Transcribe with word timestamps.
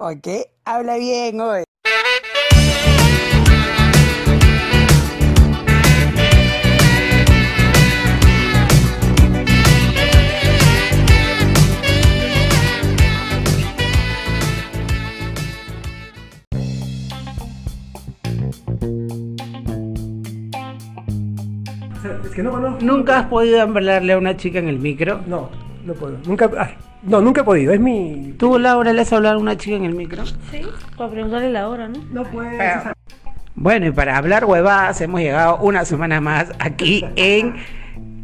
Ok, 0.00 0.28
habla 0.64 0.96
bien 0.96 1.40
hoy. 1.40 1.64
Es 22.22 22.30
que 22.36 22.44
no 22.44 22.52
conozco. 22.52 22.84
¿Nunca 22.84 23.18
has 23.18 23.26
podido 23.26 23.60
hablarle 23.60 24.12
a 24.12 24.18
una 24.18 24.36
chica 24.36 24.60
en 24.60 24.68
el 24.68 24.78
micro? 24.78 25.22
No, 25.26 25.50
no 25.84 25.94
puedo. 25.94 26.18
Nunca, 26.24 26.48
no, 27.02 27.20
nunca 27.20 27.42
he 27.42 27.44
podido. 27.44 27.72
Es 27.72 27.80
mi. 27.80 28.34
¿Tú, 28.38 28.58
Laura, 28.58 28.92
le 28.92 29.02
has 29.02 29.12
hablado 29.12 29.36
a 29.36 29.38
una 29.38 29.56
chica 29.56 29.76
en 29.76 29.84
el 29.84 29.94
micro? 29.94 30.24
Sí, 30.26 30.62
para 30.96 31.10
preguntarle 31.10 31.50
la 31.50 31.68
hora, 31.68 31.88
¿no? 31.88 31.98
No 32.12 32.24
puedo. 32.24 32.50
Bueno, 33.54 33.86
y 33.86 33.90
para 33.90 34.16
hablar 34.16 34.44
huevadas, 34.44 35.00
hemos 35.00 35.20
llegado 35.20 35.58
una 35.58 35.84
semana 35.84 36.20
más 36.20 36.52
aquí 36.60 37.04
en 37.16 37.56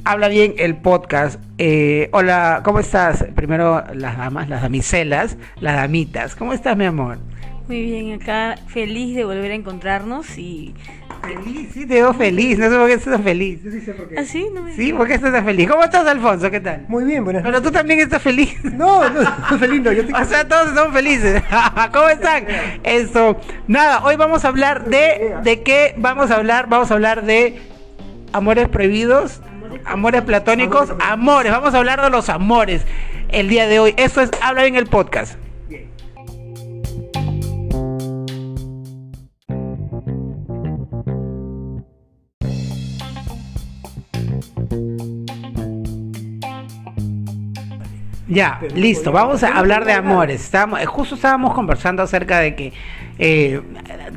Habla 0.05 0.29
Bien 0.29 0.55
el 0.59 0.77
podcast. 0.77 1.43
Eh, 1.59 2.09
hola, 2.13 2.61
¿cómo 2.65 2.79
estás? 2.79 3.25
Primero 3.35 3.83
las 3.95 4.17
damas, 4.17 4.49
las 4.49 4.63
damiselas, 4.63 5.37
las 5.61 5.77
damitas. 5.77 6.37
¿Cómo 6.37 6.53
estás, 6.53 6.77
mi 6.77 6.85
amor? 6.85 7.19
Muy 7.67 7.83
bien, 7.83 8.21
acá 8.21 8.57
feliz 8.67 9.17
de 9.17 9.25
volver 9.25 9.51
a 9.51 9.55
encontrarnos 9.55 10.37
y... 10.37 10.75
Feliz, 11.23 11.71
sí, 11.73 11.87
te 11.87 11.95
veo 11.95 12.13
feliz. 12.13 12.59
No 12.59 12.69
sé 12.69 12.77
por 12.77 12.87
qué 12.87 12.93
estás 12.93 13.23
feliz. 13.23 13.63
Yo 13.63 13.71
sí 13.71 13.81
sé 13.81 13.95
por 13.95 14.07
qué. 14.11 14.19
¿Ah, 14.19 14.25
sí? 14.25 14.47
No 14.53 14.63
me... 14.63 14.77
Sí, 14.77 14.93
¿por 14.93 15.07
qué 15.07 15.15
estás 15.15 15.33
tan 15.33 15.43
feliz? 15.43 15.71
¿Cómo 15.71 15.83
estás, 15.83 16.07
Alfonso? 16.07 16.51
¿Qué 16.51 16.61
tal? 16.61 16.85
Muy 16.89 17.05
bien, 17.05 17.25
buenas 17.25 17.43
Pero 17.43 17.63
tú 17.63 17.71
también 17.71 18.01
estás 18.01 18.21
feliz. 18.21 18.63
No, 18.65 19.09
no, 19.09 19.23
no, 19.23 19.59
feliz 19.59 19.81
no. 19.81 19.93
Yo 19.93 20.03
estoy 20.03 20.15
O 20.23 20.25
sea, 20.27 20.47
todos 20.47 20.69
estamos 20.69 20.93
felices. 20.93 21.43
¿Cómo 21.93 22.09
están? 22.11 22.47
Eso. 22.83 23.41
Nada, 23.67 24.05
hoy 24.05 24.17
vamos 24.17 24.45
a 24.45 24.49
hablar 24.49 24.85
de. 24.85 25.35
¿De 25.43 25.63
qué 25.63 25.95
vamos 25.97 26.31
a 26.31 26.37
hablar? 26.37 26.69
Vamos 26.69 26.91
a 26.91 26.95
hablar 26.95 27.25
de 27.25 27.59
amores 28.35 28.69
prohibidos, 28.69 29.41
amores 29.87 30.21
platónicos, 30.23 30.93
amores. 31.01 31.53
Vamos 31.53 31.73
a 31.73 31.79
hablar 31.79 32.03
de 32.03 32.11
los 32.11 32.29
amores 32.29 32.83
el 33.31 33.49
día 33.49 33.67
de 33.67 33.79
hoy. 33.79 33.95
Eso 33.97 34.21
es 34.21 34.31
Habla 34.43 34.65
bien 34.65 34.77
el 34.77 34.87
podcast. 34.87 35.39
Ya, 48.35 48.61
listo. 48.75 49.13
Vamos 49.13 49.43
a 49.43 49.57
hablar 49.57 49.85
de 49.85 49.93
amores. 49.93 50.43
Estábamos, 50.43 50.81
eh, 50.81 50.87
justo 50.87 51.15
estábamos 51.15 51.55
conversando 51.55 52.03
acerca 52.03 52.41
de 52.41 52.55
que 52.55 52.73
eh, 53.19 53.61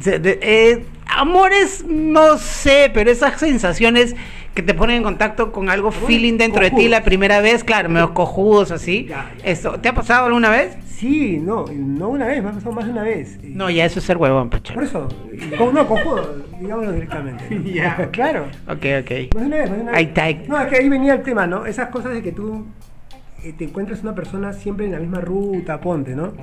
de- 0.03 0.19
de- 0.19 0.39
eh, 0.41 0.85
amores, 1.05 1.85
no 1.87 2.37
sé, 2.37 2.89
pero 2.93 3.11
esas 3.11 3.39
sensaciones 3.39 4.15
que 4.55 4.63
te 4.63 4.73
ponen 4.73 4.97
en 4.97 5.03
contacto 5.03 5.51
con 5.51 5.69
algo 5.69 5.91
feeling 5.91 6.37
dentro 6.37 6.63
de 6.63 6.71
ti 6.71 6.87
la 6.87 7.03
primera 7.03 7.41
vez, 7.41 7.63
claro, 7.63 7.89
medio 7.89 8.13
cojudos 8.15 8.71
así. 8.71 9.05
Ya, 9.07 9.31
ya. 9.37 9.51
Eso, 9.51 9.73
¿te 9.79 9.89
ha 9.89 9.93
pasado 9.93 10.25
alguna 10.25 10.49
vez? 10.49 10.75
Sí, 10.87 11.37
no, 11.39 11.65
no 11.71 12.09
una 12.09 12.25
vez, 12.25 12.41
me 12.41 12.49
ha 12.49 12.53
pasado 12.53 12.71
más 12.71 12.85
de 12.85 12.91
una 12.91 13.03
vez. 13.03 13.37
No, 13.43 13.69
ya 13.69 13.85
eso 13.85 13.99
es 13.99 14.05
ser 14.05 14.17
huevón, 14.17 14.49
pecho. 14.49 14.73
Por 14.73 14.83
eso, 14.83 15.07
con- 15.59 15.75
no, 15.75 15.87
cojudo, 15.87 16.37
digámoslo 16.59 16.91
directamente. 16.93 17.43
Ya. 17.71 18.09
claro. 18.11 18.47
Ok, 18.67 18.83
ok. 19.01 19.35
Más 19.35 19.41
de 19.41 19.45
una 19.45 19.57
vez, 19.57 19.69
más 19.69 19.77
de 19.77 19.83
una 19.83 19.91
Ahí 19.93 20.05
vez. 20.07 20.17
está. 20.17 20.47
No, 20.49 20.59
es 20.59 20.67
que 20.69 20.75
ahí 20.77 20.89
venía 20.89 21.13
el 21.13 21.21
tema, 21.21 21.45
¿no? 21.45 21.67
Esas 21.67 21.89
cosas 21.89 22.13
de 22.13 22.23
que 22.23 22.31
tú 22.31 22.65
te 23.57 23.63
encuentras 23.65 24.01
una 24.03 24.13
persona 24.15 24.51
siempre 24.51 24.85
en 24.87 24.91
la 24.91 24.99
misma 24.99 25.21
ruta, 25.21 25.79
ponte, 25.79 26.15
¿no? 26.15 26.33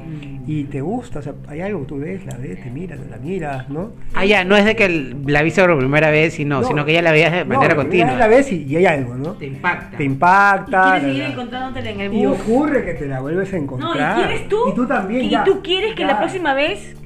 Y 0.46 0.64
te 0.64 0.80
gusta, 0.80 1.18
o 1.18 1.22
sea, 1.22 1.34
hay 1.48 1.60
algo 1.60 1.80
tú 1.84 1.98
ves, 1.98 2.24
la 2.24 2.36
ves, 2.38 2.62
te 2.62 2.70
miras, 2.70 2.98
la 3.10 3.16
miras, 3.18 3.68
¿no? 3.68 3.90
Ah, 4.14 4.24
ya, 4.24 4.44
no 4.44 4.56
es 4.56 4.64
de 4.64 4.76
que 4.76 5.14
la 5.26 5.42
viste 5.42 5.62
por 5.62 5.76
primera 5.78 6.10
vez, 6.10 6.34
sino, 6.34 6.60
No. 6.60 6.66
sino 6.66 6.84
que 6.84 6.92
ya 6.92 7.02
la 7.02 7.12
veías 7.12 7.32
de 7.32 7.44
No, 7.44 7.54
manera 7.56 7.74
continua. 7.76 8.14
La 8.16 8.26
ves 8.28 8.50
y, 8.52 8.62
y 8.64 8.76
hay 8.76 8.86
algo, 8.86 9.14
¿no? 9.16 9.32
Te 9.32 9.46
impacta. 9.46 9.96
Te 9.96 10.04
impacta. 10.04 10.82
¿Quieres 10.82 11.02
la- 11.02 11.08
seguir 11.08 11.24
encontrándotela 11.24 11.90
en 11.90 12.00
el 12.00 12.14
Y 12.14 12.26
bus? 12.26 12.38
ocurre 12.40 12.84
que 12.84 12.94
te 12.94 13.06
la 13.06 13.20
vuelves 13.20 13.52
a 13.52 13.56
No, 13.56 13.62
encontrar. 13.62 14.18
y 14.18 14.22
quieres 14.24 14.48
tú. 14.48 14.56
Y 14.70 14.74
tú 14.74 14.86
también, 14.86 15.24
Y 15.24 15.30
ya. 15.30 15.44
tú 15.44 15.60
quieres 15.62 15.94
que 15.94 16.02
Ya. 16.02 16.06
la 16.08 16.18
próxima 16.18 16.54
vez 16.54 16.96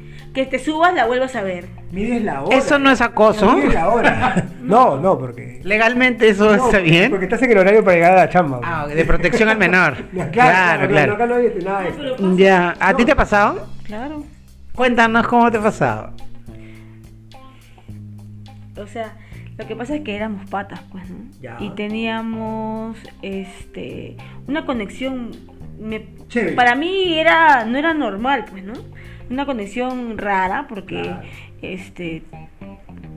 que 0.45 0.47
te 0.47 0.59
subas 0.61 0.95
la 0.95 1.07
vuelvas 1.07 1.35
a 1.35 1.43
ver. 1.43 1.67
Mides 1.91 2.23
la 2.23 2.43
hora. 2.43 2.57
Eso 2.57 2.79
no 2.79 2.91
es 2.91 3.01
acoso. 3.01 3.57
Mides 3.57 3.75
la 3.75 3.89
hora. 3.89 4.47
no, 4.63 4.97
no, 4.97 5.19
porque. 5.19 5.61
Legalmente 5.65 6.29
eso 6.29 6.55
no, 6.57 6.67
está 6.67 6.79
bien. 6.79 7.11
Porque 7.11 7.25
estás 7.25 7.43
en 7.43 7.51
el 7.51 7.59
horario 7.59 7.83
para 7.83 7.97
llegar 7.97 8.13
a 8.13 8.17
la 8.17 8.29
chamba. 8.29 8.61
Ah, 8.63 8.87
de 8.87 9.05
protección 9.05 9.49
al 9.49 9.59
menor. 9.59 9.97
claro, 10.13 10.31
claro, 10.33 10.89
claro. 10.89 11.15
Acá 11.15 11.27
no 11.27 11.35
hay 11.35 11.53
nada 11.65 11.81
de 11.83 11.91
pasa. 11.91 12.35
Ya, 12.37 12.77
¿a 12.79 12.95
ti 12.95 13.05
te 13.05 13.13
ha 13.13 13.17
pasado? 13.17 13.67
Claro. 13.85 14.25
Cuéntanos 14.75 15.27
cómo 15.27 15.51
te 15.51 15.59
ha 15.59 15.63
pasado. 15.63 16.13
O 18.77 18.87
sea, 18.87 19.17
lo 19.57 19.67
que 19.67 19.75
pasa 19.75 19.97
es 19.97 20.03
que 20.03 20.15
éramos 20.15 20.49
patas, 20.49 20.81
pues, 20.93 21.11
¿no? 21.11 21.17
Ya. 21.41 21.57
Y 21.59 21.71
teníamos, 21.71 22.97
este, 23.23 24.17
una 24.47 24.65
conexión, 24.65 25.33
me- 25.81 26.07
para 26.55 26.77
mí 26.77 27.19
era, 27.19 27.65
no 27.65 27.77
era 27.77 27.93
normal, 27.93 28.45
pues, 28.49 28.63
¿no? 28.63 28.75
Una 29.31 29.45
conexión 29.47 30.17
rara, 30.19 30.67
porque, 30.69 31.03
Claro. 31.03 31.21
este, 31.63 32.23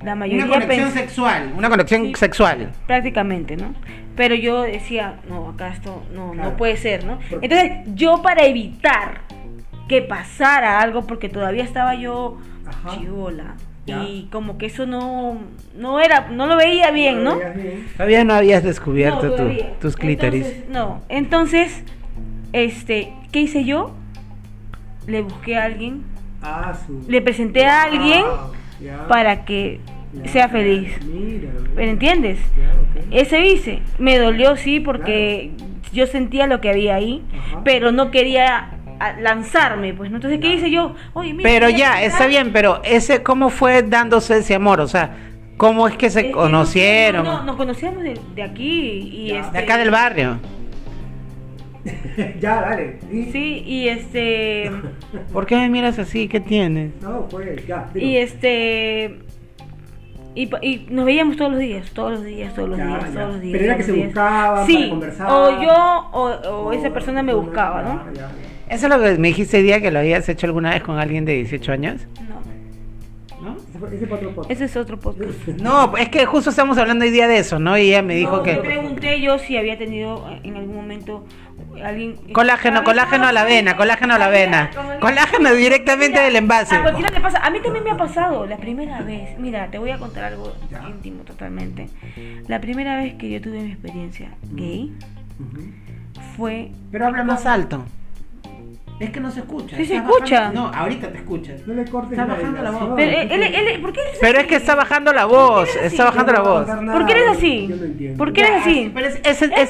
la 0.03 0.15
mayoría 0.15 0.45
Una 0.45 0.53
conexión 0.59 0.91
sexual. 0.91 1.53
Una 1.57 1.69
conexión 1.69 2.05
Sí. 2.07 2.13
sexual. 2.15 2.71
prácticamente, 2.87 3.55
¿no? 3.57 3.73
Pero 4.15 4.35
yo 4.35 4.63
decía, 4.63 5.15
no, 5.29 5.49
acá 5.49 5.69
esto 5.69 6.03
no, 6.13 6.31
Claro. 6.31 6.49
no 6.51 6.57
puede 6.57 6.75
ser, 6.77 7.05
¿no? 7.05 7.17
Entonces, 7.41 7.71
yo 7.95 8.21
para 8.21 8.45
evitar 8.45 9.21
que 9.87 10.01
pasara 10.01 10.81
algo, 10.81 11.07
porque 11.07 11.29
todavía 11.29 11.63
estaba 11.63 11.95
yo 11.95 12.37
chivola, 12.93 13.55
y 13.85 14.27
como 14.31 14.57
que 14.57 14.67
eso 14.67 14.85
no, 14.85 15.37
no 15.77 15.99
era, 15.99 16.29
no 16.29 16.45
lo 16.45 16.55
veía 16.55 16.91
bien, 16.91 17.23
¿no? 17.23 17.35
bien. 17.37 17.87
Todavía 17.97 18.23
no 18.23 18.33
habías 18.33 18.63
descubierto 18.63 19.25
No, 19.27 19.33
tu- 19.35 19.53
tus 19.81 19.95
clítoris. 19.97 20.45
Entonces, 20.45 20.69
no, 20.69 21.01
entonces, 21.09 21.83
este, 22.53 23.13
¿qué 23.31 23.41
hice 23.41 23.65
yo? 23.65 23.93
Le 25.07 25.21
busqué 25.21 25.57
a 25.57 25.65
alguien, 25.65 26.03
Ah, 26.41 26.73
su. 26.85 27.03
le 27.09 27.21
presenté 27.21 27.65
a 27.65 27.83
alguien 27.83 28.21
Wow, 28.21 28.51
ya, 28.81 29.07
para 29.07 29.45
que 29.45 29.79
ya. 30.13 30.31
sea 30.31 30.49
feliz. 30.49 30.91
Mira, 31.05 31.49
¿Me 31.75 31.89
entiendes? 31.89 32.39
Ese 33.11 33.45
hice. 33.45 33.81
Me 33.99 34.17
dolió, 34.17 34.55
sí, 34.55 34.79
porque 34.79 35.51
yo 35.93 36.07
sentía 36.07 36.47
lo 36.47 36.61
que 36.61 36.69
había 36.69 36.95
ahí, 36.95 37.23
Ajá. 37.37 37.61
pero 37.63 37.91
no 37.91 38.11
quería 38.11 38.71
lanzarme, 39.19 39.93
pues, 39.93 40.11
¿no? 40.11 40.17
Entonces, 40.17 40.39
¿qué 40.39 40.53
hice 40.53 40.69
yo? 40.69 40.95
Oye, 41.13 41.33
mira, 41.33 41.49
Pero 41.49 41.69
ya, 41.69 42.03
está 42.03 42.27
bien, 42.27 42.51
pero 42.53 42.81
ese, 42.83 43.23
¿cómo 43.23 43.49
fue 43.49 43.81
dándose 43.81 44.37
ese 44.37 44.53
amor? 44.55 44.79
O 44.79 44.87
sea, 44.87 45.15
¿cómo 45.57 45.87
es 45.87 45.95
que 45.97 46.05
Es 46.07 46.13
se 46.13 46.25
que 46.27 46.31
conocieron? 46.31 47.23
No, 47.23 47.39
no, 47.39 47.43
nos 47.45 47.55
conocíamos 47.55 48.03
de, 48.03 48.19
de 48.35 48.43
aquí 48.43 48.69
y 49.11 49.31
este, 49.31 49.57
De 49.57 49.63
acá 49.63 49.77
del 49.77 49.89
barrio. 49.91 50.37
ya, 52.39 52.61
dale. 52.61 52.99
¿Y? 53.11 53.23
Sí, 53.31 53.63
y 53.65 53.87
este 53.89 54.71
¿Por 55.33 55.45
qué 55.45 55.55
me 55.55 55.69
miras 55.69 55.97
así? 55.99 56.27
¿Qué 56.27 56.39
tienes? 56.39 56.91
No, 57.01 57.27
pues, 57.29 57.65
ya. 57.67 57.89
digo. 57.93 58.05
y 58.05 58.17
este 58.17 59.19
y, 60.33 60.85
nos 60.89 61.05
veíamos 61.05 61.35
todos 61.35 61.51
los 61.51 61.59
días, 61.59 61.91
todos 61.91 62.11
los 62.13 62.23
días, 62.23 62.53
todos 62.55 62.69
los 62.69 62.77
Ya, 62.77 62.85
días, 62.85 63.03
ya. 63.13 63.19
todos 63.19 63.33
los 63.33 63.41
días. 63.41 63.51
Pero 63.53 63.65
era 63.65 63.77
que 63.77 63.83
se 63.83 63.91
buscaban 63.91 64.65
sí, 64.65 64.75
para 64.77 64.89
conversar. 64.89 65.27
o 65.29 65.61
yo 65.61 66.09
o, 66.13 66.21
o 66.29 66.67
Oh, 66.67 66.71
esa 66.71 66.89
persona 66.91 67.21
me 67.21 67.33
buscaba, 67.33 67.81
¿no? 67.81 68.05
Ya, 68.13 68.13
ya, 68.13 68.21
ya. 68.67 68.73
¿Eso 68.75 68.87
es 68.87 68.93
lo 68.95 69.01
que 69.03 69.17
me 69.17 69.27
dijiste 69.27 69.57
el 69.59 69.63
día 69.65 69.81
que 69.81 69.91
lo 69.91 69.99
habías 69.99 70.29
hecho 70.29 70.45
alguna 70.47 70.69
vez 70.71 70.83
con 70.83 70.97
alguien 70.97 71.25
de 71.25 71.33
18 71.33 71.71
años? 71.73 72.07
No, 73.41 73.49
¿No? 73.49 73.57
Ese 73.57 73.77
fue, 73.79 73.95
ese 73.95 74.07
fue 74.07 74.17
otro 74.17 74.29
podcast. 74.35 74.51
ese 74.51 74.63
es 74.65 74.77
otro 74.77 74.97
podcast. 74.99 75.31
No, 75.61 75.97
es 75.97 76.07
que 76.07 76.25
justo 76.25 76.51
estamos 76.51 76.77
hablando 76.77 77.03
hoy 77.03 77.11
día 77.11 77.27
de 77.27 77.39
eso, 77.39 77.59
¿no? 77.59 77.77
Y 77.77 77.89
ella 77.89 78.01
me 78.01 78.15
dijo 78.15 78.37
No, 78.37 78.43
que... 78.43 78.53
Le 78.53 78.59
pregunté 78.59 79.19
yo 79.19 79.37
si 79.39 79.57
había 79.57 79.77
tenido 79.77 80.25
eh, 80.29 80.39
en 80.43 80.55
algún 80.55 80.75
momento 80.77 81.25
alguien. 81.83 82.15
Colágeno, 82.33 82.83
colágeno 82.83 83.27
a 83.27 83.31
la 83.31 83.43
vena, 83.43 83.75
colágeno 83.77 84.13
a 84.15 84.17
la 84.17 84.29
vena. 84.29 84.69
Colágeno 84.99 85.53
directamente 85.53 86.13
Mira, 86.13 86.23
del 86.23 86.35
envase. 86.35 86.75
A 86.75 86.81
cualquiera 86.81 87.09
le 87.09 87.19
pasa. 87.21 87.39
A 87.39 87.49
mí 87.49 87.59
también 87.61 87.83
me 87.83 87.91
ha 87.91 87.97
pasado 87.97 88.45
la 88.45 88.57
primera 88.57 89.01
vez. 89.01 89.37
Mira, 89.39 89.67
te 89.67 89.77
voy 89.77 89.91
a 89.91 89.97
contar 89.97 90.25
algo 90.25 90.53
Ya. 90.69 90.83
íntimo 90.89 91.23
totalmente. 91.23 91.89
La 92.47 92.59
primera 92.61 92.97
vez 92.97 93.15
que 93.15 93.29
yo 93.29 93.41
tuve 93.41 93.59
mi 93.61 93.71
experiencia 93.71 94.29
gay 94.51 94.91
fue. 96.35 96.71
Pero 96.91 97.07
habla 97.07 97.23
más 97.23 97.45
alto. 97.45 97.85
Es 99.01 99.09
que 99.09 99.19
no 99.19 99.31
se 99.31 99.39
escucha. 99.39 99.75
Sí 99.77 99.85
se 99.85 99.95
Está 99.95 100.07
escucha. 100.09 100.39
bajando- 100.41 100.61
No, 100.71 100.77
ahorita 100.77 101.11
te 101.11 101.17
escuchas. 101.17 101.67
No 101.67 101.73
le 101.73 101.85
cortes 101.85 102.11
Está 102.11 102.25
la 102.25 102.33
bajando 102.35 102.61
la 102.63 102.71
voz. 102.71 102.79
vibración. 102.95 102.95
Pero 102.95 103.35
él, 103.35 103.43
él- 103.55 103.67
él- 103.67 103.81
¿Por 103.81 103.93
qué 103.93 104.01
eres 104.01 104.17
Pero 104.21 104.39
es 104.39 104.47
que 104.47 104.55
está 104.55 104.75
bajando 104.75 105.13
la 105.13 105.25
voz, 105.25 105.49
¿Por 105.51 105.65
qué 105.65 105.79
eres 105.79 105.91
está 105.91 106.05
bajando 106.05 106.31
la 106.33 106.39
No 106.39 106.45
voz. 106.45 106.67
nada, 106.67 106.93
¿Por 106.93 107.05
qué 107.05 107.11
eres 107.13 107.27
así? 107.29 107.67
Yo 107.67 107.75
no 107.77 107.83
entiendo. 107.83 108.17
¿Por 108.17 108.33
qué 108.33 108.41
eres 108.41 108.61
así? 108.61 108.93
Es, 109.23 109.41
Es- 109.41 109.69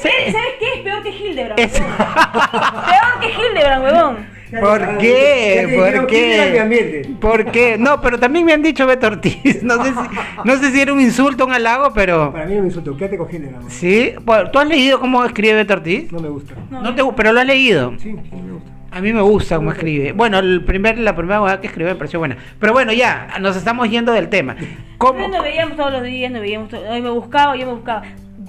qué? 0.60 0.66
Es 0.74 0.80
peor 0.84 1.02
que 1.02 1.10
Hildebrand. 1.10 1.56
Peor 1.56 3.20
que 3.20 3.28
Hildebrand, 3.28 3.84
huevón. 3.84 4.42
¿Por 4.60 4.98
qué? 4.98 5.60
¿Por 5.62 5.70
dijeron, 5.86 6.06
¿quién 6.06 6.30
era 6.30 6.68
qué? 6.68 7.08
¿Por 7.18 7.50
qué? 7.50 7.78
No, 7.78 8.02
pero 8.02 8.18
también 8.20 8.44
me 8.44 8.52
han 8.52 8.60
dicho 8.62 8.86
Beto 8.86 9.06
Ortiz. 9.06 9.62
No 9.62 9.82
sé 9.82 9.90
si, 9.92 9.98
no 10.44 10.56
sé 10.58 10.70
si 10.72 10.80
era 10.82 10.92
un 10.92 11.00
insulto, 11.00 11.46
un 11.46 11.52
halago, 11.54 11.90
pero... 11.94 12.30
Para 12.32 12.44
mí 12.44 12.54
no 12.56 12.60
me 12.60 12.66
insultó. 12.66 12.94
¿Qué 12.94 13.08
te 13.08 13.16
cogí? 13.16 13.38
¿Sí? 13.68 14.12
Bueno, 14.22 14.50
¿Tú 14.50 14.58
has 14.58 14.68
leído 14.68 15.00
cómo 15.00 15.24
escribe 15.24 15.54
Beto 15.54 15.72
Ortiz? 15.72 16.12
No 16.12 16.20
me 16.20 16.28
gusta. 16.28 16.52
No, 16.70 16.82
No 16.82 16.94
te, 16.94 17.02
pero 17.16 17.32
lo 17.32 17.40
has 17.40 17.46
leído. 17.46 17.92
Sí, 17.98 18.10
sí, 18.10 18.36
me 18.36 18.52
gusta. 18.52 18.71
A 18.92 19.00
mí 19.00 19.12
me 19.12 19.22
gusta 19.22 19.56
cómo 19.56 19.72
escribe. 19.72 20.12
Bueno, 20.12 20.38
el 20.38 20.62
primer, 20.64 20.98
la 20.98 21.16
primera 21.16 21.40
hueá 21.40 21.60
que 21.60 21.66
escribió 21.66 21.92
me 21.92 21.96
pareció 21.98 22.18
buena. 22.18 22.36
Pero 22.60 22.74
bueno, 22.74 22.92
ya, 22.92 23.28
nos 23.40 23.56
estamos 23.56 23.88
yendo 23.88 24.12
del 24.12 24.28
tema. 24.28 24.54
¿Cómo? 24.98 25.26
Nos 25.28 25.42
veíamos 25.42 25.76
todos 25.78 25.92
los 25.92 26.02
días, 26.02 26.30
nos 26.30 26.42
veíamos 26.42 26.68
todos, 26.68 26.84
hoy 26.90 27.00
me 27.00 27.08
buscaba, 27.08 27.56
yo 27.56 27.66
me 27.66 27.72
buscaba. 27.72 28.02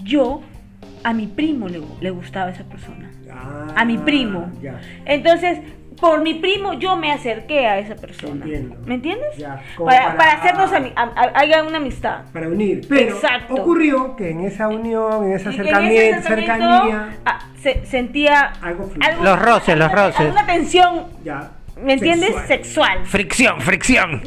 Yo, 0.04 0.42
a 1.04 1.14
mi 1.14 1.28
primo 1.28 1.70
le, 1.70 1.82
le 2.02 2.10
gustaba 2.10 2.52
esa 2.52 2.66
persona. 2.66 3.10
Ah, 3.32 3.68
A 3.78 3.86
mi 3.86 3.98
primo. 3.98 4.52
Ya. 4.62 4.82
Entonces, 5.06 5.60
por 6.00 6.22
mi 6.22 6.36
primo 6.36 6.74
yo 6.74 6.96
me 6.96 7.12
acerqué 7.12 7.66
a 7.68 7.80
esa 7.80 7.96
persona. 7.96 8.46
Entiendo. 8.46 8.76
¿Me 8.86 8.96
entiendes? 8.96 9.38
Ya, 9.38 9.62
Para, 9.78 10.04
para- 10.06 10.18
para 10.18 10.32
hacernos 10.34 10.72
ami- 10.72 10.94
a- 10.96 11.02
a- 11.16 11.40
haya 11.40 11.64
una 11.64 11.78
amistad. 11.78 12.22
Para 12.34 12.48
unir. 12.48 12.82
Pero 12.90 13.16
Exacto. 13.16 13.54
ocurrió 13.56 14.16
que 14.16 14.32
en 14.32 14.42
esa 14.42 14.68
unión, 14.68 15.26
en 15.26 15.34
ese 15.34 15.44
en 15.50 15.50
acercamiento, 15.50 16.02
ese 16.02 16.16
acercamiento, 16.16 16.82
cercanía, 16.82 17.18
ah, 17.26 17.40
se, 17.62 17.86
sentía 17.86 18.54
Algo. 18.62 18.90
Los 19.22 19.40
roces, 19.42 19.78
los 19.78 19.92
roces. 19.92 20.20
Alguna 20.20 20.46
tensión, 20.46 21.04
ya. 21.24 21.52
¿me 21.82 21.94
entiendes? 21.94 22.30
sexual. 22.48 22.48
Sexual. 22.48 23.06
Fricción, 23.06 23.62
fricción. 23.62 24.22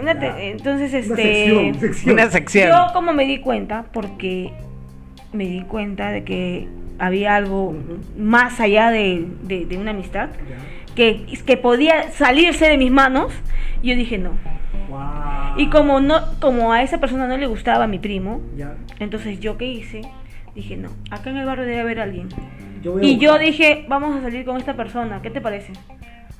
Una 0.00 0.12
una 0.12 0.40
entonces, 0.40 0.90
Una 0.92 0.98
este. 1.00 1.16
sección, 1.16 1.74
sección. 1.80 2.12
Una 2.14 2.30
sección. 2.30 2.68
Yo 2.70 2.92
como 2.92 3.12
me 3.12 3.24
di 3.24 3.38
cuenta, 3.40 3.84
porque 3.92 4.52
me 5.32 5.44
di 5.46 5.62
cuenta 5.62 6.10
de 6.10 6.24
que 6.24 6.68
había 6.98 7.34
algo 7.36 7.74
más 8.18 8.60
allá 8.60 8.90
de, 8.90 9.26
de- 9.42 9.64
de 9.66 9.76
una 9.78 9.90
amistad, 9.92 10.28
Ya. 10.48 10.56
Que, 10.94 11.24
que 11.46 11.56
podía 11.56 12.10
salirse 12.12 12.68
de 12.68 12.76
mis 12.78 12.90
manos, 12.90 13.32
yo 13.82 13.94
dije 13.96 14.18
no. 14.18 14.30
Wow. 14.88 15.00
Y 15.56 15.68
como 15.68 16.00
no, 16.00 16.20
como 16.40 16.72
a 16.72 16.82
esa 16.82 16.98
persona 16.98 17.26
no 17.26 17.36
le 17.36 17.46
gustaba 17.46 17.84
a 17.84 17.86
mi 17.86 17.98
primo, 17.98 18.40
Ya. 18.56 18.74
entonces 19.00 19.40
yo 19.40 19.56
qué 19.56 19.66
hice, 19.66 20.02
dije 20.54 20.76
no, 20.76 20.90
acá 21.10 21.30
en 21.30 21.36
el 21.38 21.46
barrio 21.46 21.64
debe 21.64 21.80
haber 21.80 22.00
alguien. 22.00 22.28
Yo 22.82 22.98
Y 23.00 23.16
yo 23.18 23.38
dije, 23.38 23.84
vamos 23.88 24.16
a 24.16 24.22
salir 24.22 24.44
con 24.44 24.56
esta 24.56 24.74
persona, 24.74 25.20
¿qué 25.22 25.30
te 25.30 25.40
parece? 25.40 25.72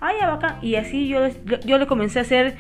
Ay, 0.01 0.17
ya 0.21 0.29
bacán. 0.29 0.57
Y 0.63 0.75
así 0.75 1.07
yo, 1.09 1.29
yo 1.65 1.79
le 1.79 1.87
comencé 1.87 2.19
a 2.19 2.23
hacer 2.23 2.57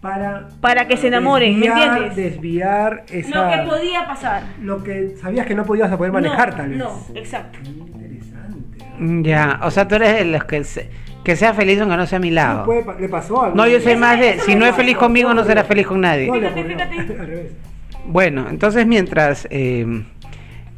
para, 0.00 0.48
para 0.60 0.88
que 0.88 0.96
se 0.96 1.06
enamoren, 1.08 1.58
¿me 1.60 1.66
desviar- 1.68 1.86
entiendes? 1.98 2.16
Desviar 2.16 3.04
esa. 3.08 3.44
lo 3.44 3.50
que 3.64 3.70
podía 3.70 4.06
pasar. 4.06 4.42
lo 4.60 4.82
que 4.82 5.14
sabías 5.20 5.46
que 5.46 5.54
no 5.54 5.64
podías 5.64 5.94
poder 5.96 6.10
manejar, 6.12 6.50
No, 6.50 6.56
tal 6.56 6.68
vez. 6.70 6.78
No, 6.78 7.00
exacto. 7.14 7.58
Interesante. 7.64 9.28
Ya, 9.28 9.60
o 9.62 9.70
sea, 9.70 9.86
tú 9.86 9.94
eres 9.96 10.14
de 10.18 10.24
los 10.24 10.44
que, 10.44 10.64
se- 10.64 10.90
que 11.24 11.36
sea 11.36 11.52
feliz 11.54 11.80
aunque 11.80 11.96
no 11.96 12.06
sea 12.06 12.16
a 12.18 12.20
mi 12.20 12.30
No 12.30 12.34
lado. 12.36 12.64
puede 12.64 12.82
pa- 12.82 12.94
le 12.98 13.08
pasó 13.08 13.42
algo. 13.42 13.56
No, 13.56 13.66
yo 13.66 13.80
soy 13.80 13.96
más 13.96 14.18
de, 14.18 14.38
si 14.40 14.54
no 14.54 14.64
es 14.66 14.74
feliz 14.74 14.96
conmigo, 14.96 15.32
no 15.34 15.44
será 15.44 15.64
feliz 15.64 15.86
con 15.86 16.00
nadie. 16.00 16.26
No. 16.28 16.34
Bueno, 18.06 18.46
entonces 18.48 18.86
mientras 18.86 19.46
eh, 19.50 19.86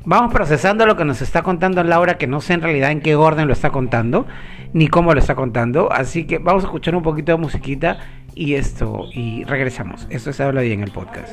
vamos 0.04 0.32
procesando 0.32 0.86
lo 0.86 0.96
que 0.96 1.04
nos 1.04 1.22
está 1.22 1.42
contando 1.42 1.82
Laura, 1.84 2.18
que 2.18 2.26
no 2.26 2.40
sé 2.40 2.54
en 2.54 2.62
realidad 2.62 2.90
en 2.90 3.00
qué 3.00 3.14
orden 3.14 3.46
lo 3.46 3.52
está 3.52 3.70
contando, 3.70 4.26
ni 4.72 4.88
cómo 4.88 5.14
lo 5.14 5.20
está 5.20 5.34
contando, 5.36 5.90
así 5.92 6.24
que 6.24 6.38
vamos 6.38 6.64
a 6.64 6.66
escuchar 6.66 6.96
un 6.96 7.02
poquito 7.02 7.30
de 7.32 7.38
musiquita 7.38 7.98
y 8.34 8.54
esto, 8.54 9.04
y 9.12 9.44
regresamos. 9.44 10.06
Esto 10.10 10.32
se 10.32 10.42
habla 10.42 10.62
bien 10.62 10.80
en 10.80 10.84
el 10.84 10.90
podcast. 10.90 11.32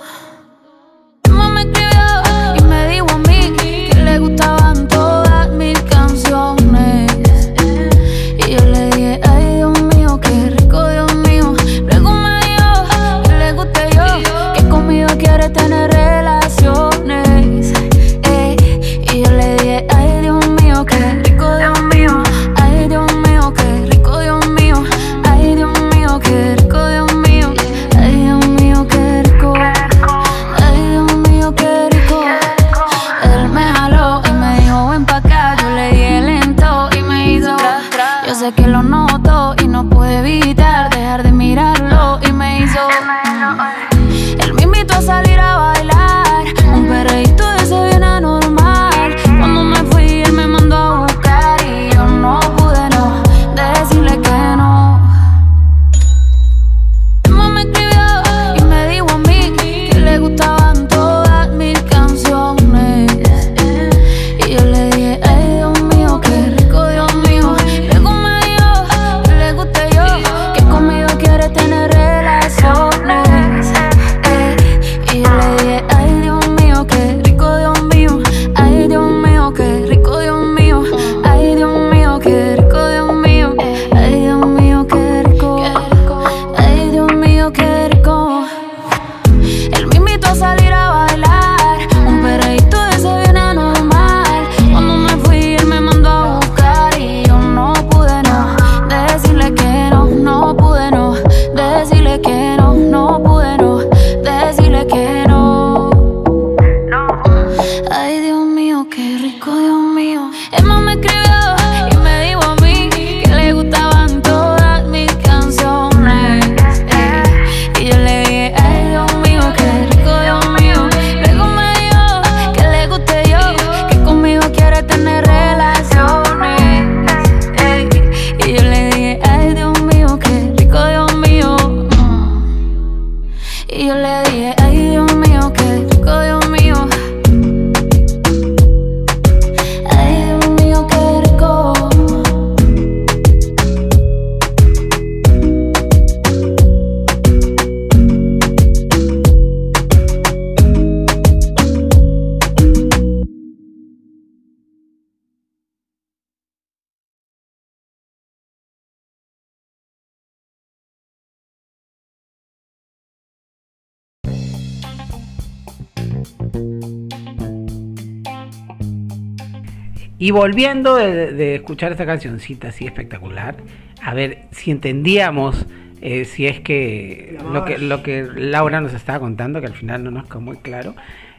Y 170.21 170.29
volviendo 170.29 170.97
de, 170.97 171.33
de 171.33 171.55
escuchar 171.55 171.91
esta 171.91 172.05
cancioncita 172.05 172.67
así 172.67 172.85
espectacular, 172.85 173.55
a 174.03 174.13
ver 174.13 174.43
si 174.51 174.69
entendíamos 174.69 175.65
eh, 175.99 176.25
si 176.25 176.45
es 176.45 176.59
que 176.59 177.39
lo, 177.43 177.65
que 177.65 177.71
marcha. 177.71 177.85
lo 177.85 178.03
que 178.03 178.27
Laura 178.35 178.81
nos 178.81 178.93
estaba 178.93 179.19
contando, 179.19 179.61
que 179.61 179.65
al 179.65 179.73
final 179.73 180.03
no 180.03 180.11
nos 180.11 180.25
quedó 180.25 180.41
muy 180.41 180.57
claro. 180.57 180.93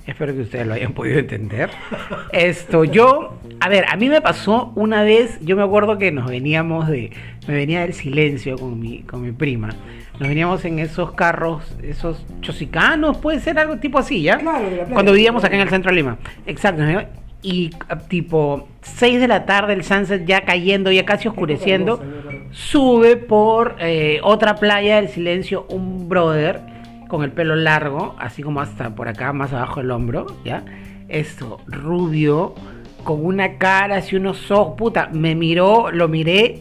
Espero 0.05 0.35
que 0.35 0.41
ustedes 0.41 0.67
lo 0.67 0.75
hayan 0.75 0.95
podido 0.95 1.21
entender. 1.21 1.71
Esto, 2.33 2.83
yo, 2.83 3.39
a 3.61 3.69
ver, 3.69 3.85
a 3.89 3.95
mí 3.95 4.09
me 4.09 4.21
pasó 4.21 4.73
una 4.75 5.05
vez, 5.05 5.39
yo 5.43 5.55
me 5.55 5.62
acuerdo 5.62 5.97
que 5.97 6.11
nos 6.11 6.29
veníamos 6.29 6.89
de, 6.89 7.12
me 7.47 7.55
venía 7.55 7.83
del 7.83 7.93
silencio 7.93 8.59
con 8.59 8.81
mi, 8.81 9.03
con 9.03 9.23
mi 9.23 9.31
prima. 9.31 9.69
Nos 10.19 10.29
veníamos 10.29 10.65
en 10.65 10.81
esos 10.81 11.12
carros, 11.12 11.77
esos 11.85 12.27
chosicanos, 12.41 13.19
puede 13.19 13.39
ser 13.39 13.61
algo 13.61 13.77
tipo 13.77 14.01
así, 14.01 14.23
¿ya? 14.23 14.39
Claro, 14.39 14.65
de 14.65 14.71
la 14.71 14.77
playa. 14.79 14.95
Cuando 14.95 15.12
vivíamos 15.12 15.45
acá 15.45 15.55
en 15.55 15.62
el 15.62 15.69
centro 15.69 15.93
de 15.93 15.97
Lima. 15.97 16.19
Exacto. 16.47 16.83
Y 17.42 17.70
tipo 18.08 18.68
6 18.82 19.20
de 19.20 19.28
la 19.28 19.44
tarde, 19.46 19.72
el 19.72 19.82
sunset 19.82 20.25
ya 20.25 20.42
cayendo, 20.42 20.92
ya 20.92 21.04
casi 21.04 21.26
oscureciendo, 21.26 22.00
sube 22.52 23.16
por 23.16 23.76
eh, 23.80 24.20
otra 24.22 24.56
playa 24.56 24.96
del 24.96 25.08
silencio 25.08 25.66
un 25.68 26.08
brother 26.08 26.61
con 27.08 27.25
el 27.25 27.32
pelo 27.32 27.56
largo, 27.56 28.14
así 28.18 28.42
como 28.42 28.61
hasta 28.61 28.94
por 28.94 29.08
acá, 29.08 29.32
más 29.32 29.52
abajo 29.52 29.80
del 29.80 29.90
hombro, 29.90 30.26
¿ya? 30.44 30.64
Esto, 31.08 31.61
rubio, 31.66 32.54
con 33.04 33.25
una 33.25 33.58
cara 33.58 33.96
así, 33.96 34.16
unos 34.16 34.50
ojos, 34.50 34.75
puta, 34.78 35.11
me 35.12 35.34
miró, 35.34 35.90
lo 35.90 36.08
miré 36.08 36.61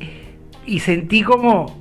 y 0.66 0.80
sentí 0.80 1.22
como, 1.22 1.78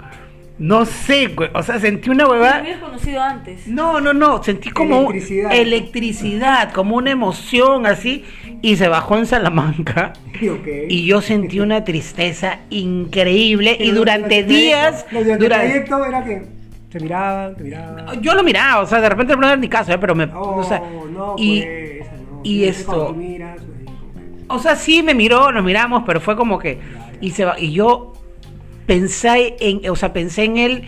no 0.61 0.85
sé, 0.85 1.29
güey, 1.29 1.49
o 1.55 1.63
sea, 1.63 1.81
sentí 1.81 2.11
una 2.11 2.25
Lo 2.25 2.33
huevada. 2.33 2.61
hubieras 2.61 2.81
conocido 2.83 3.23
antes. 3.23 3.67
No, 3.67 3.99
no, 4.01 4.13
no, 4.13 4.43
sentí 4.43 4.69
como 4.71 5.01
Electricidad. 5.11 5.53
electricidad, 5.55 6.73
como 6.73 6.97
una 6.97 7.11
emoción 7.11 7.87
así, 7.87 8.25
y 8.61 8.77
se 8.77 8.87
bajó 8.89 9.17
en 9.17 9.27
Salamanca. 9.27 10.13
Y, 10.89 11.05
yo 11.07 11.21
sentí 11.21 11.61
una 11.61 11.85
tristeza 11.85 12.61
increíble 12.71 13.77
y 13.79 13.91
durante 13.91 14.43
días, 14.45 15.05
durante 15.11 15.33
el 15.33 15.39
trayecto 15.49 16.05
era 16.05 16.25
que 16.25 16.43
se 16.91 17.01
miraban, 17.01 17.57
te 17.57 17.65
miraban. 17.65 18.23
yo 18.23 18.35
lo 18.35 18.43
miraba, 18.43 18.81
o 18.83 18.87
sea, 18.87 19.01
de 19.01 19.09
repente 19.11 19.37
no 19.37 19.47
era 19.47 19.57
ni 19.57 19.69
caso, 19.69 19.93
¿eh? 19.93 19.99
pero 19.99 20.15
me, 20.15 20.25
Oh, 20.25 20.57
o 20.57 20.65
sea, 20.65 20.79
no, 21.13 21.35
y, 21.39 21.61
pues, 21.63 22.11
no. 22.31 22.41
y 22.43 22.65
esto- 22.65 23.13
miras, 23.13 23.59
pues, 23.59 23.95
o 24.49 24.59
sea, 24.59 24.77
sí 24.77 25.03
me 25.03 25.15
miró, 25.15 25.53
nos 25.53 25.63
miramos, 25.65 26.03
pero 26.07 26.21
fue 26.21 26.37
como 26.37 26.59
que, 26.59 26.79
y 27.21 27.31
se 27.33 27.45
va, 27.45 27.59
y 27.61 27.73
yo 27.73 28.15
pensé 28.91 29.55
en, 29.61 29.89
o 29.89 29.95
sea, 29.95 30.13
pensé 30.13 30.43
en 30.43 30.57
él 30.59 30.83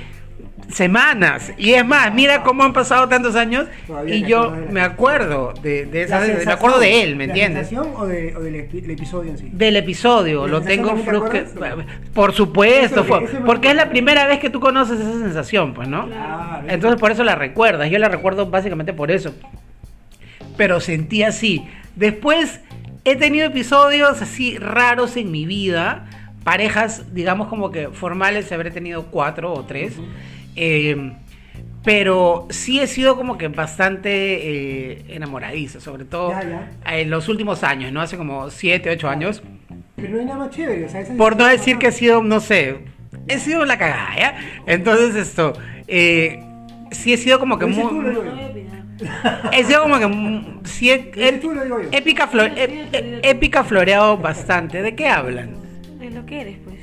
semanas, 0.68 1.52
y 1.56 1.74
es 1.74 1.86
más, 1.86 2.12
mira 2.14 2.42
cómo 2.42 2.64
han 2.64 2.72
pasado 2.72 3.06
tantos 3.08 3.36
años, 3.36 3.66
Todavía 3.86 4.14
y 4.16 4.24
yo 4.26 4.50
la- 4.50 4.72
me 4.72 4.80
acuerdo 4.80 5.52
de, 5.62 5.86
de 5.86 6.02
esa, 6.02 6.14
La 6.14 6.20
vez, 6.20 6.28
me 6.30 6.34
sensación- 6.36 6.56
acuerdo 6.58 6.80
de 6.80 7.02
él, 7.02 7.14
¿me 7.16 7.26
¿La 7.26 7.32
entiendes? 7.32 7.68
sensación 7.68 7.94
o, 7.96 8.06
de, 8.06 8.34
o 8.34 8.40
del 8.40 8.54
epi- 8.54 8.82
el 8.82 8.90
episodio 8.90 9.30
en 9.30 9.38
sí? 9.38 9.50
Del 9.52 9.76
episodio, 9.76 10.46
¿La 10.46 10.52
lo 10.52 10.58
sensación 10.62 11.04
tengo 11.04 11.18
acuerdas? 11.18 11.86
Por 12.14 12.32
supuesto, 12.32 13.02
Eso- 13.02 13.42
porque 13.46 13.68
es 13.70 13.76
la 13.76 13.88
primera 13.90 14.26
vez 14.26 14.40
que 14.40 14.50
tú 14.50 14.58
conoces 14.58 14.98
esa 14.98 15.12
sensación, 15.12 15.74
pues, 15.74 15.86
¿no? 15.88 16.06
Claro. 16.08 16.64
Entonces 16.68 16.98
por 16.98 17.10
eso 17.12 17.22
la 17.22 17.34
recuerdas. 17.36 17.88
Yo 17.90 17.98
la 17.98 18.08
recuerdo 18.08 18.46
básicamente 18.50 18.92
por 18.92 19.10
eso. 19.12 19.34
Pero 20.56 20.80
sentí 20.80 21.22
así. 21.22 21.64
Después 21.96 22.60
he 23.04 23.16
tenido 23.16 23.46
episodios 23.46 24.22
así 24.22 24.56
raros 24.58 25.16
en 25.16 25.30
mi 25.30 25.44
vida. 25.44 26.06
Parejas, 26.44 27.14
digamos 27.14 27.48
como 27.48 27.70
que 27.70 27.88
formales, 27.88 28.50
habré 28.52 28.70
tenido 28.70 29.06
cuatro 29.06 29.52
o 29.52 29.64
tres. 29.64 29.94
Eh, 30.56 31.12
pero 31.84 32.46
sí 32.50 32.80
he 32.80 32.86
sido 32.86 33.16
como 33.16 33.38
que 33.38 33.48
bastante 33.48 34.10
eh, 34.92 35.04
enamoradizo, 35.08 35.80
sobre 35.80 36.04
todo 36.04 36.30
Ya, 36.30 36.42
ya. 36.84 36.98
en 36.98 37.10
los 37.10 37.28
últimos 37.28 37.64
años, 37.64 37.90
¿no? 37.92 38.00
Hace 38.00 38.16
como 38.16 38.50
siete, 38.50 38.90
ocho 38.90 39.08
años. 39.08 39.42
Pero 39.96 40.10
no 40.10 40.20
hay 40.20 40.24
nada 40.26 40.38
más 40.38 40.50
chévere. 40.50 40.84
O 40.84 40.88
sea, 40.88 41.04
Por 41.16 41.36
no 41.36 41.46
decir 41.46 41.78
que 41.78 41.88
he 41.88 41.92
sido, 41.92 42.22
no 42.22 42.38
sé, 42.40 42.84
he 43.26 43.38
sido 43.38 43.64
la 43.64 43.78
cagada, 43.78 44.16
¿ya? 44.16 44.36
Entonces 44.66 45.16
esto, 45.16 45.54
eh, 45.88 46.40
sí 46.92 47.12
he 47.12 47.16
sido 47.16 47.38
como 47.40 47.58
que 47.58 47.66
muy... 47.66 48.16
He 49.52 49.64
sido 49.64 49.82
como 49.82 49.98
que... 49.98 50.68
Sí, 50.68 50.88
épica 53.22 53.64
floreado 53.64 54.16
bastante. 54.18 54.80
¿De 54.82 54.94
qué 54.94 55.08
hablan? 55.08 55.61
Lo 56.10 56.26
que 56.26 56.40
eres, 56.40 56.56
pues. 56.64 56.78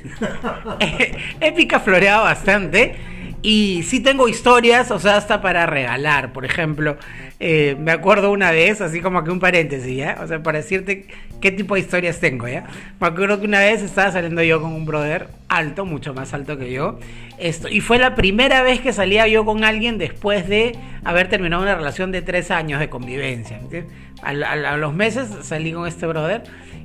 épica 1.40 1.80
floreado 1.80 2.24
bastante. 2.24 2.94
Y 3.42 3.84
sí 3.84 4.00
tengo 4.00 4.28
historias, 4.28 4.90
o 4.90 4.98
sea, 4.98 5.16
hasta 5.16 5.40
para 5.40 5.64
regalar. 5.64 6.30
Por 6.34 6.44
ejemplo, 6.44 6.98
eh, 7.38 7.74
me 7.80 7.90
acuerdo 7.90 8.30
una 8.32 8.50
vez, 8.50 8.82
así 8.82 9.00
como 9.00 9.24
que 9.24 9.30
un 9.30 9.40
paréntesis, 9.40 9.96
¿ya? 9.96 10.18
O 10.22 10.26
sea, 10.26 10.42
para 10.42 10.58
decirte 10.58 11.06
qué 11.40 11.50
tipo 11.50 11.74
de 11.74 11.80
historias 11.80 12.20
tengo, 12.20 12.46
¿ya? 12.48 12.64
Me 13.00 13.06
acuerdo 13.06 13.40
que 13.40 13.46
una 13.46 13.60
vez 13.60 13.80
estaba 13.80 14.12
saliendo 14.12 14.42
yo 14.42 14.60
con 14.60 14.72
un 14.74 14.84
brother 14.84 15.28
alto, 15.48 15.86
mucho 15.86 16.12
más 16.12 16.34
alto 16.34 16.58
que 16.58 16.70
yo. 16.70 16.98
Esto, 17.38 17.68
y 17.70 17.80
fue 17.80 17.98
la 17.98 18.14
primera 18.14 18.62
vez 18.62 18.80
que 18.80 18.92
salía 18.92 19.26
yo 19.26 19.46
con 19.46 19.64
alguien 19.64 19.96
después 19.96 20.46
de 20.46 20.72
haber 21.02 21.28
terminado 21.30 21.62
una 21.62 21.74
relación 21.74 22.12
de 22.12 22.20
tres 22.20 22.50
años 22.50 22.78
de 22.78 22.90
convivencia. 22.90 23.56
¿entiendes? 23.58 23.90
A, 24.22 24.32
a- 24.32 24.72
a 24.74 24.76
los 24.76 24.92
meses 24.92 25.28
salí 25.44 25.72
con 25.72 25.88
este 25.88 26.06
brother 26.06 26.42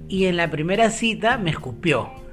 y 0.07 0.27
en 0.27 0.37
la 0.37 0.49
primera 0.49 0.89
cita 0.89 1.37
me 1.37 1.49
escupió. 1.49 2.23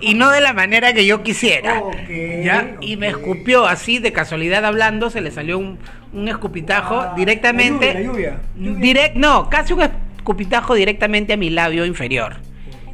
Y 0.00 0.14
no 0.14 0.30
de 0.30 0.40
la 0.40 0.52
manera 0.52 0.92
que 0.92 1.06
yo 1.06 1.22
quisiera. 1.22 1.78
Ok, 1.80 1.94
¿ya? 2.42 2.76
Y 2.80 2.96
me 2.96 3.08
escupió 3.08 3.66
así, 3.66 3.98
de 3.98 4.12
casualidad 4.12 4.64
hablando, 4.64 5.10
se 5.10 5.20
le 5.20 5.30
salió 5.30 5.58
un, 5.58 5.78
un 6.12 6.28
escupitajo 6.28 7.00
Ah, 7.00 7.14
directamente. 7.16 7.94
La 7.94 8.00
lluvia. 8.00 8.30
la 8.56 8.64
lluvia. 8.66 8.80
Direct, 8.80 9.16
no, 9.16 9.48
casi 9.48 9.72
un 9.72 9.82
escupitajo 9.82 10.74
directamente 10.74 11.32
a 11.32 11.36
mi 11.36 11.50
labio 11.50 11.84
inferior. 11.86 12.36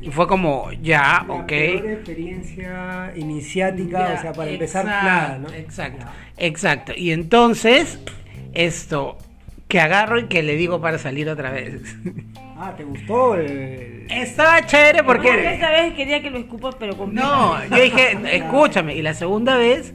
Y 0.03 0.11
fue 0.11 0.29
como, 0.29 0.71
ya, 0.83 1.25
La 1.27 1.35
ok. 1.35 1.53
experiencia 1.53 3.13
iniciática, 3.17 4.09
Ya, 4.11 4.15
o 4.19 4.21
sea, 4.21 4.33
para 4.35 4.51
empezar 4.51 4.85
nada, 4.85 5.39
¿no? 5.39 5.49
Exacto, 5.55 6.05
exacto. 6.37 6.93
Y 6.95 7.13
entonces, 7.13 7.99
esto, 8.53 9.17
que 9.67 9.81
agarro 9.81 10.19
y 10.21 10.25
que 10.27 10.43
le 10.43 10.57
digo 10.57 10.83
para 10.83 10.99
salir 10.99 11.31
otra 11.31 11.51
vez. 11.51 11.81
Ah, 12.67 12.75
¿te 12.77 12.85
gustó? 12.85 13.35
el- 13.35 14.07
Estaba 14.09 14.65
chévere 14.65 15.03
Porque 15.05 15.29
porque... 15.29 15.55
esta 15.55 15.71
vez 15.71 15.93
quería 15.95 16.23
que 16.23 16.31
lo 16.31 16.39
escupas, 16.39 16.75
pero 16.79 16.97
con 16.97 17.15
No, 17.15 17.63
yo 17.69 17.77
dije, 17.83 18.17
escúchame. 18.37 18.95
Y 18.95 19.03
la 19.03 19.13
segunda 19.13 19.57
vez, 19.57 19.93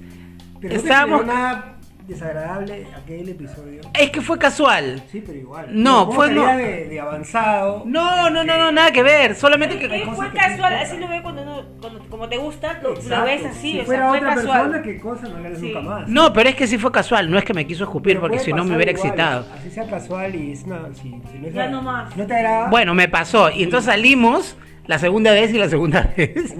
Pero 0.61 0.75
no 0.75 0.81
te 0.81 0.87
estábamos... 0.87 1.25
nada 1.25 1.78
desagradable 2.09 2.87
aquel 2.95 3.29
episodio. 3.29 3.81
Es 3.97 4.09
que 4.11 4.21
fue 4.21 4.37
casual. 4.37 5.01
Sí, 5.11 5.23
pero 5.25 5.37
igual. 5.37 5.67
No, 5.71 6.11
fue 6.11 6.31
no- 6.31 6.45
De, 6.57 6.85
de 6.89 6.99
avanzado. 6.99 7.83
No, 7.85 8.29
no, 8.29 8.43
no, 8.43 8.57
no, 8.57 8.71
nada 8.71 8.91
que 8.91 9.03
ver. 9.03 9.35
Solamente 9.35 9.77
que... 9.79 9.87
Fue 10.15 10.31
casual, 10.33 10.73
así 10.75 10.97
lo 10.97 11.07
ve 11.07 11.21
cuando, 11.21 11.45
no, 11.45 11.63
cuando 11.79 11.99
como 12.09 12.27
te 12.27 12.37
gusta, 12.37 12.79
lo, 12.83 12.89
lo 12.95 13.23
ves 13.23 13.45
así, 13.45 13.71
Si 13.73 13.79
o 13.79 13.85
fuera 13.85 14.01
sea, 14.01 14.09
fue 14.09 14.17
otra 14.19 14.35
casual. 14.35 14.61
persona, 14.71 14.81
qué 14.83 14.99
cosa, 14.99 15.27
no 15.29 15.39
le 15.39 15.55
Sí. 15.55 15.67
nunca 15.67 15.81
más. 15.81 16.07
No, 16.09 16.33
pero 16.33 16.49
es 16.49 16.55
que 16.55 16.67
sí 16.67 16.77
fue 16.77 16.91
casual. 16.91 17.29
No 17.31 17.37
es 17.37 17.45
que 17.45 17.53
me 17.53 17.65
quiso 17.65 17.83
escupir 17.85 18.13
Pero 18.15 18.21
porque 18.21 18.39
si 18.39 18.51
no 18.51 18.63
me 18.65 18.75
hubiera 18.75 18.91
igual, 18.91 19.05
excitado. 19.07 19.45
Así 19.57 19.69
sea 19.71 19.87
casual 19.87 20.35
y 20.35 20.51
es 20.53 20.63
una. 20.63 20.93
Si, 20.93 21.01
si 21.31 21.37
no 21.39 21.47
es 21.47 21.53
Ya 21.53 21.67
no 21.69 21.81
más. 21.81 22.15
No 22.17 22.25
te 22.25 22.33
agrada. 22.35 22.69
Bueno, 22.69 22.93
me 22.93 23.07
pasó. 23.07 23.49
Y 23.51 23.63
entonces 23.63 23.85
salimos 23.85 24.57
la 24.87 24.97
segunda 24.99 25.31
vez 25.31 25.53
y 25.53 25.57
la 25.59 25.69
segunda 25.69 26.11
vez 26.17 26.55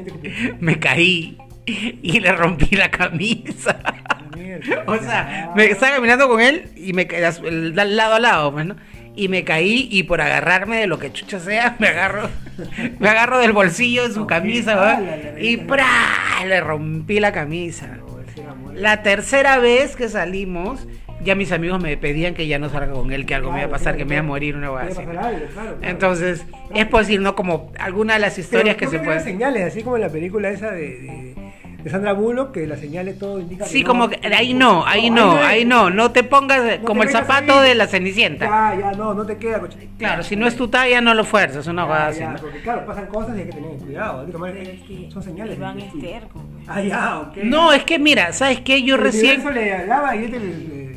me 0.60 0.80
caí 0.80 1.38
y 1.66 2.20
le 2.20 2.32
rompí 2.32 2.76
la 2.76 2.90
camisa. 2.92 3.80
Mierda. 4.40 4.84
O 4.88 4.98
sea, 4.98 5.52
me 5.56 5.66
estaba 5.66 5.96
caminando 5.96 6.28
con 6.28 6.42
él 6.42 6.70
y 6.76 6.94
me 6.94 7.08
al 7.14 7.96
lado 7.96 8.16
a 8.16 8.20
lado, 8.20 8.52
pues, 8.52 8.66
¿no? 8.66 8.76
Y 9.16 9.28
me 9.28 9.44
caí 9.44 9.88
y 9.92 10.04
por 10.04 10.22
agarrarme 10.22 10.78
de 10.78 10.88
lo 10.88 10.98
que 11.00 11.12
chucha 11.12 11.40
sea, 11.40 11.76
me 11.80 11.88
agarro, 11.88 12.30
me 13.00 13.10
agarro 13.10 13.40
del 13.40 13.52
bolsillo 13.52 14.08
de 14.08 14.14
su 14.14 14.26
camisa, 14.28 14.76
¿verdad? 14.76 15.34
la 15.36 15.42
Y 15.42 15.58
le 16.48 16.62
rompí 16.62 17.20
la 17.20 17.32
camisa. 17.32 17.98
La 18.74 19.04
tercera 19.04 19.58
vez 19.60 19.98
que 19.98 20.08
salimos, 20.08 20.88
ya 21.24 21.36
mis 21.36 21.52
amigos 21.52 21.82
me 21.82 21.98
pedían 21.98 22.34
que 22.34 22.48
ya 22.48 22.60
no 22.60 22.70
salga 22.70 22.94
con 22.94 23.12
él, 23.12 23.26
que 23.26 23.36
algo 23.36 23.52
me 23.52 23.60
iba 23.60 23.68
a 23.68 23.72
pasar, 23.72 23.98
que 23.98 24.06
me 24.06 24.16
iba 24.16 24.22
a 24.22 24.26
morir 24.26 24.56
una 24.56 24.72
vez 24.72 24.98
así. 24.98 25.06
claro. 25.06 25.38
Entonces, 25.82 26.46
es 26.74 26.86
posible, 26.86 27.24
¿no? 27.24 27.36
Como 27.36 27.72
alguna 27.78 28.14
de 28.14 28.20
las 28.20 28.36
Pero 28.36 28.44
historias 28.44 28.76
que 28.78 28.86
¿no 28.86 28.92
se 28.92 29.00
pueden... 29.00 29.22
señales, 29.22 29.66
así 29.66 29.84
como 29.84 29.98
en 29.98 30.04
la 30.04 30.10
película 30.10 30.50
esa 30.50 30.72
de, 30.72 31.00
de, 31.00 31.36
de 31.90 31.94
Sandra 31.94 32.14
Bullock, 32.14 32.52
que 32.54 32.68
las 32.68 32.80
señales 32.80 33.18
todo 33.20 33.40
indica 33.40 33.66
Sí, 33.66 33.80
que 33.80 33.84
no- 33.84 33.88
como 33.90 34.10
que 34.10 34.20
ahí 34.36 34.54
no, 34.54 34.86
ahí 34.86 35.10
no, 35.10 35.36
ahí 35.38 35.66
no, 35.66 35.90
no 35.90 36.12
te 36.12 36.24
pongas 36.24 36.80
No 36.80 36.86
como 36.86 37.02
te 37.02 37.08
el 37.08 37.12
zapato 37.14 37.60
ahí. 37.60 37.70
de 37.70 37.76
la 37.76 37.88
cenicienta. 37.88 38.46
Ya, 38.46 38.80
ya, 38.80 38.92
no, 38.94 39.14
no 39.14 39.26
te 39.26 39.38
queda, 39.38 39.60
coche. 39.60 39.90
Claro, 39.98 40.24
si 40.24 40.36
no 40.36 40.48
es 40.48 40.56
tu 40.56 40.68
talla, 40.68 41.02
no 41.02 41.14
lo 41.14 41.24
fuerzas, 41.24 41.68
una 41.68 41.86
cosa 41.86 42.08
así. 42.08 42.20
ya, 42.20 42.32
¿no? 42.32 42.38
Porque 42.40 42.62
claro, 42.62 42.86
pasan 42.86 43.08
cosas 43.08 43.36
y 43.38 43.42
hay 43.42 43.46
que 43.48 43.52
tener 43.54 43.78
cuidado, 43.78 44.20
hay 44.22 44.26
que 44.28 44.32
tomar, 44.32 44.52
Pero 44.54 44.70
es 44.70 44.82
que 44.82 45.10
son 45.12 45.24
señales. 45.24 45.58
Iván 45.58 45.80
es 45.80 46.00
terco. 46.00 46.42
pues. 46.54 46.66
Ah, 46.70 46.82
ya, 46.82 47.20
ok. 47.20 47.38
No, 47.44 47.74
es 47.74 47.84
que 47.84 48.00
mira, 48.00 48.32
¿sabes 48.34 48.62
qué? 48.62 48.82
Yo 48.84 48.96
El 48.96 49.02
recién... 49.02 49.44
le 49.54 49.74
hablaba 49.76 50.16
y 50.16 50.24
él 50.26 50.32
te 50.32 50.40
le- 50.40 50.46
le- 50.48 50.90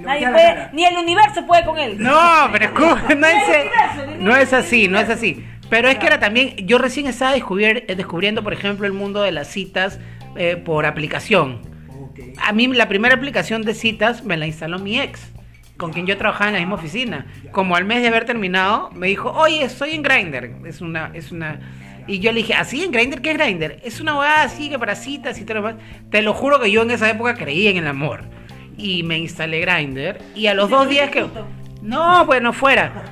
Nadie 0.00 0.28
puede, 0.30 0.68
ni 0.72 0.84
el 0.84 0.96
universo 0.96 1.46
puede 1.46 1.64
con 1.64 1.78
él. 1.78 1.96
No, 2.02 2.48
pero 2.52 2.66
escu- 2.74 3.16
no 3.18 3.26
es, 3.26 3.42
universo, 3.44 4.16
no 4.20 4.36
es 4.36 4.52
así, 4.54 4.88
no 4.88 4.98
es 4.98 5.10
así. 5.10 5.44
Pero 5.68 5.88
es 5.88 5.98
que 5.98 6.06
era 6.06 6.18
también, 6.18 6.56
yo 6.66 6.78
recién 6.78 7.06
estaba 7.06 7.36
eh, 7.36 7.84
descubriendo, 7.96 8.42
por 8.42 8.52
ejemplo, 8.52 8.86
el 8.86 8.92
mundo 8.92 9.22
de 9.22 9.30
las 9.30 9.46
citas 9.48 10.00
eh, 10.36 10.56
por 10.56 10.86
aplicación. 10.86 11.60
A 12.42 12.52
mí 12.52 12.66
la 12.68 12.88
primera 12.88 13.14
aplicación 13.14 13.62
de 13.62 13.74
citas 13.74 14.24
me 14.24 14.36
la 14.36 14.46
instaló 14.46 14.78
mi 14.78 15.00
ex. 15.00 15.30
con 15.76 15.92
quien 15.92 16.06
yo 16.06 16.18
trabajaba 16.18 16.48
en 16.48 16.54
la 16.54 16.60
misma 16.60 16.74
oficina. 16.74 17.26
Como 17.52 17.74
al 17.74 17.86
mes 17.86 18.02
de 18.02 18.08
haber 18.08 18.26
terminado, 18.26 18.90
me 18.90 19.06
dijo, 19.06 19.30
oye, 19.32 19.62
estoy 19.62 19.92
en 19.92 20.02
Grindr. 20.02 20.66
Es 20.66 20.82
una, 20.82 21.10
es 21.14 21.32
una. 21.32 21.58
Y 22.06 22.18
yo 22.18 22.32
le 22.32 22.38
dije, 22.38 22.54
¿así 22.54 22.84
en 22.84 22.92
Grindr? 22.92 23.22
¿Qué 23.22 23.30
es 23.32 23.38
Grindr? 23.38 23.78
Es 23.82 24.00
una 24.00 24.18
hueá 24.18 24.42
así 24.42 24.68
que 24.68 24.78
para 24.78 24.94
citas 24.94 25.38
y 25.38 25.44
todo 25.44 25.60
lo 25.60 25.66
demás. 25.66 25.82
Te 26.10 26.20
lo 26.20 26.34
juro 26.34 26.60
que 26.60 26.70
yo 26.70 26.82
en 26.82 26.90
esa 26.90 27.08
época 27.08 27.34
creía 27.34 27.70
en 27.70 27.78
el 27.78 27.86
amor. 27.86 28.24
Y 28.76 29.02
me 29.04 29.18
instalé 29.18 29.60
Grindr. 29.60 30.18
Y 30.34 30.48
a 30.48 30.54
los 30.54 30.68
dos 30.68 30.88
días 30.88 31.10
que. 31.10 31.24
No, 31.82 32.26
bueno, 32.26 32.52
fuera. 32.52 33.04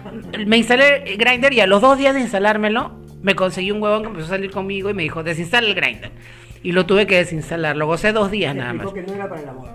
Me 0.46 0.58
instalé 0.58 1.16
Grindr 1.16 1.54
y 1.54 1.60
a 1.60 1.66
los 1.66 1.80
dos 1.80 1.96
días 1.96 2.14
de 2.14 2.20
instalármelo, 2.20 2.98
me 3.22 3.34
conseguí 3.34 3.70
un 3.70 3.82
huevón 3.82 4.02
que 4.02 4.08
empezó 4.08 4.26
a 4.26 4.30
salir 4.30 4.50
conmigo 4.50 4.90
y 4.90 4.94
me 4.94 5.02
dijo, 5.04 5.22
desinstala 5.22 5.66
el 5.66 5.75
Grindr. 5.75 6.10
Y 6.62 6.72
lo 6.72 6.86
tuve 6.86 7.06
que 7.06 7.16
desinstalar. 7.16 7.76
Lo 7.76 7.86
gocé 7.86 8.12
dos 8.12 8.30
días 8.30 8.54
nada 8.54 8.72
más. 8.72 8.92
que 8.92 9.02
no 9.02 9.14
era 9.14 9.28
para 9.28 9.42
el 9.42 9.48
amor. 9.48 9.68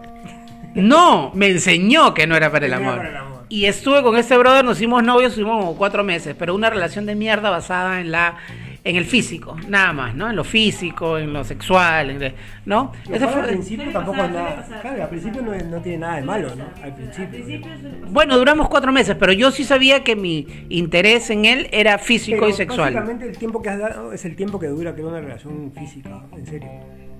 No, 0.75 1.31
me 1.33 1.47
enseñó 1.47 2.13
que 2.13 2.25
no 2.27 2.35
era 2.35 2.47
el 2.47 2.73
amor. 2.73 2.97
para 2.97 3.09
el 3.09 3.17
amor. 3.17 3.33
Y 3.49 3.65
estuve 3.65 4.01
con 4.01 4.15
ese 4.15 4.35
brother, 4.37 4.65
nos 4.65 4.77
hicimos 4.77 5.03
novios, 5.03 5.33
estuvimos 5.33 5.59
como 5.59 5.77
cuatro 5.77 6.03
meses, 6.03 6.35
pero 6.37 6.55
una 6.55 6.69
relación 6.71 7.05
de 7.05 7.13
mierda 7.13 7.51
basada 7.51 8.01
en 8.01 8.11
la 8.11 8.37
en 8.85 8.97
el 8.97 9.05
físico, 9.05 9.55
nada 9.69 9.93
más, 9.93 10.13
¿no? 10.13 10.29
En 10.29 10.35
lo 10.35 10.43
físico, 10.43 11.17
en 11.17 11.31
lo 11.31 11.43
sexual, 11.45 12.09
en- 12.09 12.33
¿no? 12.65 12.91
Y 13.07 13.13
Ese 13.13 13.23
aparte, 13.23 13.31
fue- 13.31 13.41
al 13.41 13.47
principio 13.47 13.91
tampoco 13.93 14.17
pasar, 14.17 14.29
es 14.29 14.35
nada. 14.35 14.55
pasar. 14.57 14.81
Claro, 14.81 15.03
al 15.03 15.09
principio 15.09 15.41
no, 15.41 15.51
no 15.55 15.81
tiene 15.81 15.97
nada 15.99 16.15
de 16.17 16.21
malo, 16.23 16.55
¿no? 16.55 16.65
Al 16.77 16.83
Al 16.83 16.95
principio. 16.95 17.29
principio 17.29 17.71
suele 17.79 17.89
pasar. 17.97 18.11
Bueno, 18.11 18.37
duramos 18.37 18.67
cuatro 18.69 18.91
meses, 18.91 19.15
pero 19.17 19.31
yo 19.31 19.51
sí 19.51 19.63
sabía 19.63 20.03
que 20.03 20.15
mi 20.17 20.47
interés 20.69 21.29
en 21.29 21.45
él 21.45 21.69
era 21.71 21.97
físico 21.97 22.39
Pero 22.41 22.49
y 22.49 22.53
sexual. 22.53 22.93
Básicamente 22.93 23.25
el 23.29 23.37
tiempo 23.37 23.61
que 23.61 23.69
has 23.69 23.79
dado 23.79 24.11
es 24.11 24.25
el 24.25 24.35
tiempo 24.35 24.59
que 24.59 24.67
dura 24.67 24.93
crear 24.93 25.07
una 25.07 25.21
relación 25.21 25.71
física, 25.71 26.21
en 26.35 26.45
serio. 26.45 26.69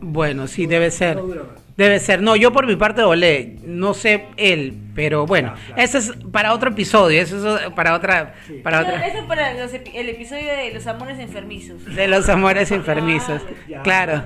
Bueno, 0.02 0.48
sí, 0.48 0.66
debe 0.66 0.92
ser. 0.92 1.16
No 1.16 1.24
dura 1.24 1.44
más. 1.44 1.63
Debe 1.76 2.00
ser. 2.00 2.22
No, 2.22 2.36
yo 2.36 2.52
por 2.54 2.68
mi 2.68 2.76
parte 2.76 3.02
volé. 3.04 3.56
No 3.64 3.94
sé 3.94 4.26
él, 4.38 4.78
pero 4.94 5.26
bueno. 5.26 5.54
Claro, 5.54 5.66
claro. 5.68 5.82
Ese 5.84 5.98
es 5.98 6.12
para 6.32 6.54
otro 6.54 6.70
episodio. 6.70 7.22
Eso 7.22 7.58
es 7.58 7.70
para 7.72 7.96
otra. 7.96 8.36
Sí. 8.46 8.62
Para 8.64 8.82
Eso, 8.82 8.90
otra. 8.90 9.08
eso 9.08 9.18
es 9.20 9.24
para 9.26 9.54
los 9.54 9.74
epi- 9.74 9.92
el 9.96 10.10
episodio 10.10 10.52
de 10.56 10.72
los 10.74 10.86
amores 10.88 11.18
enfermizos. 11.20 11.84
De 11.86 12.08
los 12.08 12.30
amores 12.30 12.72
enfermizos. 12.72 13.42
Ya. 13.68 13.82
Claro. 13.82 14.26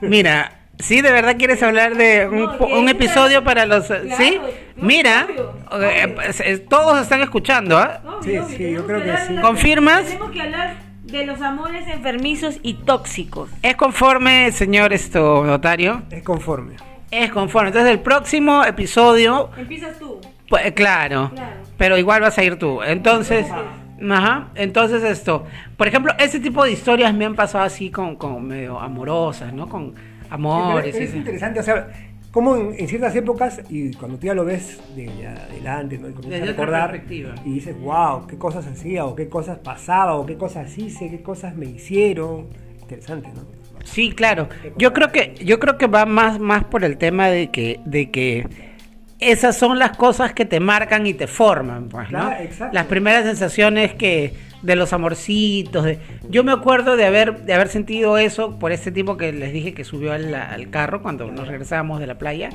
Mira, 0.00 0.52
¿sí 0.78 1.00
de 1.02 1.10
verdad 1.12 1.36
quieres 1.36 1.62
hablar 1.62 1.96
de 1.96 2.26
un, 2.28 2.44
No, 2.44 2.56
un 2.78 2.88
episodio 2.88 3.44
para 3.44 3.66
los... 3.66 3.86
Claro, 3.86 4.04
¿Sí? 4.16 4.38
Mira, 4.76 5.26
obvio, 5.70 5.90
eh, 5.90 6.04
obvio. 6.04 6.14
pues, 6.16 6.68
todos 6.68 7.00
están 7.00 7.20
escuchando, 7.22 7.78
¿ah? 7.78 8.00
Sí, 8.22 8.36
obvio, 8.38 8.56
sí, 8.56 8.72
yo 8.72 8.86
creo 8.86 9.02
que 9.02 9.16
sí. 9.26 9.34
¿Confirmas? 9.40 10.04
Tenemos 10.04 10.30
que 10.30 10.40
hablar 10.42 10.74
de 11.06 11.24
los 11.26 11.40
amores 11.40 11.86
enfermizos 11.88 12.58
y 12.62 12.74
tóxicos. 12.74 13.50
¿Es 13.62 13.76
conforme, 13.76 14.50
señor 14.52 14.92
esto, 14.92 15.44
notario? 15.44 16.02
Es 16.10 16.22
conforme. 16.22 16.74
Es 17.10 17.30
conforme. 17.30 17.68
Entonces, 17.68 17.92
el 17.92 18.00
próximo 18.00 18.64
episodio, 18.64 19.50
Empiezas 19.56 19.98
tú. 19.98 20.20
pues, 20.48 20.66
eh, 20.66 20.74
claro, 20.74 21.30
Claro. 21.32 21.56
pero 21.76 21.96
igual 21.96 22.20
vas 22.22 22.36
a 22.38 22.42
ir 22.44 22.58
tú. 22.58 22.82
Entonces, 22.82 23.46
ajá, 24.10 24.48
entonces 24.56 25.02
esto, 25.04 25.46
por 25.76 25.86
ejemplo, 25.86 26.12
ese 26.18 26.40
tipo 26.40 26.64
de 26.64 26.72
historias 26.72 27.14
me 27.14 27.24
han 27.24 27.34
pasado 27.36 27.64
así 27.64 27.90
con, 27.90 28.16
con 28.16 28.44
medio 28.46 28.80
amorosas, 28.80 29.52
¿no? 29.52 29.68
Con 29.68 29.94
amores. 30.28 30.92
Pero 30.92 31.04
y 31.04 31.08
es 31.08 31.14
interesante, 31.14 31.60
o 31.60 31.62
sea, 31.62 31.86
como 32.36 32.54
en, 32.54 32.74
en 32.78 32.86
ciertas 32.86 33.16
épocas, 33.16 33.62
y 33.70 33.92
cuando 33.92 34.18
tú 34.18 34.26
ya 34.26 34.34
lo 34.34 34.44
ves 34.44 34.78
de 34.94 35.26
adelante, 35.26 35.96
¿no? 35.96 36.10
y 36.10 36.12
comienzas 36.12 36.40
Desde 36.40 36.42
a 36.42 36.86
recordar, 36.86 37.02
y 37.46 37.50
dices, 37.50 37.80
wow, 37.80 38.26
qué 38.26 38.36
cosas 38.36 38.66
hacía, 38.66 39.06
o 39.06 39.16
qué 39.16 39.30
cosas 39.30 39.56
pasaba, 39.60 40.16
o 40.16 40.26
qué 40.26 40.36
cosas 40.36 40.76
hice, 40.76 41.08
qué 41.08 41.22
cosas 41.22 41.56
me 41.56 41.64
hicieron. 41.64 42.48
Interesante, 42.82 43.30
¿no? 43.34 43.40
Sí, 43.84 44.12
claro. 44.12 44.50
Yo 44.76 44.92
creo 44.92 45.10
que 45.12 45.32
yo 45.42 45.58
creo 45.58 45.78
que 45.78 45.86
va 45.86 46.04
más 46.04 46.38
más 46.38 46.64
por 46.64 46.84
el 46.84 46.98
tema 46.98 47.28
de 47.28 47.50
que 47.50 47.80
de 47.86 48.10
que 48.10 48.46
esas 49.18 49.56
son 49.56 49.78
las 49.78 49.96
cosas 49.96 50.34
que 50.34 50.44
te 50.44 50.60
marcan 50.60 51.06
y 51.06 51.14
te 51.14 51.26
forman, 51.26 51.88
pues, 51.88 52.10
¿no? 52.10 52.18
Claro, 52.18 52.44
exacto. 52.44 52.74
Las 52.74 52.84
primeras 52.84 53.24
sensaciones 53.24 53.94
que 53.94 54.34
de 54.62 54.76
los 54.76 54.92
amorcitos, 54.92 55.84
de 55.84 55.98
yo 56.28 56.44
me 56.44 56.52
acuerdo 56.52 56.96
de 56.96 57.04
haber 57.04 57.44
de 57.44 57.54
haber 57.54 57.68
sentido 57.68 58.18
eso 58.18 58.58
por 58.58 58.72
ese 58.72 58.90
tipo 58.92 59.16
que 59.16 59.32
les 59.32 59.52
dije 59.52 59.74
que 59.74 59.84
subió 59.84 60.12
al, 60.12 60.34
al 60.34 60.70
carro 60.70 61.02
cuando 61.02 61.30
nos 61.30 61.48
regresábamos 61.48 62.00
de 62.00 62.06
la 62.06 62.18
playa 62.18 62.50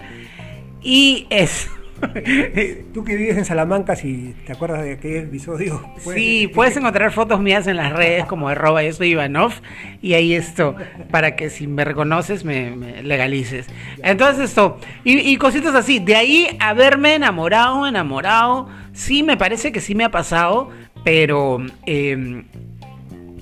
y 0.81 1.27
es 1.29 1.69
Tú 2.93 3.03
que 3.03 3.15
vives 3.15 3.37
en 3.37 3.45
Salamanca, 3.45 3.95
si 3.95 4.35
te 4.45 4.53
acuerdas 4.53 4.83
de 4.83 4.93
aquel 4.93 5.23
episodio. 5.25 5.81
pues, 6.03 6.15
Sí, 6.15 6.49
puedes 6.53 6.75
encontrar 6.77 7.11
fotos 7.11 7.39
mías 7.39 7.67
en 7.67 7.77
las 7.77 7.93
redes 7.93 8.25
como 8.25 8.49
arroba 8.49 8.83
yo 8.83 8.93
soy 8.93 9.11
Ivanov 9.11 9.53
y 10.01 10.13
ahí 10.13 10.33
esto, 10.33 10.75
para 11.09 11.35
que 11.35 11.49
si 11.49 11.67
me 11.67 11.85
reconoces 11.85 12.43
me, 12.43 12.75
me 12.75 13.03
legalices. 13.03 13.67
Entonces 14.03 14.49
esto, 14.49 14.79
y, 15.03 15.19
y 15.19 15.37
cositas 15.37 15.75
así, 15.75 15.99
de 15.99 16.15
ahí 16.15 16.57
haberme 16.59 17.15
enamorado, 17.15 17.87
enamorado, 17.87 18.67
sí 18.93 19.23
me 19.23 19.37
parece 19.37 19.71
que 19.71 19.81
sí 19.81 19.95
me 19.95 20.03
ha 20.03 20.11
pasado, 20.11 20.69
pero 21.03 21.59
eh, 21.85 22.43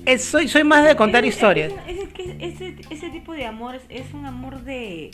es- 0.06 0.24
soy, 0.24 0.48
soy 0.48 0.64
más 0.64 0.84
de 0.86 0.96
contar 0.96 1.24
historias. 1.24 1.72
Ese, 1.86 2.08
ese, 2.18 2.36
ese, 2.46 2.74
ese 2.90 3.10
tipo 3.10 3.32
de 3.32 3.46
amor 3.46 3.74
es, 3.74 3.82
es 3.88 4.12
un 4.14 4.24
amor 4.26 4.62
de, 4.62 5.10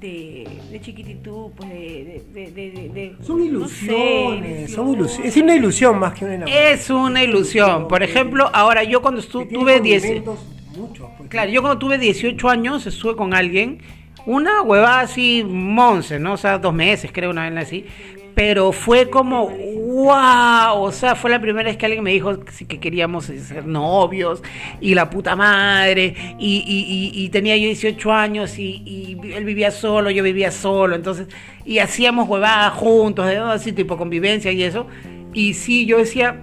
de, 0.00 0.48
de 0.70 0.80
chiquititud, 0.80 1.52
pues 1.56 1.68
de... 1.70 2.22
de, 2.32 2.50
de, 2.50 2.70
de- 2.70 2.88
de- 2.88 3.16
Son 3.24 3.38
no 3.52 3.66
sé, 3.68 3.84
ilusiones, 3.86 4.72
son 4.72 4.88
ilusión. 4.88 4.94
ilusiones. 4.94 5.36
Es 5.36 5.42
una 5.42 5.54
ilusión 5.54 5.98
más 5.98 6.14
que 6.14 6.24
una 6.24 6.34
enamoramiento. 6.34 6.74
Es 6.74 6.90
una 6.90 7.24
ilusión. 7.24 7.88
Por 7.88 8.02
ejemplo, 8.02 8.50
ahora 8.52 8.84
yo 8.84 9.00
cuando 9.02 9.20
Que 9.20 9.28
estu- 9.28 9.48
tiene 9.48 9.52
tuve 9.62 9.80
10... 9.80 10.02
condimentos 10.02 10.38
muchos, 10.76 11.08
pues. 11.18 11.28
Claro, 11.30 11.50
yo 11.50 11.62
cuando 11.62 11.78
tuve 11.78 11.98
18 11.98 12.48
años 12.48 12.86
estuve 12.86 13.16
con 13.16 13.34
alguien, 13.34 13.78
una 14.26 14.62
huevada 14.62 15.00
así, 15.00 15.44
monce, 15.48 16.18
¿no? 16.18 16.34
O 16.34 16.36
sea, 16.36 16.58
dos 16.58 16.74
meses, 16.74 17.10
creo, 17.12 17.30
una 17.30 17.48
vez 17.48 17.66
así. 17.66 17.86
Pero 18.34 18.72
fue 18.72 19.10
como, 19.10 19.48
wow, 19.48 20.82
o 20.82 20.92
sea, 20.92 21.14
fue 21.14 21.30
la 21.30 21.40
primera 21.40 21.68
vez 21.68 21.76
que 21.76 21.86
alguien 21.86 22.04
me 22.04 22.12
dijo 22.12 22.40
que, 22.40 22.78
queríamos 22.78 23.24
ser 23.26 23.66
novios 23.66 24.42
y 24.80 24.94
la 24.94 25.10
puta 25.10 25.36
madre, 25.36 26.14
y, 26.38 27.28
tenía 27.30 27.56
yo 27.56 27.64
18 27.64 28.12
años 28.12 28.58
y, 28.58 29.18
él 29.34 29.44
vivía 29.44 29.70
solo, 29.70 30.10
yo 30.10 30.22
vivía 30.22 30.50
solo, 30.50 30.94
entonces, 30.94 31.28
y 31.64 31.78
hacíamos 31.78 32.28
huevadas 32.28 32.72
juntos, 32.74 33.26
¿no? 33.34 33.50
así 33.50 33.72
tipo 33.72 33.96
convivencia 33.96 34.52
y 34.52 34.62
eso. 34.62 34.86
Y 35.32 35.54
sí, 35.54 35.86
yo 35.86 35.98
decía, 35.98 36.42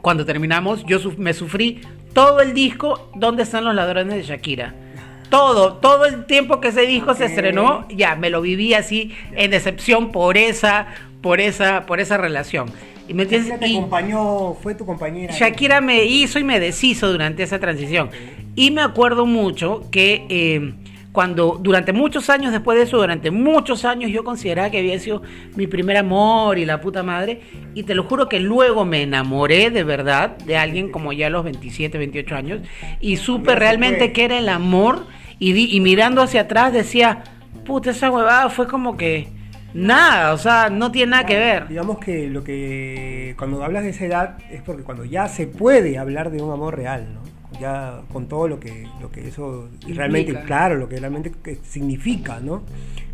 cuando 0.00 0.24
terminamos, 0.24 0.84
yo 0.84 0.98
me 1.16 1.32
sufrí 1.32 1.80
todo 2.12 2.40
el 2.40 2.54
disco 2.54 3.10
¿Dónde 3.14 3.42
están 3.42 3.64
los 3.64 3.74
ladrones 3.74 4.16
de 4.16 4.22
Shakira? 4.22 4.74
Todo, 5.30 5.74
todo 5.74 6.04
el 6.04 6.24
tiempo 6.26 6.60
que 6.60 6.68
ese 6.68 6.82
disco 6.82 7.14
se 7.14 7.26
estrenó, 7.26 7.86
ya 7.88 8.16
me 8.16 8.30
lo 8.30 8.40
viví 8.40 8.74
así 8.74 9.14
en 9.34 9.50
decepción 9.50 10.10
por 10.10 10.36
esa, 10.36 10.88
por 11.22 11.40
esa, 11.40 11.86
por 11.86 12.00
esa 12.00 12.16
relación. 12.16 12.70
Y 13.08 13.14
me 13.14 13.24
entiendes? 13.24 13.50
Shakira 13.50 13.66
te 13.66 13.72
Y 13.72 13.76
acompañó, 13.78 14.54
fue 14.54 14.74
tu 14.74 14.86
compañera. 14.86 15.34
Shakira 15.34 15.80
me 15.80 16.04
hizo 16.04 16.38
y 16.38 16.44
me 16.44 16.60
deshizo 16.60 17.10
durante 17.10 17.42
esa 17.42 17.58
transición. 17.58 18.10
Y 18.54 18.70
me 18.70 18.82
acuerdo 18.82 19.26
mucho 19.26 19.84
que 19.90 20.26
eh, 20.28 20.74
cuando, 21.12 21.58
durante 21.60 21.92
muchos 21.92 22.30
años 22.30 22.52
después 22.52 22.78
de 22.78 22.84
eso, 22.84 22.98
durante 22.98 23.32
muchos 23.32 23.84
años 23.84 24.12
yo 24.12 24.22
consideraba 24.22 24.70
que 24.70 24.78
había 24.78 24.96
sido 25.00 25.22
mi 25.56 25.66
primer 25.66 25.96
amor 25.96 26.58
y 26.58 26.64
la 26.64 26.80
puta 26.80 27.02
madre. 27.02 27.40
Y 27.74 27.82
te 27.82 27.96
lo 27.96 28.04
juro 28.04 28.28
que 28.28 28.38
luego 28.38 28.84
me 28.84 29.02
enamoré 29.02 29.70
de 29.70 29.82
verdad 29.82 30.36
de 30.38 30.56
alguien 30.56 30.92
como 30.92 31.12
ya 31.12 31.26
a 31.26 31.30
los 31.30 31.42
27, 31.42 31.98
28 31.98 32.36
años. 32.36 32.60
Y 33.00 33.16
supe 33.16 33.50
se 33.50 33.56
realmente 33.56 34.12
que 34.12 34.24
era 34.24 34.38
el 34.38 34.48
amor. 34.48 35.06
Y, 35.40 35.52
di- 35.52 35.74
y 35.76 35.80
mirando 35.80 36.22
hacia 36.22 36.42
atrás 36.42 36.72
decía, 36.72 37.24
puta, 37.66 37.90
esa 37.90 38.10
huevada 38.12 38.48
fue 38.50 38.68
como 38.68 38.96
que 38.96 39.28
nada, 39.74 40.32
o 40.34 40.38
sea, 40.38 40.68
no 40.70 40.92
tiene 40.92 41.10
nada 41.12 41.26
que 41.26 41.36
ver. 41.38 41.66
Digamos 41.68 41.98
que 41.98 42.28
lo 42.28 42.44
que 42.44 43.34
cuando 43.38 43.64
hablas 43.64 43.82
de 43.82 43.90
esa 43.90 44.04
edad 44.04 44.38
es 44.52 44.62
porque 44.62 44.82
cuando 44.84 45.04
ya 45.04 45.26
se 45.28 45.46
puede 45.48 45.98
hablar 45.98 46.30
de 46.30 46.40
un 46.42 46.52
amor 46.52 46.76
real, 46.76 47.08
¿no? 47.14 47.20
Ya 47.58 48.02
con 48.12 48.26
todo 48.28 48.46
lo 48.48 48.60
que 48.60 48.86
lo 49.00 49.10
que 49.10 49.26
eso 49.28 49.68
realmente 49.86 50.30
Implica. 50.30 50.46
claro, 50.46 50.76
lo 50.76 50.88
que 50.88 50.96
realmente 51.00 51.32
significa, 51.68 52.38
¿no? 52.40 52.62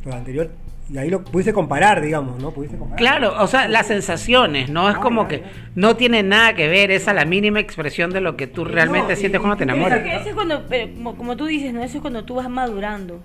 Lo 0.05 0.13
anterior 0.15 0.51
y 0.93 0.99
ahí 0.99 1.11
lo 1.11 1.25
pudiste 1.25 1.53
comparar, 1.53 2.01
digamos, 2.01 2.41
¿no? 2.41 2.53
Pudiste 2.53 2.79
comparar. 2.79 2.99
Claro, 2.99 3.35
o 3.43 3.47
sea, 3.47 3.67
las 3.67 3.87
sensaciones, 3.89 4.71
¿no? 4.71 4.89
Es 4.89 4.97
Ah, 4.97 5.01
como 5.01 5.27
que 5.27 5.43
no 5.75 5.97
tiene 5.97 6.23
nada 6.23 6.55
que 6.55 6.69
ver, 6.69 6.91
esa 6.91 7.13
la 7.13 7.25
mínima 7.25 7.59
expresión 7.61 8.11
de 8.13 8.21
lo 8.21 8.37
que 8.37 8.47
tú 8.47 8.65
realmente 8.65 9.17
sientes 9.17 9.41
cuando 9.41 9.57
te 9.57 9.65
enamoras. 9.65 9.99
Porque 9.99 10.17
eso 10.17 10.29
es 10.29 10.35
cuando, 10.35 10.65
pero 10.69 10.93
como, 10.95 11.17
como 11.17 11.37
tú 11.37 11.47
dices, 11.47 11.73
¿no? 11.75 11.83
Eso 11.83 11.97
es 11.99 12.01
cuando 12.03 12.25
tú 12.25 12.37
vas 12.37 12.49
madurando. 12.49 13.21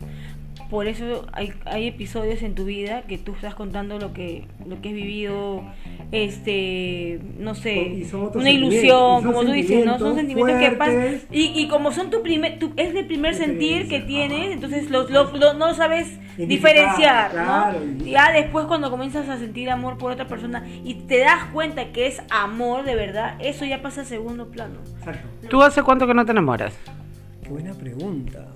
Por 0.71 0.87
eso 0.87 1.25
hay, 1.33 1.51
hay 1.65 1.85
episodios 1.87 2.41
en 2.41 2.55
tu 2.55 2.63
vida 2.65 3.01
que 3.03 3.17
tú 3.17 3.33
estás 3.33 3.53
contando 3.53 3.99
lo 3.99 4.13
que 4.13 4.45
lo 4.65 4.81
que 4.81 4.89
has 4.89 4.95
vivido, 4.95 5.63
este, 6.13 7.19
no 7.37 7.55
sé, 7.55 8.03
una 8.39 8.49
ilusión, 8.51 9.23
como 9.23 9.41
tú 9.41 9.51
dices, 9.51 9.85
¿no? 9.85 9.99
Son 9.99 10.15
sentimientos 10.15 10.55
que 10.59 10.71
pasan. 10.77 11.19
Y, 11.31 11.59
y 11.61 11.67
como 11.67 11.91
son 11.91 12.09
tu 12.09 12.21
primer, 12.21 12.57
tu, 12.57 12.71
es 12.77 12.95
el 12.95 13.05
primer 13.05 13.35
sentir 13.35 13.89
que 13.89 13.99
tienes, 13.99 14.39
ajá. 14.45 14.51
entonces 14.53 14.89
lo, 14.89 15.09
lo- 15.09 15.31
lo- 15.37 15.53
no 15.55 15.73
sabes 15.73 16.17
diferenciar, 16.37 17.31
claro, 17.31 17.79
¿no? 17.81 18.05
y- 18.05 18.11
Ya 18.11 18.31
después 18.31 18.65
cuando 18.65 18.89
comienzas 18.89 19.27
a 19.29 19.37
sentir 19.37 19.69
amor 19.69 19.97
por 19.97 20.11
otra 20.13 20.27
persona 20.27 20.65
y 20.85 20.93
te 20.93 21.19
das 21.19 21.45
cuenta 21.51 21.91
que 21.91 22.07
es 22.07 22.21
amor 22.29 22.83
de 22.85 22.95
verdad, 22.95 23.35
eso 23.39 23.65
ya 23.65 23.81
pasa 23.81 24.01
a 24.01 24.05
segundo 24.05 24.49
plano. 24.49 24.75
Exacto. 24.99 25.27
¿Tú 25.49 25.61
hace 25.63 25.83
cuánto 25.83 26.07
que 26.07 26.13
no 26.13 26.25
te 26.25 26.31
enamoras? 26.31 26.73
Qué 27.43 27.49
buena 27.49 27.73
pregunta. 27.73 28.47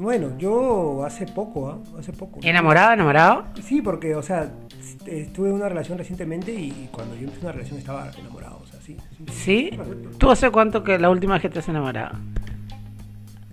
Bueno, 0.00 0.32
yo 0.38 1.04
hace 1.04 1.26
poco, 1.26 1.68
¿ah? 1.68 1.78
Hace 1.98 2.14
poco. 2.14 2.40
¿Enamorado, 2.42 2.94
enamorado? 2.94 3.44
Sí, 3.62 3.82
porque, 3.82 4.14
o 4.14 4.22
sea, 4.22 4.50
estuve 5.04 5.50
en 5.50 5.56
una 5.56 5.68
relación 5.68 5.98
recientemente 5.98 6.52
y 6.52 6.88
cuando 6.90 7.14
yo 7.16 7.24
empecé 7.24 7.42
una 7.42 7.52
relación 7.52 7.78
estaba 7.78 8.10
enamorado, 8.18 8.60
o 8.62 8.66
sea, 8.66 8.80
sí. 8.80 8.96
sí. 9.28 9.70
¿Sí? 9.70 9.78
¿Tú 10.16 10.30
hace 10.30 10.50
cuánto 10.50 10.82
que 10.82 10.98
la 10.98 11.10
última 11.10 11.34
vez 11.34 11.42
que 11.42 11.50
te 11.50 11.58
has 11.58 11.68
enamorado? 11.68 12.18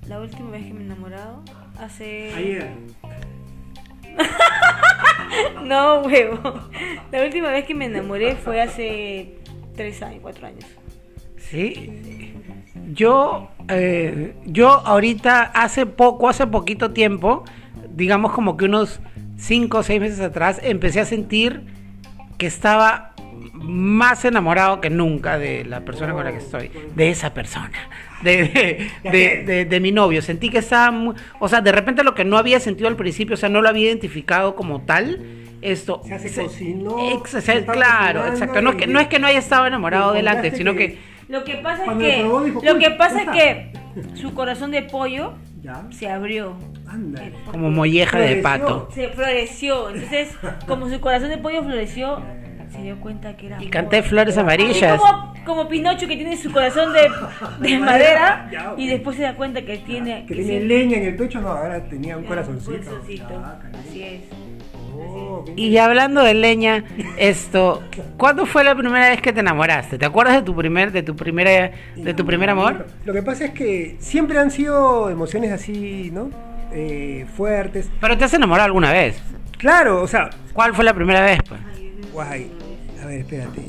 La 0.08 0.22
última 0.22 0.52
vez 0.52 0.66
que 0.66 0.74
me 0.74 0.80
he 0.80 0.86
enamorado, 0.86 1.44
hace... 1.80 2.34
Ayer. 2.34 2.72
No, 5.66 6.04
huevo. 6.04 6.40
La 7.12 7.24
última 7.26 7.52
vez 7.52 7.66
que 7.66 7.76
me 7.76 7.86
enamoré 7.86 8.38
fue 8.38 8.62
hace 8.62 9.38
tres 9.76 10.02
años, 10.02 10.20
cuatro 10.22 10.48
años. 10.48 10.66
Sí. 11.38 12.34
Yo, 12.94 13.50
eh, 13.70 14.34
yo 14.46 14.70
ahorita 14.70 15.42
hace 15.44 15.86
poco, 15.86 16.30
hace 16.30 16.48
poquito 16.48 16.92
tiempo, 16.92 17.44
digamos 17.90 18.32
como 18.32 18.58
que 18.58 18.66
unos 18.66 19.00
cinco 19.38 19.80
o 19.80 19.84
seis 19.84 20.00
meses 20.02 20.20
atrás, 20.20 20.60
empecé 20.64 21.00
a 21.00 21.06
sentir 21.06 21.64
que 22.38 22.48
estaba 22.48 23.14
más 23.54 24.24
enamorado 24.26 24.82
que 24.82 24.90
nunca 24.90 25.38
de 25.40 25.66
la 25.66 25.82
persona 25.82 26.14
con 26.14 26.24
la 26.24 26.32
que 26.32 26.38
estoy, 26.38 26.72
de 26.96 27.10
esa 27.10 27.34
persona, 27.34 27.72
de, 28.22 28.90
de, 29.04 29.10
de- 29.12 29.44
de- 29.44 29.66
de 29.66 29.80
mi 29.80 29.92
novio. 29.92 30.22
Sentí 30.22 30.50
que 30.50 30.60
estaba, 30.60 30.92
muy- 30.92 31.16
o 31.40 31.48
sea, 31.48 31.62
de 31.62 31.72
repente 31.72 32.04
lo 32.04 32.14
que 32.14 32.24
no 32.24 32.38
había 32.38 32.60
sentido 32.60 32.88
al 32.88 32.96
principio, 32.96 33.34
o 33.34 33.38
sea, 33.38 33.50
no 33.50 33.62
lo 33.62 33.70
había 33.70 33.86
identificado 33.88 34.56
como 34.56 34.82
tal. 34.82 35.20
Esto 35.64 36.02
Se 36.06 36.14
hace 36.14 36.44
cocinó, 36.44 36.98
Ex- 37.14 37.32
se 37.44 37.66
claro, 37.66 38.28
exacto. 38.28 38.62
No, 38.62 38.70
es 38.72 38.76
que, 38.76 38.86
no 38.88 39.00
es 39.00 39.08
que 39.08 39.18
no 39.18 39.26
haya 39.26 39.40
estado 39.40 39.66
enamorado 39.66 40.14
delante, 40.14 40.52
sino 40.56 40.76
que 40.76 41.00
Lo 41.28 41.44
que 41.44 41.56
pasa 41.56 41.80
es 41.80 41.86
Cuando 41.86 42.04
que, 42.06 42.18
probó, 42.20 42.42
dijo, 42.44 42.62
lo 42.64 42.74
"Uy, 42.74 42.80
que 42.80 42.92
pasa 42.92 43.22
es 43.24 43.30
que 43.30 43.72
su 44.16 44.34
corazón 44.34 44.72
de 44.72 44.84
pollo 44.84 45.34
Ya. 45.62 45.84
se 45.92 46.10
abrió. 46.10 46.56
Anda. 46.90 47.22
como 47.52 47.70
molleja 47.70 48.18
de 48.20 48.38
pato. 48.38 48.88
Se 48.94 49.10
floreció. 49.10 49.90
Entonces, 49.90 50.30
como 50.68 50.90
su 50.90 51.02
corazón 51.02 51.30
de 51.30 51.38
pollo 51.38 51.62
floreció, 51.64 52.22
se 52.72 52.82
dio 52.82 52.98
cuenta 53.02 53.36
que 53.36 53.48
era. 53.48 53.62
Y 53.62 53.68
canté 53.70 54.02
flores 54.04 54.38
amarillas. 54.38 54.98
como, 55.00 55.34
como 55.46 55.68
Pinocho 55.68 56.08
que 56.08 56.16
tiene 56.16 56.38
su 56.38 56.50
corazón 56.52 56.94
de, 56.94 57.10
de 57.68 57.78
madera 57.80 58.48
Ya, 58.52 58.74
y 58.78 58.88
después 58.88 59.18
se 59.18 59.24
da 59.24 59.36
cuenta 59.36 59.64
que 59.64 59.78
tiene. 59.80 60.26
Que 60.26 60.36
que 60.36 60.44
tiene 60.44 60.62
leña 60.66 60.98
en 60.98 61.04
el 61.08 61.16
pecho, 61.18 61.42
no, 61.42 61.50
ahora 61.50 61.84
tenía 61.84 62.16
un 62.16 62.24
un 62.24 62.28
corazoncito. 62.30 62.72
corazoncito. 62.78 63.30
Ya, 63.30 63.60
cariño. 63.62 63.80
Así 63.90 64.04
es. 64.04 64.22
Y 65.56 65.78
hablando 65.78 66.24
de 66.24 66.34
leña, 66.34 66.84
esto, 67.18 67.82
¿cuándo 68.18 68.46
fue 68.46 68.64
la 68.64 68.76
primera 68.76 69.10
vez 69.10 69.22
que 69.22 69.34
te 69.34 69.40
enamoraste? 69.40 69.98
¿Te 69.98 70.06
acuerdas 70.06 70.36
de 70.36 70.42
tu 70.42 70.56
primer, 70.56 70.92
de 70.92 71.04
tu 71.04 71.16
primera, 71.16 71.72
de 71.96 72.14
tu 72.14 72.26
primer 72.26 72.50
amor? 72.50 72.88
Lo 73.06 73.14
que 73.14 73.24
pasa 73.24 73.46
es 73.46 73.52
que 73.52 73.96
siempre 74.00 74.38
han 74.40 74.52
sido 74.52 75.10
emociones 75.10 75.52
así, 75.52 76.12
¿no? 76.12 76.30
Eh, 76.74 77.26
fuertes. 77.36 77.90
Pero 78.00 78.18
te 78.18 78.26
has 78.26 78.34
enamorado 78.34 78.66
alguna 78.66 78.92
vez. 78.92 79.22
Claro, 79.58 80.02
o 80.02 80.08
sea, 80.08 80.30
¿Cuál 80.58 80.74
fue 80.74 80.84
la 80.84 80.96
primera 80.96 81.22
vez? 81.22 81.40
Pues? 81.48 81.62
guay. 82.12 82.52
A 83.00 83.06
ver, 83.06 83.20
espérate. 83.20 83.62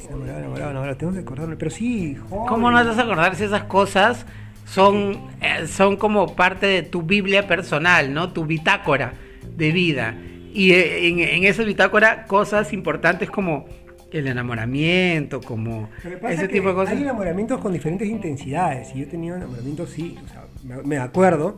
Enamorado, 0.00 0.38
enamorado, 0.38 0.70
enamorado. 0.70 0.96
Tengo 0.96 1.12
que 1.12 1.18
acordarme. 1.18 1.56
Pero 1.56 1.70
sí, 1.70 2.16
joder. 2.30 2.48
¿Cómo 2.48 2.70
no 2.70 2.80
te 2.80 2.88
vas 2.88 2.98
a 2.98 3.02
acordar 3.02 3.36
si 3.36 3.44
esas 3.44 3.64
cosas 3.64 4.24
son, 4.64 5.20
eh, 5.42 5.66
son 5.66 5.98
como 5.98 6.34
parte 6.34 6.64
de 6.64 6.82
tu 6.82 7.02
Biblia 7.02 7.46
personal, 7.46 8.14
¿no? 8.14 8.32
Tu 8.32 8.46
bitácora 8.46 9.12
de 9.54 9.70
vida. 9.72 10.14
Y 10.54 10.72
eh, 10.72 11.08
en, 11.08 11.18
en 11.18 11.44
esa 11.44 11.64
bitácora 11.64 12.24
cosas 12.26 12.72
importantes 12.72 13.30
como 13.30 13.66
el 14.12 14.28
enamoramiento, 14.28 15.40
como 15.40 15.90
ese 16.28 16.46
tipo 16.46 16.68
de 16.68 16.74
cosas. 16.74 16.94
hay 16.94 17.02
enamoramientos 17.02 17.60
con 17.60 17.72
diferentes 17.72 18.08
intensidades. 18.08 18.94
Y 18.94 19.00
yo 19.00 19.04
he 19.04 19.06
tenido 19.06 19.36
enamoramientos, 19.36 19.90
sí, 19.90 20.16
o 20.24 20.28
sea, 20.28 20.44
me, 20.62 20.82
me 20.84 20.98
acuerdo. 20.98 21.56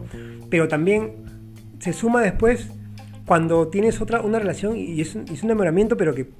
Pero 0.49 0.67
también 0.67 1.13
se 1.79 1.93
suma 1.93 2.23
después 2.23 2.71
cuando 3.27 3.69
tienes 3.69 4.01
otra 4.01 4.23
una 4.23 4.39
relación 4.39 4.77
y 4.77 5.01
es 5.01 5.15
es 5.17 5.43
un 5.43 5.51
enamoramiento, 5.51 5.97
pero 5.97 6.15
que 6.15 6.31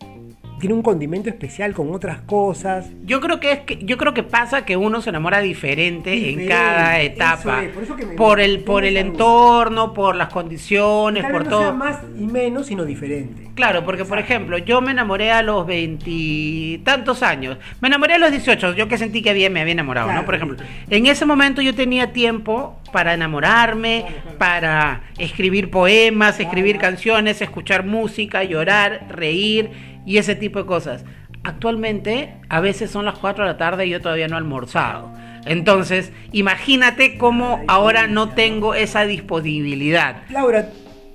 tiene 0.59 0.75
un 0.75 0.83
condimento 0.83 1.29
especial 1.29 1.75
con 1.75 1.93
otras 1.95 2.21
cosas. 2.23 2.89
Yo 3.05 3.21
creo 3.21 3.41
que 3.41 3.53
es 3.53 3.61
que 3.61 3.79
yo 3.85 3.97
creo 3.99 4.15
que 4.15 4.23
pasa 4.23 4.65
que 4.65 4.77
uno 4.77 5.01
se 5.03 5.11
enamora 5.11 5.41
diferente, 5.41 6.31
en 6.31 6.47
cada 6.49 7.01
etapa, 7.01 7.65
es, 7.65 7.71
por 7.71 7.83
eso 7.83 7.97
que 7.97 8.07
me- 8.07 8.15
por 8.15 8.41
el 8.41 8.61
por 8.61 8.85
el 8.85 8.97
entorno, 8.97 9.93
por 9.93 10.17
las 10.17 10.29
condiciones, 10.29 11.23
Tal 11.23 11.33
por 11.33 11.43
vez 11.43 11.51
no 11.51 11.59
sea 11.59 11.67
todo. 11.69 11.77
más 11.77 11.99
y 12.19 12.25
menos, 12.27 12.67
sino 12.67 12.85
diferente. 12.85 13.51
Claro, 13.55 13.85
porque 13.85 14.05
por 14.05 14.19
ejemplo, 14.19 14.59
yo 14.59 14.81
me 14.81 14.91
enamoré 14.93 15.31
a 15.33 15.43
los 15.43 15.67
veintitantos 15.67 17.23
años. 17.23 17.59
Me 17.81 17.89
enamoré 17.89 18.15
a 18.15 18.19
los 18.19 18.31
18, 18.31 18.75
yo 18.75 18.89
que 18.89 18.99
sentí 18.99 19.23
que 19.23 19.31
había, 19.31 19.49
me 19.51 19.61
había 19.61 19.73
enamorado, 19.73 20.07
Claro. 20.09 20.21
¿no? 20.21 20.27
Por 20.27 20.35
ejemplo, 20.35 20.57
en 20.91 21.07
ese 21.07 21.25
momento 21.27 21.63
yo 21.63 21.75
tenía 21.75 22.13
tiempo 22.13 22.79
para 22.93 23.15
enamorarme, 23.15 24.05
para 24.39 25.03
escribir 25.19 25.71
poemas, 25.71 26.41
escribir 26.41 26.79
canciones, 26.79 27.41
escuchar 27.43 27.85
música, 27.85 28.45
llorar, 28.45 29.07
reír 29.09 29.71
y 30.05 30.19
ese 30.19 30.35
tipo 30.35 30.59
de 30.59 30.67
cosas. 30.67 31.05
Actualmente, 31.45 32.35
a 32.49 32.61
veces 32.61 32.91
son 32.91 33.05
las 33.05 33.19
4 33.19 33.45
de 33.45 33.51
la 33.53 33.57
tarde 33.57 33.87
y 33.87 33.91
yo 33.91 34.01
todavía 34.01 34.29
no 34.29 34.35
he 34.35 34.39
almorzado. 34.39 35.13
Entonces, 35.47 36.13
imagínate 36.33 37.19
cómo 37.19 37.63
ahora 37.69 38.09
no 38.09 38.31
tengo 38.31 38.75
esa 38.75 39.07
disponibilidad. 39.07 40.23
Laura, 40.29 40.71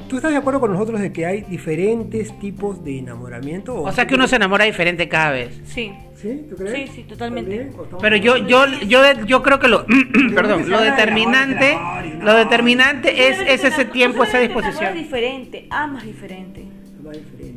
¿tú 0.08 0.16
estás 0.16 0.32
de 0.32 0.38
acuerdo 0.38 0.62
con 0.62 0.72
nosotros 0.72 1.02
de 1.02 1.12
que 1.12 1.26
hay 1.26 1.42
diferentes 1.42 2.38
tipos 2.40 2.84
de 2.84 3.00
enamoramiento? 3.00 3.82
O 3.82 3.92
sea 3.92 4.08
que 4.08 4.16
uno 4.16 4.28
se 4.28 4.38
enamora 4.38 4.64
diferente 4.64 5.10
cada 5.10 5.32
vez. 5.32 5.60
Sí. 5.66 5.92
¿Sí? 6.22 6.46
¿Tú 6.50 6.56
crees? 6.56 6.90
Sí, 6.90 6.96
sí, 6.98 7.04
totalmente. 7.04 7.50
¿También? 7.50 7.80
¿O 7.80 7.84
estamos- 7.84 8.02
Pero 8.02 8.16
yo, 8.18 8.38
yo, 8.38 8.66
yo, 8.88 9.00
yo 9.26 9.42
creo 9.42 9.60
que 9.60 9.68
lo, 9.68 9.86
perdón, 10.36 10.70
lo 10.70 10.80
determinante, 10.82 11.78
lo 12.22 12.34
determinante 12.36 13.28
es, 13.30 13.40
es 13.40 13.64
ese 13.64 13.86
tiempo, 13.86 14.24
esa 14.24 14.40
disposición. 14.40 14.94
diferente, 14.94 15.66
amas 15.70 16.04
diferente. 16.04 16.66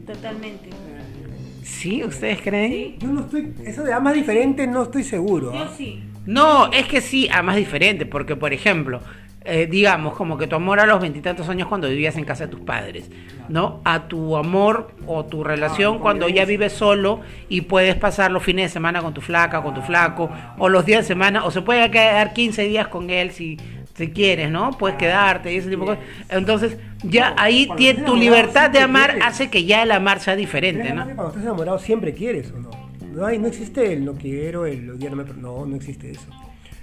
Totalmente. 0.07 0.71
¿Sí? 1.63 2.03
¿Ustedes 2.05 2.41
creen? 2.43 2.73
Sí. 2.73 2.97
Yo 2.99 3.09
no 3.09 3.21
estoy, 3.21 3.53
eso 3.65 3.83
de 3.83 3.93
amas 3.93 4.15
diferente 4.15 4.67
no 4.67 4.83
estoy 4.85 5.05
seguro. 5.05 5.53
Yo 5.53 5.65
¿ah? 5.65 5.75
sí. 5.77 6.03
No, 6.27 6.73
es 6.73 6.87
que 6.87 7.01
sí, 7.03 7.29
amas 7.31 7.57
diferente, 7.57 8.07
porque 8.07 8.35
por 8.37 8.53
ejemplo, 8.55 9.01
eh, 9.45 9.67
digamos, 9.71 10.15
como 10.15 10.39
que 10.39 10.47
tu 10.47 10.57
amor 10.57 10.81
a 10.81 10.87
los 10.87 11.01
veintitantos 11.01 11.49
años 11.49 11.69
cuando 11.69 11.89
vivías 11.89 12.17
en 12.17 12.25
casa 12.25 12.47
de 12.47 12.51
tus 12.53 12.61
padres, 12.61 13.11
¿no? 13.49 13.81
A 13.85 14.09
tu 14.09 14.37
amor 14.37 14.91
o 15.07 15.25
tu 15.27 15.45
relación 15.45 15.97
Ah, 15.99 16.01
cuando 16.01 16.29
ya 16.29 16.45
vives 16.47 16.73
solo 16.73 17.21
y 17.49 17.61
puedes 17.63 17.95
pasar 17.97 18.31
los 18.31 18.43
fines 18.43 18.67
de 18.67 18.69
semana 18.71 19.03
con 19.03 19.13
tu 19.13 19.21
flaca, 19.21 19.63
con 19.63 19.75
tu 19.75 19.83
flaco, 19.83 20.31
o 20.59 20.69
los 20.69 20.87
días 20.87 21.03
de 21.03 21.07
semana, 21.09 21.45
o 21.45 21.51
se 21.51 21.61
puede 21.63 21.91
quedar 21.91 22.33
15 22.33 22.63
días 22.63 22.89
con 22.89 23.11
él 23.11 23.33
si, 23.33 23.59
si 23.95 24.11
quieres, 24.13 24.51
¿no? 24.51 24.71
Puedes 24.79 24.97
quedarte 24.97 25.53
y 25.53 25.57
ese 25.59 25.69
tipo 25.69 25.83
de 25.83 25.97
cosas. 25.97 26.05
Entonces, 26.31 26.79
ya 27.03 27.35
ahí 27.37 27.67
cuando 27.67 27.83
tie- 27.85 27.91
estás 27.91 28.05
tu 28.07 28.17
libertad 28.17 28.71
de 28.71 28.79
amar 28.81 29.11
quieres. 29.11 29.29
hace 29.29 29.51
que 29.51 29.65
ya 29.67 29.83
el 29.83 29.91
amar 29.93 30.21
sea 30.21 30.37
diferente, 30.37 30.91
¿no? 30.95 31.05
Cuando 31.05 31.29
estás 31.29 31.43
enamorado 31.43 31.79
siempre 31.79 32.15
quieres 32.15 32.51
o 32.51 32.59
no. 32.61 32.71
No, 33.13 33.27
hay, 33.27 33.39
no 33.39 33.47
existe 33.47 33.93
el 33.93 34.05
no 34.07 34.15
quiero, 34.15 34.65
el 34.67 34.91
hoy 34.91 34.99
día 34.99 35.11
no 35.11 35.17
me... 35.17 35.25
No, 35.25 35.67
no 35.67 35.77
existe 35.77 36.11
eso. 36.11 36.27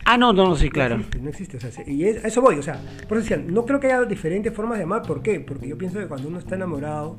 Ah, 0.05 0.17
no, 0.17 0.33
no, 0.33 0.45
no, 0.49 0.55
sí, 0.55 0.69
claro. 0.69 0.95
No 0.97 1.01
existe, 1.03 1.19
no 1.21 1.29
existe, 1.29 1.57
o 1.57 1.59
sea, 1.59 1.71
se- 1.71 1.89
y 1.91 2.05
es- 2.05 2.23
a 2.23 2.27
eso 2.27 2.41
voy, 2.41 2.57
o 2.57 2.63
sea, 2.63 2.79
por 3.07 3.17
eso 3.17 3.29
decía, 3.29 3.43
no 3.45 3.65
creo 3.65 3.79
que 3.79 3.87
haya 3.87 4.03
diferentes 4.03 4.53
formas 4.53 4.77
de 4.77 4.83
amar, 4.83 5.03
¿por 5.03 5.21
qué? 5.21 5.39
Porque 5.39 5.67
yo 5.67 5.77
pienso 5.77 5.99
que 5.99 6.07
cuando 6.07 6.27
uno 6.27 6.39
está 6.39 6.55
enamorado, 6.55 7.17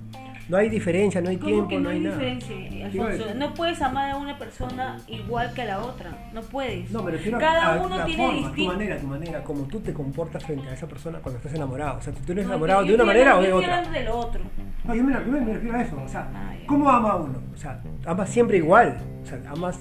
no 0.48 0.56
hay 0.56 0.68
diferencia, 0.68 1.20
no 1.20 1.30
hay 1.30 1.36
¿Cómo 1.36 1.48
tiempo, 1.48 1.68
que 1.68 1.76
no 1.76 1.82
no 1.84 1.88
hay 1.90 1.96
hay 1.98 2.02
nada. 2.02 2.16
diferencia. 2.18 3.34
No 3.36 3.54
puedes 3.54 3.80
amar 3.80 4.10
a 4.10 4.16
una 4.16 4.36
persona 4.36 4.98
igual 5.06 5.54
que 5.54 5.62
a 5.62 5.64
la 5.66 5.78
otra. 5.84 6.30
No 6.34 6.40
puedes. 6.42 6.90
No, 6.90 7.02
me 7.04 7.12
refiero 7.12 7.38
Cada 7.38 7.74
a, 7.76 7.82
uno 7.86 7.96
la 7.96 8.04
tiene 8.04 8.24
forma, 8.26 8.40
tu 8.40 8.46
distinto. 8.48 8.72
manera, 8.72 8.96
tu 8.98 9.06
manera, 9.06 9.44
como 9.44 9.62
tú 9.68 9.80
te 9.80 9.92
comportas 9.94 10.44
frente 10.44 10.68
a 10.68 10.74
esa 10.74 10.88
persona 10.88 11.20
cuando 11.20 11.38
estás 11.38 11.54
enamorado. 11.54 11.98
O 11.98 12.02
sea, 12.02 12.12
tú 12.12 12.32
eres 12.32 12.44
No, 12.44 12.52
enamorado 12.52 12.82
yo 12.82 12.88
de 12.88 12.94
una 12.96 13.04
manera 13.04 13.38
o 13.38 13.42
de 13.42 13.52
otra. 13.52 13.76
hablando 13.78 13.98
del 13.98 14.08
otro. 14.08 14.40
No, 14.84 14.94
yo 14.96 15.04
me, 15.04 15.12
yo 15.12 15.20
me 15.32 15.52
refiero 15.54 15.76
a 15.78 15.82
eso, 15.82 16.02
o 16.04 16.08
sea, 16.08 16.28
Ah. 16.34 16.52
¿cómo 16.66 16.90
ama 16.90 17.14
uno? 17.14 17.38
O 17.54 17.56
sea, 17.56 17.80
amas 18.04 18.28
siempre 18.28 18.56
igual. 18.58 18.98
O 19.22 19.26
sea, 19.26 19.40
amas, 19.48 19.78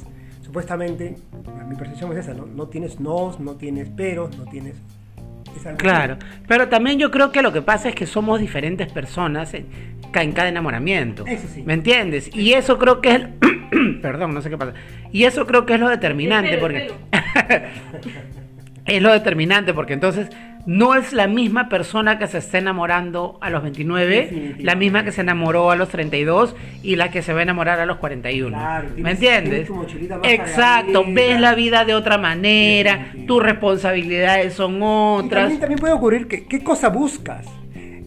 supuestamente, 0.51 1.15
mi 1.69 1.75
percepción 1.77 2.11
es 2.11 2.17
esa, 2.17 2.33
¿no? 2.33 2.45
No 2.45 2.67
tienes 2.67 2.99
nos, 2.99 3.39
no 3.39 3.55
tienes 3.55 3.87
peros, 3.87 4.37
no 4.37 4.43
tienes... 4.43 4.75
Claro, 5.77 6.17
pero 6.45 6.67
también 6.67 6.99
yo 6.99 7.09
creo 7.09 7.31
que 7.31 7.41
lo 7.41 7.53
que 7.53 7.61
pasa 7.61 7.87
es 7.87 7.95
que 7.95 8.05
somos 8.05 8.41
diferentes 8.41 8.91
personas 8.91 9.53
en, 9.53 9.65
ca- 10.11 10.23
en 10.23 10.33
cada 10.33 10.49
enamoramiento. 10.49 11.25
Eso 11.25 11.47
sí. 11.47 11.63
¿Me 11.65 11.73
entiendes? 11.73 12.35
Y 12.35 12.51
eso 12.53 12.77
creo 12.77 12.99
que 12.99 13.09
es... 13.11 13.15
el- 13.15 13.99
Perdón, 14.01 14.33
no 14.33 14.41
sé 14.41 14.49
qué 14.49 14.57
pasa. 14.57 14.73
Y 15.13 15.23
eso 15.23 15.47
creo 15.47 15.65
que 15.65 15.75
es 15.75 15.79
lo 15.79 15.87
determinante, 15.87 16.55
El 16.55 16.59
pelo, 16.59 16.61
porque... 16.61 16.91
el 18.87 18.95
es 18.97 19.01
lo 19.01 19.13
determinante, 19.13 19.73
porque 19.73 19.93
entonces 19.93 20.27
no 20.65 20.95
es 20.95 21.13
la 21.13 21.27
misma 21.27 21.69
persona 21.69 22.19
que 22.19 22.27
se 22.27 22.37
está 22.39 22.57
enamorando 22.57 23.37
a 23.41 23.49
los 23.49 23.63
29, 23.63 24.15
Definitivo. 24.15 24.55
la 24.59 24.75
misma 24.75 25.03
que 25.03 25.11
se 25.11 25.21
enamoró 25.21 25.71
a 25.71 25.75
los 25.75 25.89
32 25.89 26.55
y 26.83 26.95
la 26.95 27.11
que 27.11 27.21
se 27.21 27.33
va 27.33 27.39
a 27.39 27.43
enamorar 27.43 27.79
a 27.79 27.85
los 27.85 27.97
41. 27.97 28.49
Claro, 28.57 28.89
¿Me 28.97 29.11
entiendes? 29.11 29.69
Exacto, 30.23 31.03
ves 31.07 31.39
la 31.39 31.55
vida 31.55 31.85
de 31.85 31.95
otra 31.95 32.17
manera, 32.17 33.13
tus 33.27 33.41
responsabilidades 33.41 34.53
son 34.53 34.77
Y 34.77 34.79
otras. 34.83 35.41
también, 35.43 35.59
también 35.59 35.79
puede 35.79 35.93
ocurrir 35.93 36.27
que, 36.27 36.45
¿qué 36.45 36.63
cosa 36.63 36.89
buscas? 36.89 37.45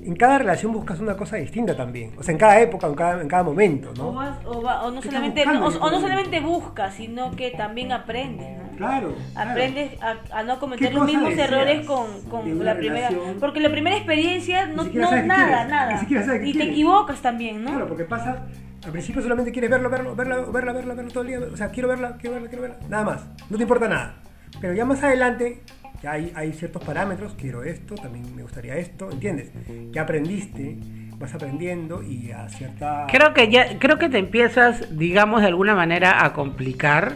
En 0.06 0.16
cada 0.16 0.38
relación 0.38 0.72
buscas 0.72 1.00
una 1.00 1.16
cosa 1.16 1.36
distinta 1.36 1.76
también. 1.76 2.12
O 2.18 2.22
sea, 2.22 2.32
en 2.32 2.38
cada 2.38 2.60
época, 2.60 2.86
en 2.86 2.94
cada, 2.94 3.20
en 3.22 3.28
cada 3.28 3.42
momento, 3.42 3.90
O, 3.90 3.94
¿no? 3.94 4.12
vas- 4.12 4.38
o 4.44 4.62
va- 4.62 4.82
o 4.84 4.90
no 4.90 5.00
¿Qué 5.00 5.08
solamente 5.08 5.44
no, 5.46 5.66
o, 5.66 5.68
o 5.68 5.90
no 5.90 6.00
solamente 6.00 6.40
buscas, 6.40 6.94
sino 6.94 7.30
que 7.36 7.50
también 7.52 7.92
aprendes, 7.92 8.58
¿no? 8.58 8.64
Claro. 8.76 9.14
claro. 9.32 9.50
Aprendes 9.50 9.92
a, 10.02 10.16
a 10.38 10.42
no 10.42 10.58
cometer 10.58 10.88
¿Qué 10.88 10.94
los 10.94 11.06
mismos 11.06 11.32
errores 11.38 11.86
con, 11.86 12.06
con 12.30 12.64
la 12.64 12.76
primera. 12.76 13.08
relación? 13.08 13.38
Porque 13.40 13.60
la 13.60 13.70
primera 13.70 13.96
experiencia 13.96 14.66
no, 14.66 14.84
no 14.84 14.92
nada, 14.92 15.16
quieres, 15.16 15.68
nada. 15.68 15.94
y 15.94 16.00
te 16.00 16.06
quieres. 16.52 16.68
equivocas 16.68 17.20
también, 17.22 17.62
¿no? 17.64 17.70
Claro, 17.70 17.88
porque 17.88 18.04
pasa, 18.04 18.46
al 18.84 18.90
principio 18.92 19.22
solamente 19.22 19.52
quieres 19.52 19.70
verlo, 19.70 19.88
verlo, 19.88 20.14
verla, 20.14 20.36
verla, 20.52 20.72
verla, 20.72 20.94
verla 20.94 21.10
todo 21.12 21.22
el 21.22 21.28
día. 21.28 21.38
O 21.52 21.56
sea, 21.56 21.70
quiero 21.70 21.88
verla, 21.88 22.16
quiero 22.18 22.34
verla, 22.34 22.48
quiero 22.48 22.62
verla. 22.62 22.76
Nada 22.88 23.04
más. 23.04 23.26
No 23.48 23.56
te 23.56 23.62
importa 23.62 23.88
nada. 23.88 24.16
Pero 24.60 24.74
ya 24.74 24.84
más 24.84 25.02
adelante, 25.02 25.62
ya 26.04 26.12
hay, 26.12 26.32
hay 26.34 26.52
ciertos 26.52 26.84
parámetros. 26.84 27.34
Quiero 27.34 27.64
esto, 27.64 27.94
también 27.94 28.36
me 28.36 28.42
gustaría 28.42 28.76
esto, 28.76 29.10
¿entiendes? 29.10 29.50
Ya 29.90 30.02
aprendiste, 30.02 30.76
vas 31.18 31.34
aprendiendo 31.34 32.02
y 32.02 32.30
a 32.30 32.46
cierta... 32.50 33.06
Creo 33.10 33.32
que 33.32 33.50
ya, 33.50 33.78
creo 33.78 33.98
que 33.98 34.10
te 34.10 34.18
empiezas, 34.18 34.98
digamos, 34.98 35.40
de 35.40 35.46
alguna 35.48 35.74
manera 35.74 36.24
a 36.24 36.34
complicar 36.34 37.14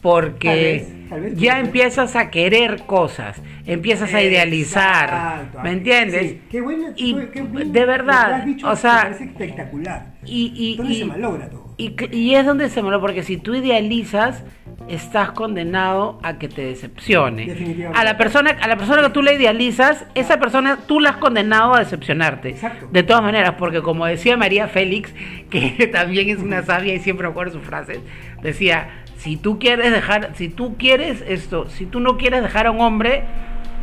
porque 0.00 0.48
Tal 0.48 0.58
vez, 0.58 1.08
tal 1.10 1.20
vez, 1.22 1.36
ya 1.36 1.52
tal 1.54 1.66
empiezas 1.66 2.16
a 2.16 2.30
querer 2.30 2.82
cosas, 2.86 3.36
empiezas 3.66 4.14
a 4.14 4.22
idealizar, 4.22 5.08
Exacto. 5.08 5.60
¿me 5.62 5.72
entiendes? 5.72 6.30
Sí, 6.30 6.40
qué 6.50 6.60
bueno, 6.60 6.86
y 6.96 7.14
qué 7.32 7.42
bien 7.42 7.72
de 7.72 7.84
verdad, 7.84 8.32
has 8.32 8.46
dicho, 8.46 8.68
o 8.68 8.76
sea, 8.76 9.02
parece 9.02 9.24
espectacular. 9.24 10.06
y, 10.24 10.52
y, 10.56 10.76
¿Dónde 10.76 10.94
y- 10.94 10.98
se 11.00 11.04
malogra 11.04 11.50
todo? 11.50 11.59
Y, 11.80 12.34
es 12.34 12.44
donde 12.44 12.68
se 12.68 12.82
maló, 12.82 13.00
porque 13.00 13.22
si 13.22 13.36
tú 13.36 13.54
idealizas, 13.54 14.44
estás 14.88 15.30
condenado 15.32 16.18
a 16.22 16.38
que 16.38 16.48
te 16.48 16.62
decepcione. 16.62 17.46
Definitivamente. 17.46 17.98
A 17.98 18.04
la 18.04 18.16
persona, 18.16 18.50
a 18.60 18.68
la 18.68 18.76
persona 18.76 19.02
que 19.02 19.10
tú 19.10 19.22
le 19.22 19.34
idealizas, 19.34 20.04
esa 20.14 20.38
persona 20.38 20.78
tú 20.86 21.00
la 21.00 21.10
has 21.10 21.16
condenado 21.16 21.74
a 21.74 21.78
decepcionarte. 21.78 22.50
Exacto. 22.50 22.88
De 22.90 23.02
todas 23.02 23.22
maneras, 23.22 23.54
porque 23.58 23.82
como 23.82 24.04
decía 24.06 24.36
María 24.36 24.68
Félix, 24.68 25.12
que 25.50 25.88
también 25.92 26.28
es 26.28 26.38
una 26.38 26.62
sabia 26.62 26.94
y 26.94 26.98
siempre 26.98 27.26
acuerdo 27.26 27.54
sus 27.54 27.62
frases, 27.62 28.00
decía, 28.42 28.90
si 29.16 29.36
tú 29.36 29.58
quieres 29.58 29.92
dejar, 29.92 30.32
si 30.34 30.48
tú 30.48 30.76
quieres 30.76 31.22
esto, 31.26 31.68
si 31.68 31.86
tú 31.86 32.00
no 32.00 32.16
quieres 32.16 32.42
dejar 32.42 32.66
a 32.66 32.70
un 32.70 32.80
hombre, 32.80 33.24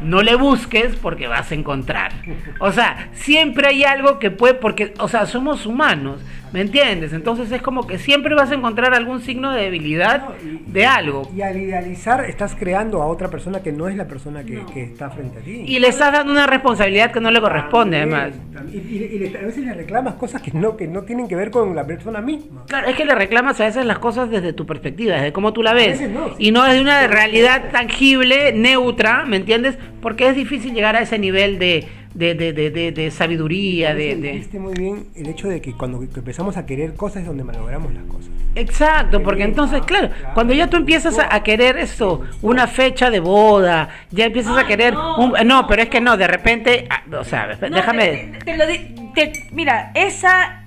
no 0.01 0.21
le 0.21 0.36
busques 0.36 0.95
porque 0.95 1.27
vas 1.27 1.51
a 1.51 1.55
encontrar. 1.55 2.12
O 2.60 2.71
sea, 2.71 3.10
siempre 3.13 3.67
hay 3.67 3.83
algo 3.83 4.19
que 4.19 4.31
puede, 4.31 4.53
porque, 4.53 4.93
o 4.99 5.07
sea, 5.07 5.25
somos 5.25 5.65
humanos, 5.65 6.21
¿me 6.53 6.62
entiendes? 6.62 7.13
Entonces 7.13 7.51
es 7.51 7.62
como 7.62 7.86
que 7.88 7.97
siempre 7.97 8.36
vas 8.36 8.51
a 8.51 8.55
encontrar 8.55 8.93
algún 8.93 9.21
signo 9.21 9.51
de 9.51 9.63
debilidad 9.63 10.29
No, 10.29 10.36
y- 10.51 10.63
de 10.71 10.86
algo. 10.86 11.29
Y 11.36 11.41
al 11.41 11.57
idealizar 11.57 12.25
estás 12.25 12.55
creando 12.55 13.01
a 13.01 13.07
otra 13.07 13.29
persona 13.29 13.62
que 13.62 13.71
no 13.71 13.88
es 13.88 13.95
la 13.95 14.07
persona 14.07 14.43
que, 14.43 14.62
que 14.73 14.83
está 14.83 15.10
frente 15.10 15.39
a 15.39 15.41
ti. 15.41 15.63
Y 15.67 15.79
le 15.79 15.88
estás 15.88 16.12
dando 16.13 16.31
una 16.31 16.47
responsabilidad 16.47 17.12
que 17.12 17.19
no 17.19 17.31
le 17.31 17.41
corresponde, 17.41 17.97
además. 17.97 18.31
También, 18.53 18.83
Y, 18.89 18.95
y- 18.95 19.03
y 19.03 19.19
le- 19.29 19.38
a 19.38 19.41
veces 19.41 19.63
le 19.65 19.73
reclamas 19.73 20.15
cosas 20.15 20.41
que 20.41 20.51
no, 20.51 20.75
que 20.77 20.88
no 20.88 21.01
tienen 21.03 21.27
que 21.27 21.36
ver 21.36 21.51
con 21.51 21.75
la 21.75 21.86
persona 21.86 22.21
misma. 22.21 22.63
Claro, 22.67 22.88
es 22.88 22.95
que 22.95 23.05
le 23.05 23.15
reclamas 23.15 23.60
a 23.62 23.65
veces 23.65 23.86
las 23.86 23.99
cosas 23.99 24.29
desde 24.29 24.53
tu 24.53 24.65
perspectiva, 24.65 25.15
desde 25.15 25.31
cómo 25.33 25.53
tú 25.53 25.63
la 25.63 25.73
ves. 25.73 25.99
veces 25.99 26.10
no. 26.10 26.31
Y 26.38 26.51
no 26.51 26.63
desde 26.63 26.81
una 26.81 27.07
realidad 27.07 27.71
tangible, 27.71 28.53
neutra, 28.53 29.25
¿me 29.25 29.38
entiendes? 29.38 29.77
Porque 30.01 30.27
es 30.29 30.36
difícil 30.36 30.73
llegar 30.73 30.95
a 30.95 31.01
ese 31.01 31.17
nivel 31.19 31.60
de, 31.60 31.88
de, 32.17 32.34
de, 32.34 32.51
de, 32.53 32.71
de- 32.71 32.91
de 32.91 33.12
sabiduría, 33.12 33.93
de, 33.93 34.47
muy 34.60 34.73
bien 34.73 35.08
el 35.15 35.27
hecho 35.27 35.47
de 35.47 35.62
que 35.62 35.73
cuando 35.73 36.01
empezamos 36.01 36.58
a 36.58 36.65
querer 36.65 36.95
cosas 36.95 37.21
es 37.21 37.27
donde 37.27 37.43
malogramos 37.43 37.93
las 37.93 38.03
cosas. 38.06 38.32
Exacto, 38.56 39.21
porque 39.21 39.43
entonces, 39.43 39.82
ah, 39.84 39.86
claro, 39.86 40.10
claro. 40.10 40.34
cuando 40.34 40.56
ya 40.56 40.67
tú 40.67 40.77
empiezas 40.77 41.19
a, 41.19 41.34
a 41.36 41.43
querer 41.43 41.77
esto, 41.77 42.21
una 42.41 42.65
fecha 42.65 43.12
de 43.12 43.19
boda, 43.19 43.89
ya 44.10 44.25
empiezas 44.25 44.58
a 44.58 44.65
querer 44.65 44.95
no, 44.95 45.17
un... 45.19 45.32
No, 45.34 45.43
no, 45.43 45.67
pero 45.67 45.84
es 45.84 45.89
que 45.89 46.01
no. 46.01 46.12
no, 46.12 46.17
de 46.17 46.25
repente, 46.27 46.88
ah, 46.89 47.03
o 47.19 47.23
sea, 47.23 47.56
No, 47.62 47.75
déjame... 47.75 48.08
te- 48.08 48.39
te- 48.39 48.45
te 48.45 48.58
lo 48.58 48.65
di- 48.65 49.12
te- 49.13 49.49
mira, 49.51 49.91
esa. 49.93 50.63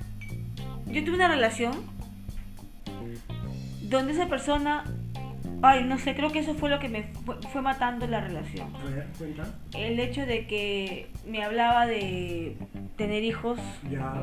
Yo 0.86 1.02
tuve 1.04 1.16
una 1.16 1.26
relación 1.28 1.72
donde 3.82 4.12
esa 4.12 4.28
persona. 4.28 4.84
Ay, 5.62 5.84
no 5.84 5.98
sé, 5.98 6.14
creo 6.14 6.32
que 6.32 6.38
eso 6.38 6.54
fue 6.54 6.70
lo 6.70 6.78
que 6.78 6.88
me 6.88 7.02
fue, 7.24 7.36
fue 7.52 7.60
matando 7.62 8.06
la 8.06 8.20
relación. 8.20 8.74
A 8.74 8.84
ver, 8.84 9.06
cuenta. 9.18 9.46
El 9.76 9.98
hecho 10.00 10.24
de 10.26 10.46
que 10.46 11.08
me 11.26 11.42
hablaba 11.44 11.86
de 11.86 12.56
tener 12.96 13.22
hijos, 13.24 13.58
Ya. 13.90 14.14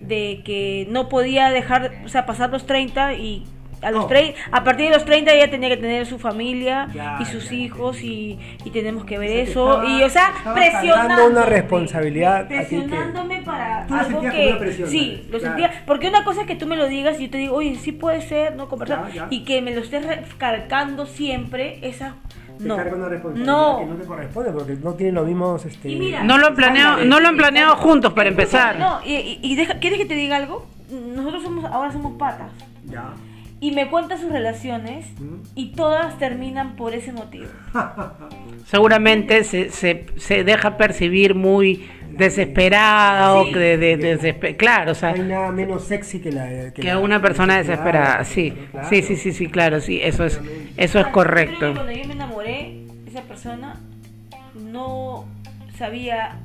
de 0.00 0.42
que 0.44 0.86
no 0.90 1.08
podía 1.08 1.48
dejar, 1.50 1.92
o 2.04 2.08
sea, 2.08 2.26
pasar 2.26 2.50
los 2.50 2.66
30 2.66 3.14
y 3.14 3.44
a 3.86 3.90
los 3.92 4.04
Oh. 4.04 4.08
30, 4.08 4.38
a 4.50 4.64
partir 4.64 4.86
de 4.88 4.94
los 4.94 5.04
30 5.04 5.34
ya 5.36 5.48
tenía 5.48 5.68
que 5.68 5.76
tener 5.76 6.06
su 6.06 6.18
familia 6.18 6.88
Ya, 6.92 7.18
y 7.20 7.24
sus 7.24 7.50
ya, 7.50 7.56
hijos 7.56 8.02
y, 8.02 8.38
y 8.64 8.70
tenemos 8.70 9.04
que 9.04 9.18
ver 9.18 9.30
O 9.30 9.34
sea, 9.34 9.44
te 9.44 9.50
eso 9.50 9.72
estaba- 9.82 9.88
y 9.88 10.02
o 10.02 10.10
sea, 10.10 10.32
presionando 10.54 11.26
una 11.26 11.42
responsabilidad 11.44 12.36
a 12.36 12.42
ti 12.42 12.48
que- 12.48 12.60
presionándome 12.60 13.42
para 13.42 13.86
Tú 13.86 13.94
algo 13.94 14.10
sentías 14.22 14.34
que 14.34 14.54
presión, 14.58 14.88
sí, 14.90 15.22
¿no? 15.26 15.32
lo 15.32 15.38
Claro. 15.38 15.56
sentía, 15.58 15.82
porque 15.86 16.08
una 16.08 16.24
cosa 16.24 16.40
es 16.42 16.46
que 16.46 16.56
tú 16.56 16.66
me 16.66 16.76
lo 16.76 16.88
digas 16.88 17.18
y 17.20 17.24
yo 17.26 17.30
te 17.30 17.38
digo, 17.38 17.54
"Oye, 17.56 17.76
sí 17.76 17.92
puede 17.92 18.20
ser, 18.22 18.56
no 18.56 18.68
conversar" 18.68 19.06
Ya, 19.08 19.14
ya. 19.14 19.26
y 19.30 19.44
que 19.44 19.62
me 19.62 19.74
lo 19.74 19.80
estés 19.82 20.04
recalcando 20.04 21.06
siempre 21.06 21.78
esa 21.82 22.14
Te 22.58 22.64
no. 22.64 22.74
una 22.74 22.84
responsabilidad 23.08 23.46
No. 23.46 23.78
que 23.80 23.86
no 23.86 23.94
te 23.96 24.04
corresponde 24.06 24.50
porque 24.52 24.72
no 24.82 24.94
tienen 24.94 25.14
los 25.14 25.26
mismos. 25.26 25.64
Este, 25.64 25.90
Y 25.90 25.96
mira, 25.96 26.24
No 26.24 26.38
lo 26.38 26.46
han 26.48 26.54
planeado, 26.56 27.04
no 27.04 27.20
lo 27.20 27.28
han 27.28 27.36
planeado 27.36 27.76
juntos 27.76 28.12
para 28.14 28.28
empezar. 28.28 28.78
No, 28.78 29.00
y, 29.04 29.12
y- 29.14 29.38
y 29.42 29.54
deja- 29.56 29.78
¿quieres 29.78 29.98
que 29.98 30.06
te 30.06 30.14
diga 30.14 30.36
algo? 30.36 30.66
Nosotros 30.90 31.42
somos 31.42 31.64
ahora 31.66 31.92
somos 31.92 32.12
patas. 32.18 32.50
Ya. 32.86 33.12
Y 33.60 33.70
me 33.72 33.88
cuenta 33.88 34.18
sus 34.18 34.30
relaciones 34.30 35.06
y 35.54 35.72
todas 35.72 36.18
terminan 36.18 36.76
por 36.76 36.94
ese 36.94 37.12
motivo. 37.12 37.46
Seguramente 38.66 39.44
se, 39.44 39.70
se, 39.70 40.06
se 40.16 40.44
deja 40.44 40.76
percibir 40.76 41.34
muy 41.34 41.88
desesperada 42.10 43.34
o 43.34 43.44
Sí. 43.46 43.52
que 43.52 43.58
de, 43.58 43.76
de- 43.96 44.18
desespe- 44.18 44.56
claro, 44.56 44.92
o 44.92 44.94
sea, 44.94 45.10
No 45.12 45.22
hay 45.22 45.28
nada 45.28 45.52
menos 45.52 45.84
sexy 45.84 46.20
que 46.20 46.32
la. 46.32 46.72
que 46.72 46.82
la- 46.82 46.98
una 46.98 47.20
persona 47.20 47.58
desesperada, 47.58 48.24
sí, 48.24 48.52
claro. 48.72 48.88
sí, 48.88 49.02
sí, 49.02 49.16
sí, 49.16 49.32
sí, 49.32 49.46
claro, 49.48 49.80
sí, 49.80 50.00
eso 50.02 50.24
es, 50.24 50.34
eso 50.36 50.42
es 50.76 50.92
Yo 50.94 51.00
creo 51.02 51.12
correcto. 51.12 51.66
que 51.68 51.72
cuando 51.74 51.92
yo 51.92 52.06
me 52.06 52.14
enamoré, 52.14 52.80
esa 53.06 53.22
persona 53.22 53.80
no 54.54 55.26
sabía, 55.78 56.36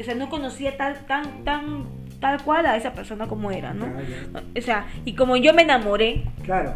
o 0.00 0.04
sea, 0.04 0.14
no 0.14 0.28
conocía 0.28 0.76
tal, 0.76 0.98
tan, 1.06 1.44
tan, 1.44 1.84
tal 2.22 2.40
cual 2.42 2.64
a 2.64 2.76
esa 2.76 2.92
persona 2.94 3.26
como 3.26 3.50
era, 3.50 3.74
¿no? 3.74 3.84
Ya, 3.86 4.40
O 4.58 4.62
sea, 4.62 4.86
y 5.04 5.14
como 5.14 5.36
yo 5.36 5.52
me 5.52 5.62
enamoré, 5.62 6.22
Claro. 6.44 6.72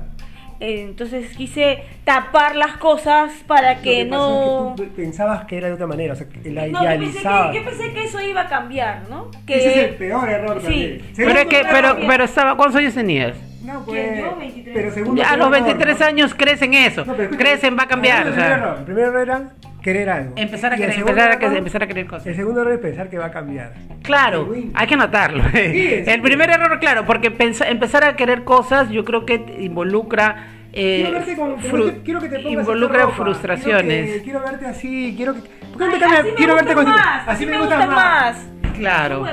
eh, 0.61 0.83
entonces 0.83 1.35
quise 1.37 1.85
tapar 2.05 2.57
las 2.57 2.77
cosas 2.79 3.33
para 3.47 3.77
que, 3.81 4.05
no... 4.05 4.17
pasa 4.19 4.35
es 4.75 4.81
que 4.81 4.87
tú 4.89 4.97
pensabas 4.97 5.45
que 5.47 5.57
era 5.59 5.69
de 5.69 5.75
otra 5.75 5.87
manera, 5.87 6.13
o 6.13 6.17
sea, 6.17 6.29
que 6.29 6.51
la 6.51 6.67
No, 6.67 6.83
yo 6.83 6.89
pensé, 6.89 6.95
idealizabas. 7.05 7.51
que, 7.53 7.59
yo 7.59 7.65
pensé 7.65 7.93
que 7.95 8.05
eso 8.05 8.21
iba 8.21 8.41
a 8.43 8.49
cambiar, 8.49 9.03
¿no? 9.09 9.31
Que 9.47 9.57
Ese 9.57 9.69
es 9.71 9.89
el 9.91 9.95
peor 9.95 10.29
error 10.29 10.59
Sí. 10.61 10.65
también. 10.67 11.03
Pero 11.17 11.31
es 11.39 11.47
que, 11.47 11.63
pero, 11.71 11.97
pero 12.07 12.25
estaba, 12.25 12.57
¿cuántos 12.57 12.77
años 12.81 12.93
tenías? 12.95 13.37
No, 13.65 13.85
¿Quién, 13.85 14.07
pues. 14.15 14.21
yo? 14.25 14.37
23. 14.37 14.75
Pero 14.77 14.91
segundo 14.95 15.23
Ya 15.23 15.31
a 15.31 15.37
los 15.37 15.47
error, 15.49 15.65
23 15.65 16.01
¿no? 16.01 16.07
años 16.07 16.35
crecen 16.35 16.75
eso, 16.75 17.05
No, 17.05 17.15
pero 17.15 17.31
crecen, 17.37 17.77
va 17.79 17.85
a 17.85 17.89
cambiar, 17.89 18.23
el 18.27 18.33
o 18.33 18.35
primer 18.35 18.49
sea, 18.49 18.59
error, 18.59 18.77
el 18.79 18.85
primer 18.85 19.05
error 19.05 19.23
era 19.23 19.51
querer 19.87 20.11
algo. 20.11 20.33
empezar 20.37 20.73
a 20.73 20.77
querer, 20.77 20.99
empezar 20.99 21.31
a, 21.31 21.57
empezar 21.59 21.83
a 21.83 21.87
querer 21.87 22.07
cosas. 22.07 22.27
El 22.27 22.35
segundo 22.37 22.61
error 22.61 22.73
es 22.75 22.81
pensar 22.81 23.09
que 23.09 23.19
va 23.19 23.27
a 23.27 23.31
cambiar. 23.31 23.73
Claro, 24.03 24.53
hay 24.75 24.87
que 24.87 24.95
anotarlo. 24.95 25.45
sí. 25.55 26.03
El 26.07 26.21
primer 26.21 26.51
error, 26.51 26.79
claro, 26.81 27.07
porque 27.07 27.29
empezar 27.39 28.05
a 28.05 28.17
querer 28.17 28.45
cosas, 28.45 28.91
yo 28.91 29.05
creo 29.05 29.25
que 29.25 29.35
involucra, 29.61 30.49
eh, 30.73 31.03
Quiero 31.05 31.13
verte 31.13 31.37
con, 31.37 31.57
quiero 32.03 32.21
que 32.21 32.29
te 32.29 32.39
pongas 32.41 32.53
involucra 32.61 32.99
esta 32.99 33.11
ropa, 33.13 33.17
frustraciones. 33.25 34.05
Quiero, 34.05 34.19
que- 34.19 34.23
quiero 34.25 34.41
verte 34.41 34.67
así, 34.67 35.15
quiero 35.17 35.35
que. 35.35 35.41
¿Por 35.41 35.79
qué 35.79 35.79
no 35.79 35.85
Ay, 35.87 35.93
te 35.93 35.99
cambias? 36.01 36.21
así 36.21 36.29
me 36.31 36.37
quiero 36.37 36.55
verte 36.55 36.75
gusta 36.75 36.91
con 36.91 37.01
más, 37.01 37.29
así 37.29 37.47
me 37.47 37.59
gusta 37.59 37.87
más. 37.87 38.47
Claro. 38.77 39.25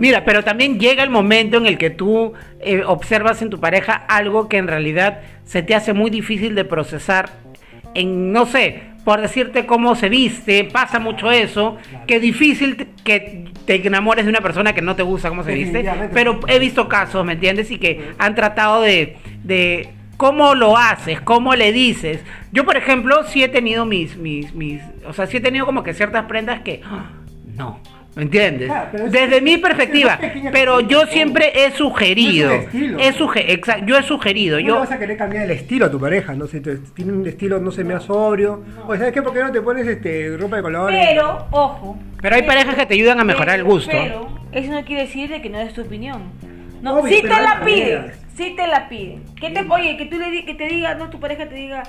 Mira, 0.00 0.24
pero 0.24 0.42
también 0.42 0.78
llega 0.80 1.04
el 1.04 1.10
momento 1.10 1.56
en 1.56 1.66
el 1.66 1.78
que 1.78 1.90
tú 1.90 2.32
eh, 2.60 2.82
observas 2.84 3.40
en 3.42 3.50
tu 3.50 3.60
pareja 3.60 3.92
algo 4.08 4.48
que 4.48 4.56
en 4.56 4.66
realidad 4.66 5.20
se 5.44 5.62
te 5.62 5.74
hace 5.76 5.92
muy 5.92 6.10
difícil 6.10 6.54
de 6.56 6.64
procesar 6.64 7.30
en, 7.94 8.32
no 8.32 8.46
sé, 8.46 8.82
por 9.08 9.22
decirte 9.22 9.64
cómo 9.64 9.94
se 9.94 10.10
viste, 10.10 10.64
pasa 10.64 10.98
mucho 10.98 11.30
eso, 11.30 11.78
que 12.06 12.20
difícil 12.20 12.88
que 13.04 13.46
te 13.64 13.86
enamores 13.86 14.26
de 14.26 14.28
una 14.28 14.42
persona 14.42 14.74
que 14.74 14.82
no 14.82 14.96
te 14.96 15.02
gusta 15.02 15.30
cómo 15.30 15.44
se 15.44 15.54
viste, 15.54 15.82
pero 16.12 16.40
he 16.46 16.58
visto 16.58 16.90
casos, 16.90 17.24
¿me 17.24 17.32
entiendes? 17.32 17.70
Y 17.70 17.78
que 17.78 18.10
han 18.18 18.34
tratado 18.34 18.82
de, 18.82 19.16
de 19.44 19.88
cómo 20.18 20.54
lo 20.54 20.76
haces, 20.76 21.22
cómo 21.22 21.54
le 21.54 21.72
dices. 21.72 22.20
Yo, 22.52 22.66
por 22.66 22.76
ejemplo, 22.76 23.24
sí 23.24 23.42
he 23.42 23.48
tenido 23.48 23.86
mis, 23.86 24.14
mis, 24.18 24.54
mis, 24.54 24.82
o 25.06 25.14
sea, 25.14 25.26
sí 25.26 25.38
he 25.38 25.40
tenido 25.40 25.64
como 25.64 25.82
que 25.82 25.94
ciertas 25.94 26.26
prendas 26.26 26.60
que, 26.60 26.82
¡ah! 26.84 27.06
no. 27.56 27.80
¿Me 28.18 28.24
entiendes? 28.24 28.66
Claro, 28.66 28.88
pero 28.90 29.06
es- 29.06 29.12
Desde 29.12 29.40
mi 29.40 29.52
es- 29.54 29.60
perspectiva, 29.60 30.18
es 30.20 30.32
pero 30.50 30.80
yo 30.80 31.06
siempre 31.06 31.52
he 31.54 31.70
sugerido, 31.70 32.50
No 32.50 32.98
es 32.98 33.16
suge- 33.16 33.44
exacto, 33.46 33.84
yo 33.86 33.96
he 33.96 34.02
sugerido, 34.02 34.56
¿Cómo 34.56 34.68
yo 34.68 34.78
vas 34.80 34.90
a 34.90 34.98
querer 34.98 35.16
cambiar 35.16 35.44
el 35.44 35.52
estilo 35.52 35.86
a 35.86 35.90
tu 35.92 36.00
pareja? 36.00 36.34
No 36.34 36.48
sé, 36.48 36.60
te- 36.60 36.78
tiene 36.96 37.12
un 37.12 37.24
estilo, 37.28 37.60
no 37.60 37.70
sé, 37.70 37.84
más 37.84 38.02
sobrio. 38.02 38.64
O 38.88 38.96
¿sabes 38.96 39.12
qué? 39.12 39.22
¿Por 39.22 39.32
qué 39.32 39.40
no 39.40 39.52
te 39.52 39.62
pones 39.62 39.86
este, 39.86 40.36
ropa 40.36 40.56
de 40.56 40.62
colores? 40.62 41.06
Pero, 41.10 41.46
ojo. 41.52 41.96
Pero 42.20 42.34
hay 42.34 42.42
parejas 42.42 42.74
que 42.74 42.86
te 42.86 42.94
ayudan 42.94 43.20
a 43.20 43.24
mejorar 43.24 43.54
el 43.56 43.62
gusto. 43.64 43.92
Pero 43.92 44.28
eso 44.50 44.72
no 44.72 44.84
quiere 44.84 45.02
decir 45.02 45.30
de 45.30 45.40
que 45.40 45.48
no 45.48 45.58
des 45.58 45.72
tu 45.72 45.82
opinión. 45.82 46.22
No, 46.82 46.98
Obvio, 46.98 47.14
si 47.14 47.22
te 47.22 47.28
la 47.28 47.62
piden, 47.64 47.98
maneras. 48.02 48.18
si 48.36 48.50
te 48.56 48.66
la 48.66 48.88
piden. 48.88 49.22
Que 49.40 49.50
te, 49.50 49.64
oye, 49.68 49.96
que 49.96 50.06
tú 50.06 50.18
le 50.18 50.30
di- 50.32 50.44
que 50.44 50.54
te 50.54 50.66
diga, 50.66 50.94
no, 50.96 51.08
tu 51.08 51.20
pareja 51.20 51.48
te 51.48 51.54
diga 51.54 51.84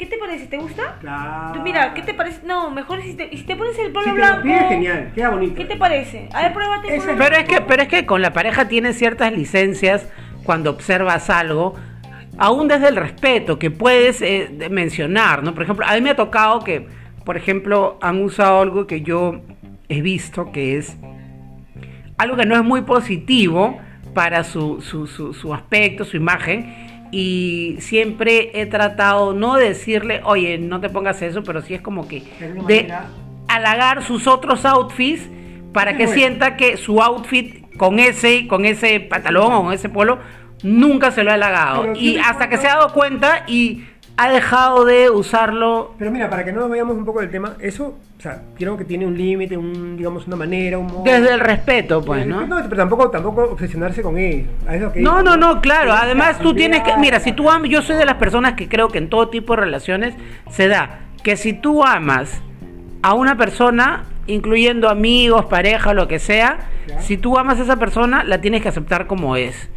¿Qué 0.00 0.06
te 0.06 0.16
parece? 0.16 0.46
¿Te 0.46 0.56
gusta? 0.56 0.96
Claro. 0.98 1.52
Tú 1.52 1.60
mira, 1.60 1.92
¿qué 1.92 2.00
te 2.00 2.14
parece? 2.14 2.40
No, 2.46 2.70
mejor 2.70 3.02
si 3.02 3.12
te, 3.12 3.28
si 3.36 3.42
te 3.42 3.54
pones 3.54 3.78
el 3.78 3.92
polo 3.92 4.06
Sí, 4.06 4.12
te 4.12 4.16
lo 4.18 4.24
blanco. 4.24 4.42
pides, 4.44 4.68
genial, 4.70 5.12
queda 5.14 5.28
bonito. 5.28 5.54
¿Qué 5.54 5.64
te 5.66 5.76
parece? 5.76 6.26
A 6.32 6.40
ver, 6.40 6.54
pruébate 6.54 6.96
polo 6.96 7.12
Pero 7.18 7.36
es 7.36 7.44
que, 7.44 7.60
pero 7.60 7.82
es 7.82 7.88
que 7.88 8.06
con 8.06 8.22
la 8.22 8.32
pareja 8.32 8.66
tienes 8.66 8.96
ciertas 8.96 9.30
licencias 9.30 10.08
cuando 10.42 10.70
observas 10.70 11.28
algo, 11.28 11.74
aún 12.38 12.66
desde 12.66 12.88
el 12.88 12.96
respeto 12.96 13.58
que 13.58 13.70
puedes 13.70 14.22
eh, 14.22 14.48
mencionar, 14.70 15.42
¿no? 15.42 15.52
Por 15.52 15.64
ejemplo, 15.64 15.84
a 15.86 15.92
mí 15.92 16.00
me 16.00 16.08
ha 16.08 16.16
tocado 16.16 16.60
que, 16.60 16.88
por 17.26 17.36
ejemplo, 17.36 17.98
han 18.00 18.22
usado 18.22 18.62
algo 18.62 18.86
que 18.86 19.02
yo 19.02 19.42
he 19.90 20.00
visto 20.00 20.50
que 20.50 20.78
es 20.78 20.96
algo 22.16 22.36
que 22.38 22.46
no 22.46 22.56
es 22.56 22.64
muy 22.64 22.80
positivo 22.80 23.78
para 24.14 24.44
su, 24.44 24.80
su, 24.80 25.06
su, 25.06 25.34
su 25.34 25.52
aspecto, 25.52 26.06
su 26.06 26.16
imagen. 26.16 26.89
Y 27.12 27.76
siempre 27.80 28.50
he 28.60 28.66
tratado 28.66 29.32
no 29.32 29.56
de 29.56 29.70
decirle, 29.70 30.20
oye, 30.24 30.58
no 30.58 30.80
te 30.80 30.88
pongas 30.88 31.20
eso, 31.22 31.42
pero 31.42 31.60
sí 31.62 31.74
es 31.74 31.80
como 31.80 32.06
que 32.06 32.22
De 32.40 32.54
manera- 32.54 33.06
halagar 33.48 34.02
sus 34.04 34.26
otros 34.26 34.64
outfits 34.64 35.28
para 35.72 35.96
que 35.96 36.04
Bueno. 36.06 36.12
sienta 36.20 36.56
que 36.56 36.76
su 36.76 37.02
outfit 37.02 37.76
con 37.76 37.98
ese, 37.98 38.46
con 38.46 38.64
ese 38.64 39.00
pantalón 39.00 39.52
o 39.52 39.62
con 39.64 39.72
ese 39.72 39.88
polo 39.88 40.18
nunca 40.62 41.10
se 41.10 41.24
lo 41.24 41.30
ha 41.30 41.34
halagado. 41.34 41.82
Pero 41.82 41.96
Y 41.96 42.18
hasta 42.18 42.48
que 42.48 42.58
se 42.58 42.68
ha 42.68 42.74
dado 42.76 42.92
cuenta 42.92 43.44
y 43.46 43.84
ha 44.22 44.30
dejado 44.30 44.84
de 44.84 45.08
usarlo. 45.08 45.94
Pero 45.98 46.10
mira, 46.10 46.28
para 46.28 46.44
que 46.44 46.52
no 46.52 46.60
nos 46.60 46.68
vayamos 46.68 46.94
un 46.94 47.06
poco 47.06 47.20
del 47.20 47.30
tema, 47.30 47.54
eso, 47.58 47.94
o 48.18 48.20
sea, 48.20 48.42
creo 48.54 48.76
que 48.76 48.84
tiene 48.84 49.06
un 49.06 49.16
límite, 49.16 49.56
un, 49.56 49.96
digamos, 49.96 50.26
una 50.26 50.36
manera, 50.36 50.76
un 50.76 50.88
modo. 50.88 51.04
Desde 51.04 51.32
el 51.32 51.40
respeto, 51.40 52.02
pues, 52.02 52.26
¿no? 52.26 52.46
pero 52.46 52.76
tampoco, 52.76 53.10
tampoco 53.10 53.44
obsesionarse 53.44 54.02
con 54.02 54.18
ello. 54.18 54.46
Eso 54.70 54.92
que 54.92 55.00
No, 55.00 55.22
no, 55.22 55.38
no, 55.38 55.62
claro. 55.62 55.92
Además, 55.92 56.38
tú 56.38 56.52
tienes 56.54 56.82
que. 56.82 56.96
Mira, 56.98 57.18
si 57.20 57.32
tú 57.32 57.50
amas. 57.50 57.70
Yo 57.70 57.80
soy 57.80 57.96
de 57.96 58.04
las 58.04 58.16
personas 58.16 58.54
que 58.54 58.68
creo 58.68 58.88
que 58.88 58.98
en 58.98 59.08
todo 59.08 59.28
tipo 59.30 59.54
de 59.54 59.62
relaciones 59.62 60.14
se 60.50 60.68
da. 60.68 61.00
Que 61.22 61.36
si 61.36 61.54
tú 61.54 61.82
amas 61.82 62.42
a 63.02 63.14
una 63.14 63.38
persona, 63.38 64.04
incluyendo 64.26 64.90
amigos, 64.90 65.46
pareja, 65.46 65.94
lo 65.94 66.08
que 66.08 66.18
sea, 66.18 66.58
Ya. 66.86 67.00
si 67.00 67.16
tú 67.16 67.38
amas 67.38 67.58
a 67.58 67.62
esa 67.62 67.76
persona, 67.76 68.22
la 68.24 68.42
tienes 68.42 68.60
que 68.60 68.68
aceptar 68.68 69.06
como 69.06 69.36
es. 69.36 69.70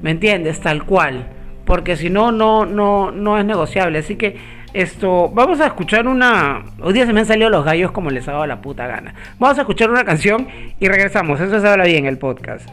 ¿Me 0.00 0.12
entiendes? 0.12 0.60
Tal 0.60 0.84
cual. 0.84 1.26
Porque 1.68 1.98
si 1.98 2.08
no, 2.08 2.32
no, 2.32 2.64
no, 2.64 3.10
no 3.10 3.38
es 3.38 3.44
negociable. 3.44 3.98
Así 3.98 4.16
que 4.16 4.38
esto, 4.72 5.28
vamos 5.28 5.60
a 5.60 5.66
escuchar 5.66 6.08
una. 6.08 6.64
Hoy 6.80 6.94
día 6.94 7.04
se 7.04 7.12
me 7.12 7.20
han 7.20 7.26
salido 7.26 7.50
los 7.50 7.62
gallos 7.62 7.92
como 7.92 8.10
les 8.10 8.26
ha 8.26 8.32
dado 8.32 8.46
la 8.46 8.62
puta 8.62 8.86
gana. 8.86 9.14
Vamos 9.38 9.58
a 9.58 9.60
escuchar 9.60 9.90
una 9.90 10.02
canción 10.02 10.48
y 10.80 10.88
regresamos. 10.88 11.38
Eso 11.38 11.60
se 11.60 11.68
habla 11.68 11.84
bien 11.84 12.06
el 12.06 12.16
podcast. 12.16 12.66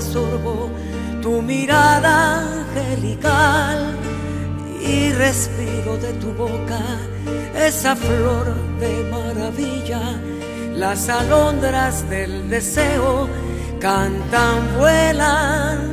sorbo 0.00 0.70
tu 1.22 1.42
mirada 1.42 2.40
angelical 2.40 3.96
y 4.80 5.12
respiro 5.12 5.96
de 5.98 6.12
tu 6.14 6.32
boca 6.32 6.80
esa 7.56 7.94
flor 7.96 8.54
de 8.80 9.10
maravilla. 9.10 10.20
Las 10.74 11.08
alondras 11.08 12.08
del 12.10 12.50
deseo 12.50 13.28
cantan, 13.80 14.76
vuelan, 14.78 15.92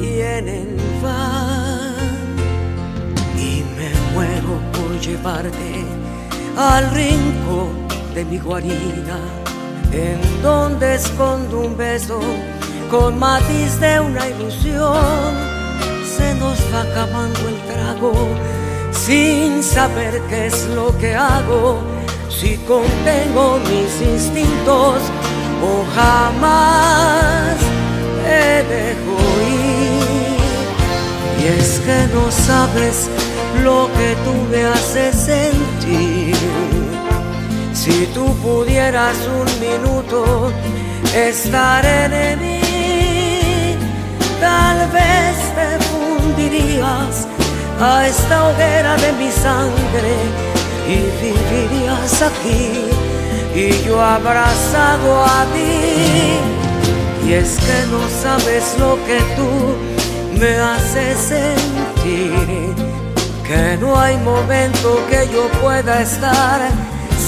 vienen, 0.00 0.76
van 1.02 1.94
y 3.36 3.62
me 3.76 3.90
muero 4.14 4.58
por 4.72 4.98
llevarte 5.00 5.84
al 6.56 6.90
rincón 6.90 7.88
de 8.14 8.24
mi 8.24 8.38
guarida, 8.38 9.18
en 9.92 10.42
donde 10.42 10.94
escondo 10.94 11.60
un 11.60 11.76
beso 11.76 12.20
con 12.90 13.18
matiz 13.18 13.78
de 13.80 14.00
una 14.00 14.28
ilusión. 14.28 15.34
Se 16.16 16.34
nos 16.34 16.58
va 16.72 16.82
acabando 16.82 17.40
el 17.48 17.58
trago 17.72 18.12
sin 18.92 19.62
saber 19.62 20.20
qué 20.28 20.46
es 20.46 20.66
lo 20.74 20.96
que 20.98 21.14
hago, 21.14 21.78
si 22.28 22.56
contengo 22.58 23.58
mis 23.70 23.92
instintos 24.02 24.98
o 25.62 25.84
jamás 25.94 27.56
me 28.22 28.62
dejo 28.74 29.16
ir. 29.48 30.40
Y 31.42 31.60
es 31.60 31.80
que 31.80 32.08
no 32.14 32.30
sabes 32.30 33.08
lo 33.62 33.88
que 33.96 34.16
tú 34.24 34.34
me 34.50 34.64
haces 34.64 35.14
sentir. 35.14 36.36
Si 37.72 38.06
tú 38.14 38.26
pudieras 38.42 39.16
un 39.40 39.48
minuto 39.60 40.52
estar 41.14 41.84
en 41.86 42.40
mí, 42.40 42.59
tal 44.40 44.78
vez 44.90 45.36
te 45.54 45.68
fundirías 45.90 47.26
a 47.80 48.06
esta 48.06 48.48
hoguera 48.48 48.96
de 48.96 49.12
mi 49.12 49.30
sangre 49.30 50.14
y 50.88 50.96
vivirías 51.22 52.22
aquí 52.22 52.90
y 53.54 53.84
yo 53.84 54.00
abrazado 54.00 55.24
a 55.24 55.44
ti. 55.54 57.28
Y 57.28 57.32
es 57.34 57.58
que 57.58 57.86
no 57.90 58.00
sabes 58.22 58.76
lo 58.78 58.96
que 59.06 59.18
tú 59.36 60.38
me 60.38 60.56
haces 60.56 61.18
sentir, 61.18 62.74
que 63.46 63.76
no 63.80 63.98
hay 63.98 64.16
momento 64.18 65.00
que 65.08 65.28
yo 65.32 65.48
pueda 65.60 66.00
estar 66.00 66.60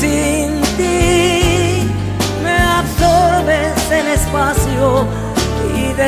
sin 0.00 0.60
ti. 0.76 1.88
Me 2.42 2.56
absorbes 2.58 3.90
el 3.90 4.08
espacio 4.08 5.06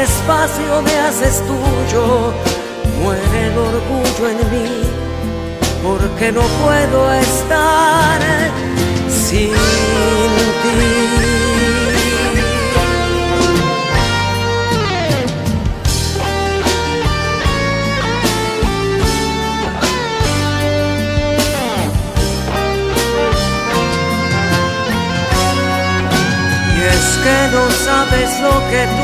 despacio 0.00 0.82
me 0.82 0.94
haces 1.06 1.42
tuyo. 1.48 2.32
Muere 3.00 3.38
el 3.48 3.56
orgullo 3.70 4.24
en 4.32 4.38
mí, 4.52 4.70
porque 5.82 6.32
no 6.32 6.42
puedo 6.62 7.00
estar 7.12 8.20
sin 9.08 9.52
ti. 10.62 11.14
Es 26.94 27.06
que 27.24 27.38
no 27.54 27.64
sabes 27.86 28.30
lo 28.46 28.54
que 28.70 28.82
tú 28.96 29.03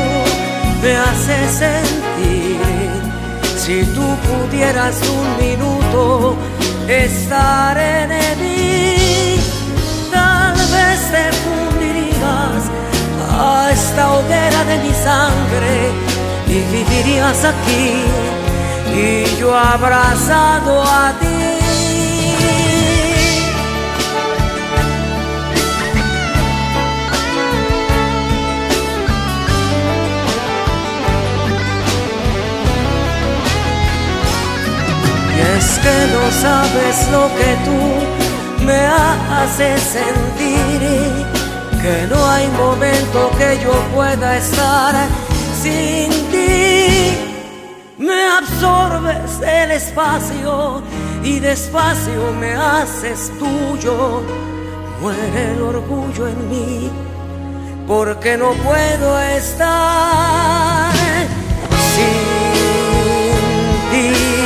me 0.81 0.97
haces 0.97 1.51
sentir. 1.51 2.59
Si 3.57 3.83
tú 3.95 4.05
pudieras 4.29 4.95
un 5.07 5.45
minuto 5.45 6.35
estar 6.87 7.77
en 7.77 8.09
mí, 8.41 9.39
tal 10.11 10.55
vez 10.55 10.99
te 11.13 11.25
fundirías 11.43 12.63
a 13.39 13.69
esta 13.71 14.13
hoguera 14.13 14.63
de 14.65 14.77
mi 14.79 14.93
sangre 14.93 15.75
y 16.47 16.59
vivirías 16.75 17.45
aquí 17.45 18.03
y 18.93 19.39
yo 19.39 19.55
abrazado 19.55 20.83
a 20.83 21.13
ti. 21.19 21.50
Es 35.55 35.79
que 35.79 35.97
no 36.13 36.23
sabes 36.31 37.07
lo 37.11 37.27
que 37.37 37.49
tú 37.65 38.65
me 38.65 38.79
haces 39.39 39.81
sentir, 39.81 40.81
que 41.81 42.07
no 42.09 42.25
hay 42.29 42.47
momento 42.49 43.31
que 43.37 43.59
yo 43.63 43.73
pueda 43.93 44.37
estar 44.37 44.93
sin 45.61 46.09
ti. 46.31 47.17
Me 47.97 48.23
absorbes 48.39 49.41
el 49.41 49.71
espacio 49.71 50.81
y 51.23 51.39
despacio 51.39 52.33
me 52.39 52.53
haces 52.53 53.31
tuyo. 53.39 54.21
Muere 55.01 55.53
el 55.53 55.61
orgullo 55.61 56.27
en 56.27 56.49
mí, 56.49 56.91
porque 57.87 58.37
no 58.37 58.51
puedo 58.53 59.19
estar 59.21 60.93
sin 61.93 62.31
ti. 63.91 64.40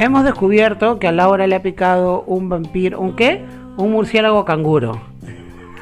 Hemos 0.00 0.24
descubierto 0.24 0.98
que 0.98 1.08
a 1.08 1.12
Laura 1.12 1.46
le 1.46 1.54
ha 1.54 1.60
picado 1.60 2.22
un 2.22 2.48
vampiro, 2.48 2.98
¿un 2.98 3.14
qué? 3.16 3.44
Un 3.76 3.92
murciélago 3.92 4.46
canguro. 4.46 4.98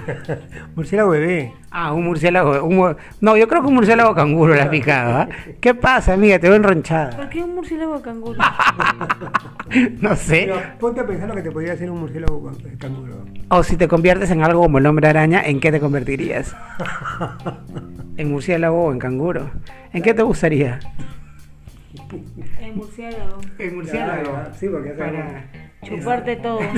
Murciélago 0.74 1.10
bebé. 1.10 1.52
Ah, 1.70 1.92
un 1.92 2.02
murciélago. 2.02 2.64
un 2.64 2.96
no, 3.20 3.36
yo 3.36 3.46
creo 3.46 3.62
que 3.62 3.68
un 3.68 3.74
murciélago 3.74 4.16
canguro 4.16 4.56
le 4.56 4.62
ha 4.62 4.70
picado. 4.70 5.18
¿ah? 5.18 5.28
¿Qué 5.60 5.72
pasa, 5.72 6.14
amiga? 6.14 6.40
Te 6.40 6.48
veo 6.48 6.56
enronchada. 6.56 7.16
¿Por 7.16 7.28
qué 7.28 7.44
un 7.44 7.54
murciélago 7.54 8.02
canguro? 8.02 8.40
No 10.00 10.16
sé. 10.16 10.46
Pero 10.46 10.62
ponte 10.80 11.00
a 11.00 11.06
pensar 11.06 11.28
lo 11.28 11.34
que 11.36 11.42
te 11.42 11.52
podría 11.52 11.74
hacer 11.74 11.88
un 11.88 12.00
murciélago 12.00 12.50
eh, 12.64 12.74
canguro. 12.76 13.24
O 13.50 13.62
si 13.62 13.76
te 13.76 13.86
conviertes 13.86 14.32
en 14.32 14.42
algo 14.42 14.62
como 14.62 14.78
el 14.78 14.86
hombre 14.86 15.06
araña, 15.06 15.42
¿en 15.44 15.60
qué 15.60 15.70
te 15.70 15.78
convertirías? 15.78 16.56
¿En 18.16 18.32
murciélago 18.32 18.86
o 18.86 18.92
en 18.92 18.98
canguro? 18.98 19.50
¿En 19.92 20.02
qué 20.02 20.12
te 20.12 20.22
gustaría? 20.22 20.80
El 22.60 22.74
murciélago. 22.74 23.38
En 23.58 24.54
Sí, 24.54 24.68
porque 24.68 24.90
hace 24.90 24.98
Para- 24.98 25.44
Chuparte 25.82 26.36
todo. 26.36 26.60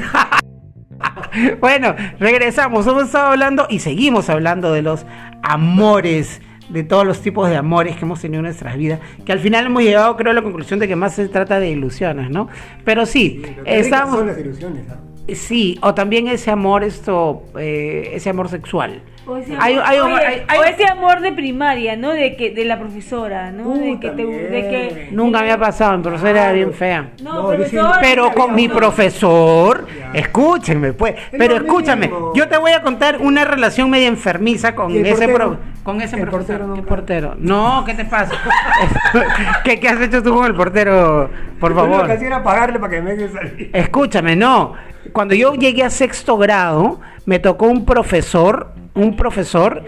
Bueno, 1.60 1.94
regresamos. 2.18 2.86
Hemos 2.86 3.04
estado 3.04 3.28
hablando 3.28 3.66
y 3.70 3.78
seguimos 3.78 4.28
hablando 4.28 4.72
de 4.72 4.82
los 4.82 5.06
amores, 5.42 6.42
de 6.68 6.84
todos 6.84 7.06
los 7.06 7.20
tipos 7.20 7.48
de 7.48 7.56
amores 7.56 7.96
que 7.96 8.04
hemos 8.04 8.20
tenido 8.20 8.40
en 8.40 8.44
nuestras 8.44 8.76
vidas, 8.76 9.00
que 9.24 9.32
al 9.32 9.38
final 9.38 9.66
hemos 9.66 9.82
llegado, 9.82 10.16
creo, 10.16 10.32
a 10.32 10.34
la 10.34 10.42
conclusión 10.42 10.78
de 10.78 10.88
que 10.88 10.96
más 10.96 11.14
se 11.14 11.28
trata 11.28 11.58
de 11.58 11.70
ilusiones, 11.70 12.30
¿no? 12.30 12.48
Pero 12.84 13.06
sí, 13.06 13.42
estamos... 13.64 14.16
son 14.18 14.26
las 14.26 14.38
ilusiones, 14.38 14.84
¿ah? 14.90 14.98
Sí, 15.34 15.78
o 15.82 15.94
también 15.94 16.26
ese 16.28 16.50
amor, 16.50 16.82
esto, 16.82 17.44
eh, 17.58 18.10
ese 18.14 18.30
amor 18.30 18.48
sexual. 18.48 19.02
O 19.30 19.36
ese, 19.36 19.54
Hay- 19.60 19.74
amor, 19.74 19.84
hay 19.86 19.98
un- 20.00 20.12
oye, 20.12 20.26
hay- 20.26 20.42
hay- 20.48 20.58
o 20.58 20.64
ese 20.64 20.84
amor 20.90 21.20
de 21.20 21.30
primaria, 21.32 21.94
¿no? 21.96 22.10
De 22.10 22.34
que 22.34 22.50
de 22.50 22.64
la 22.64 22.78
profesora, 22.80 23.52
¿no? 23.52 23.74
de 23.78 23.92
Uh, 23.92 24.00
que 24.00 24.10
te, 24.10 24.16
también. 24.22 24.50
de 24.50 24.60
que 24.68 25.08
Nunca 25.12 25.42
me 25.42 25.52
ha 25.52 25.58
pasado, 25.58 25.96
mi 25.96 26.02
profesora 26.02 26.30
era 26.30 26.52
bien 26.52 26.72
fea. 26.72 27.10
no, 27.22 27.34
No, 27.42 27.48
profesor, 27.48 27.94
Pero 28.00 28.32
con 28.32 28.54
mi 28.56 28.68
profesor, 28.68 29.86
Ya. 29.96 30.10
escúchenme, 30.18 30.92
pues. 30.94 31.14
Es 31.14 31.38
Pero 31.38 31.56
escúchame, 31.56 32.08
mismo. 32.08 32.32
yo 32.34 32.48
te 32.48 32.58
voy 32.58 32.72
a 32.72 32.82
contar 32.82 33.18
una 33.20 33.44
relación 33.44 33.88
media 33.88 34.08
enfermiza 34.08 34.74
con 34.74 34.90
¿Y 34.90 34.98
el 34.98 35.06
ese 35.06 35.28
portero? 35.28 35.34
pro- 35.50 35.58
con 35.84 36.00
ese 36.00 36.16
El 36.16 36.22
profesor. 36.22 36.38
portero 36.58 36.58
¿Qué 36.74 36.76
nunca? 36.80 36.88
portero? 36.88 37.34
No, 37.38 37.84
¿qué 37.86 37.94
te 37.94 38.04
pasa? 38.04 38.32
¿Qué, 39.64 39.78
qué 39.80 39.88
has 39.88 40.00
hecho 40.00 40.22
tú 40.22 40.34
con 40.34 40.46
el 40.46 40.54
portero? 40.54 41.30
Por 41.58 41.74
Yo 41.74 41.86
Lo 41.86 41.90
que 41.90 41.96
favor. 42.08 42.22
era 42.24 42.42
pagarle 42.42 42.78
para 42.78 42.90
que 42.94 43.02
me 43.02 43.14
deje 43.16 43.32
salir. 43.32 43.70
Escúchame, 43.72 44.34
no. 44.36 44.72
Cuando 45.12 45.34
yo 45.34 45.54
llegué 45.54 45.82
a 45.84 45.90
sexto 45.90 46.36
grado, 46.36 47.00
me 47.26 47.38
tocó 47.38 47.66
un 47.66 47.84
profesor, 47.84 48.72
un 48.94 49.16
profesor 49.16 49.82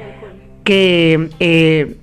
que 0.64 1.28
eh, 1.40 1.96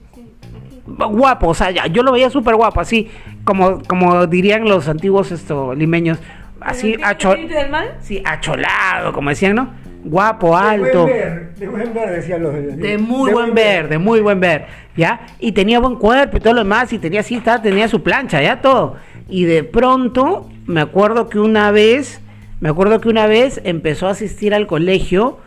guapo, 0.86 1.47
o 1.50 1.54
sea, 1.54 1.72
ya- 1.72 1.88
yo 1.88 2.04
lo 2.04 2.12
veía 2.12 2.30
súper 2.30 2.56
guapo, 2.56 2.80
así 2.82 3.10
como, 3.43 3.82
como 3.84 4.28
dirían 4.28 4.66
los 4.68 4.88
antiguos 4.88 5.32
esto, 5.32 5.74
limeños, 5.74 6.20
así 6.60 6.93
¿El 6.93 7.04
acho- 7.04 7.30
espíritu 7.32 7.54
del 7.56 7.70
mal? 7.70 7.95
sí, 8.02 8.22
acholado, 8.26 9.14
como 9.14 9.30
decían, 9.30 9.56
¿no? 9.56 9.70
Guapo, 10.04 10.58
De 10.58 10.66
alto. 10.66 11.02
buen 11.04 11.14
ver, 11.14 11.56
de 11.56 11.68
buen 11.68 11.93
ver, 11.93 12.10
decían 12.12 12.41
los 12.43 12.54
De 12.54 12.97
muy 12.97 13.32
buen 13.34 13.54
ver, 13.54 13.89
de 13.89 13.97
muy 13.97 14.22
buen 14.22 14.39
ver, 14.39 14.66
¿ya? 14.95 15.22
Y 15.39 15.52
tenía 15.52 15.80
buen 15.80 15.95
cuerpo 15.97 16.38
y 16.38 16.39
todo 16.39 16.54
lo 16.54 16.60
demás, 16.64 16.91
y 16.93 17.00
tenía 17.00 17.20
así, 17.20 17.41
tenía 17.62 17.88
su 17.88 18.02
plancha, 18.02 18.41
ya 18.41 18.62
todo. 18.62 18.95
Y 19.28 19.43
de 19.43 19.64
pronto, 19.64 20.50
me 20.66 20.80
acuerdo 20.82 21.28
que 21.30 21.39
una 21.39 21.72
vez, 21.72 22.22
me 22.62 22.70
acuerdo 22.70 23.02
que 23.02 23.10
una 23.10 23.28
vez 23.28 23.60
empezó 23.66 24.08
a 24.08 24.12
asistir 24.12 24.54
al 24.54 24.68
colegio 24.68 25.38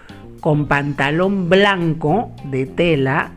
con 0.42 0.66
pantalón 0.66 1.48
blanco 1.48 2.32
de 2.42 2.66
tela 2.66 3.30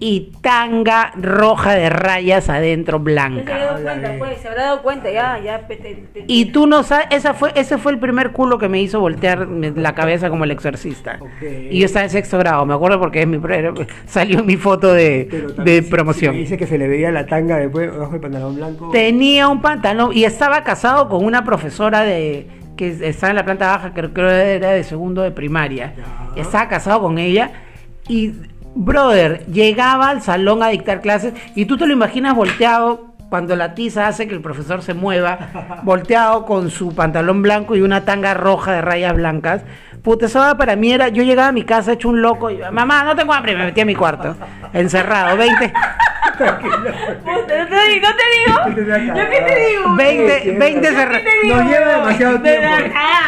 y 0.00 0.30
tanga 0.40 1.10
roja 1.20 1.74
de 1.74 1.90
rayas 1.90 2.48
adentro 2.48 2.98
Se 2.98 3.02
blanca. 3.02 3.52
habrá 3.56 3.66
dado 3.66 3.82
cuenta, 3.82 4.14
pues, 4.18 4.40
se 4.40 4.46
habrá 4.46 4.62
dado 4.66 4.82
cuenta, 4.82 5.10
ya, 5.10 5.40
ya. 5.44 5.66
te- 5.66 5.74
te- 5.74 6.24
Y 6.28 6.44
tú 6.52 6.68
no 6.68 6.84
sabes, 6.84 7.08
esa 7.10 7.34
fue, 7.34 7.50
ese 7.56 7.78
fue 7.78 7.90
el 7.90 7.98
primer 7.98 8.30
culo 8.30 8.58
que 8.58 8.68
me 8.68 8.80
hizo 8.80 9.00
voltear 9.00 9.48
la 9.48 9.96
cabeza 9.96 10.30
como 10.30 10.44
el 10.44 10.52
exorcista. 10.52 11.18
Y 11.68 11.80
yo 11.80 11.86
estaba 11.86 12.04
en 12.04 12.10
sexto 12.10 12.38
grado, 12.38 12.64
me 12.64 12.74
acuerdo 12.74 13.00
porque 13.00 13.22
es 13.22 13.26
mi, 13.26 13.40
salió 14.06 14.38
en 14.38 14.46
mi 14.46 14.56
foto 14.56 14.92
de, 14.94 15.28
si- 15.82 15.90
promoción. 15.90 16.34
si 16.34 16.36
me 16.36 16.42
dice 16.44 16.56
que 16.56 16.68
se 16.68 16.78
le 16.78 16.86
veía 16.86 17.10
la 17.10 17.26
tanga 17.26 17.56
después 17.56 17.90
bajo 17.98 18.14
el 18.14 18.20
pantalón 18.20 18.54
blanco. 18.54 18.90
Tenía 18.92 19.48
un 19.48 19.60
pantalón 19.60 20.12
y 20.16 20.22
estaba 20.22 20.62
casado 20.62 21.08
con 21.08 21.24
una 21.24 21.42
profesora 21.42 22.02
de 22.04 22.46
que 22.78 23.08
estaba 23.08 23.30
en 23.30 23.36
la 23.36 23.44
planta 23.44 23.66
baja, 23.66 23.92
que 23.92 24.00
creo 24.00 24.14
que 24.14 24.54
era 24.54 24.70
de 24.70 24.84
segundo 24.84 25.20
de 25.22 25.32
primaria. 25.32 25.94
Ya. 25.96 26.40
Estaba 26.40 26.68
casado 26.68 27.02
con 27.02 27.18
ella 27.18 27.50
y, 28.06 28.32
brother, 28.74 29.44
llegaba 29.46 30.08
al 30.08 30.22
salón 30.22 30.62
a 30.62 30.68
dictar 30.68 31.00
clases 31.00 31.34
y 31.56 31.66
tú 31.66 31.76
te 31.76 31.86
lo 31.86 31.92
imaginas 31.92 32.36
volteado 32.36 33.17
cuando 33.28 33.56
la 33.56 33.74
tiza 33.74 34.06
hace 34.06 34.26
que 34.26 34.34
el 34.34 34.40
profesor 34.40 34.82
se 34.82 34.94
mueva, 34.94 35.38
volteado 35.82 36.44
con 36.46 36.70
su 36.70 36.94
pantalón 36.94 37.42
blanco 37.42 37.76
y 37.76 37.82
una 37.82 38.04
tanga 38.04 38.34
roja 38.34 38.72
de 38.72 38.82
rayas 38.82 39.14
blancas. 39.14 39.62
Puta, 40.02 40.26
eso 40.26 40.56
para 40.56 40.76
mí 40.76 40.92
era, 40.92 41.08
yo 41.08 41.22
llegaba 41.24 41.48
a 41.48 41.52
mi 41.52 41.64
casa 41.64 41.92
hecho 41.92 42.08
un 42.08 42.22
loco 42.22 42.50
y, 42.50 42.58
mamá, 42.72 43.02
no 43.04 43.14
tengo 43.16 43.32
hambre, 43.32 43.54
me 43.56 43.64
metí 43.66 43.80
a 43.80 43.84
mi 43.84 43.94
cuarto, 43.94 44.36
encerrado, 44.72 45.36
20, 45.36 45.72
Puta, 46.38 46.60
no 47.32 47.40
te, 47.46 47.90
digo- 47.90 48.08
no 48.08 48.74
te 48.76 48.94
digo. 48.94 49.16
¿Yo 49.18 49.30
qué 49.30 49.40
te 49.42 49.54
digo? 49.70 49.94
20, 49.96 50.56
20 50.58 50.88
cerrados. 50.88 51.22
Nos 51.48 51.64
lleva 51.66 51.88
demasiado 51.88 52.38
De 52.38 52.50
tiempo. 52.58 52.76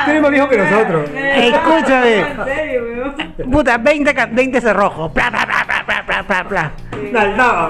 Tú 0.05 0.11
eres 0.11 0.22
más 0.22 0.30
viejo 0.30 0.48
que 0.48 0.59
nosotros. 0.59 1.11
Escúchame. 1.14 2.18
En 2.20 2.44
serio, 2.44 2.82
weón. 2.84 3.51
Puta, 3.51 3.78
20, 3.78 4.14
ca- 4.14 4.28
20 4.30 4.61
cerrojos. 4.61 5.12
Bla, 5.12 5.30
bla, 5.30 5.44
bla, 5.44 5.64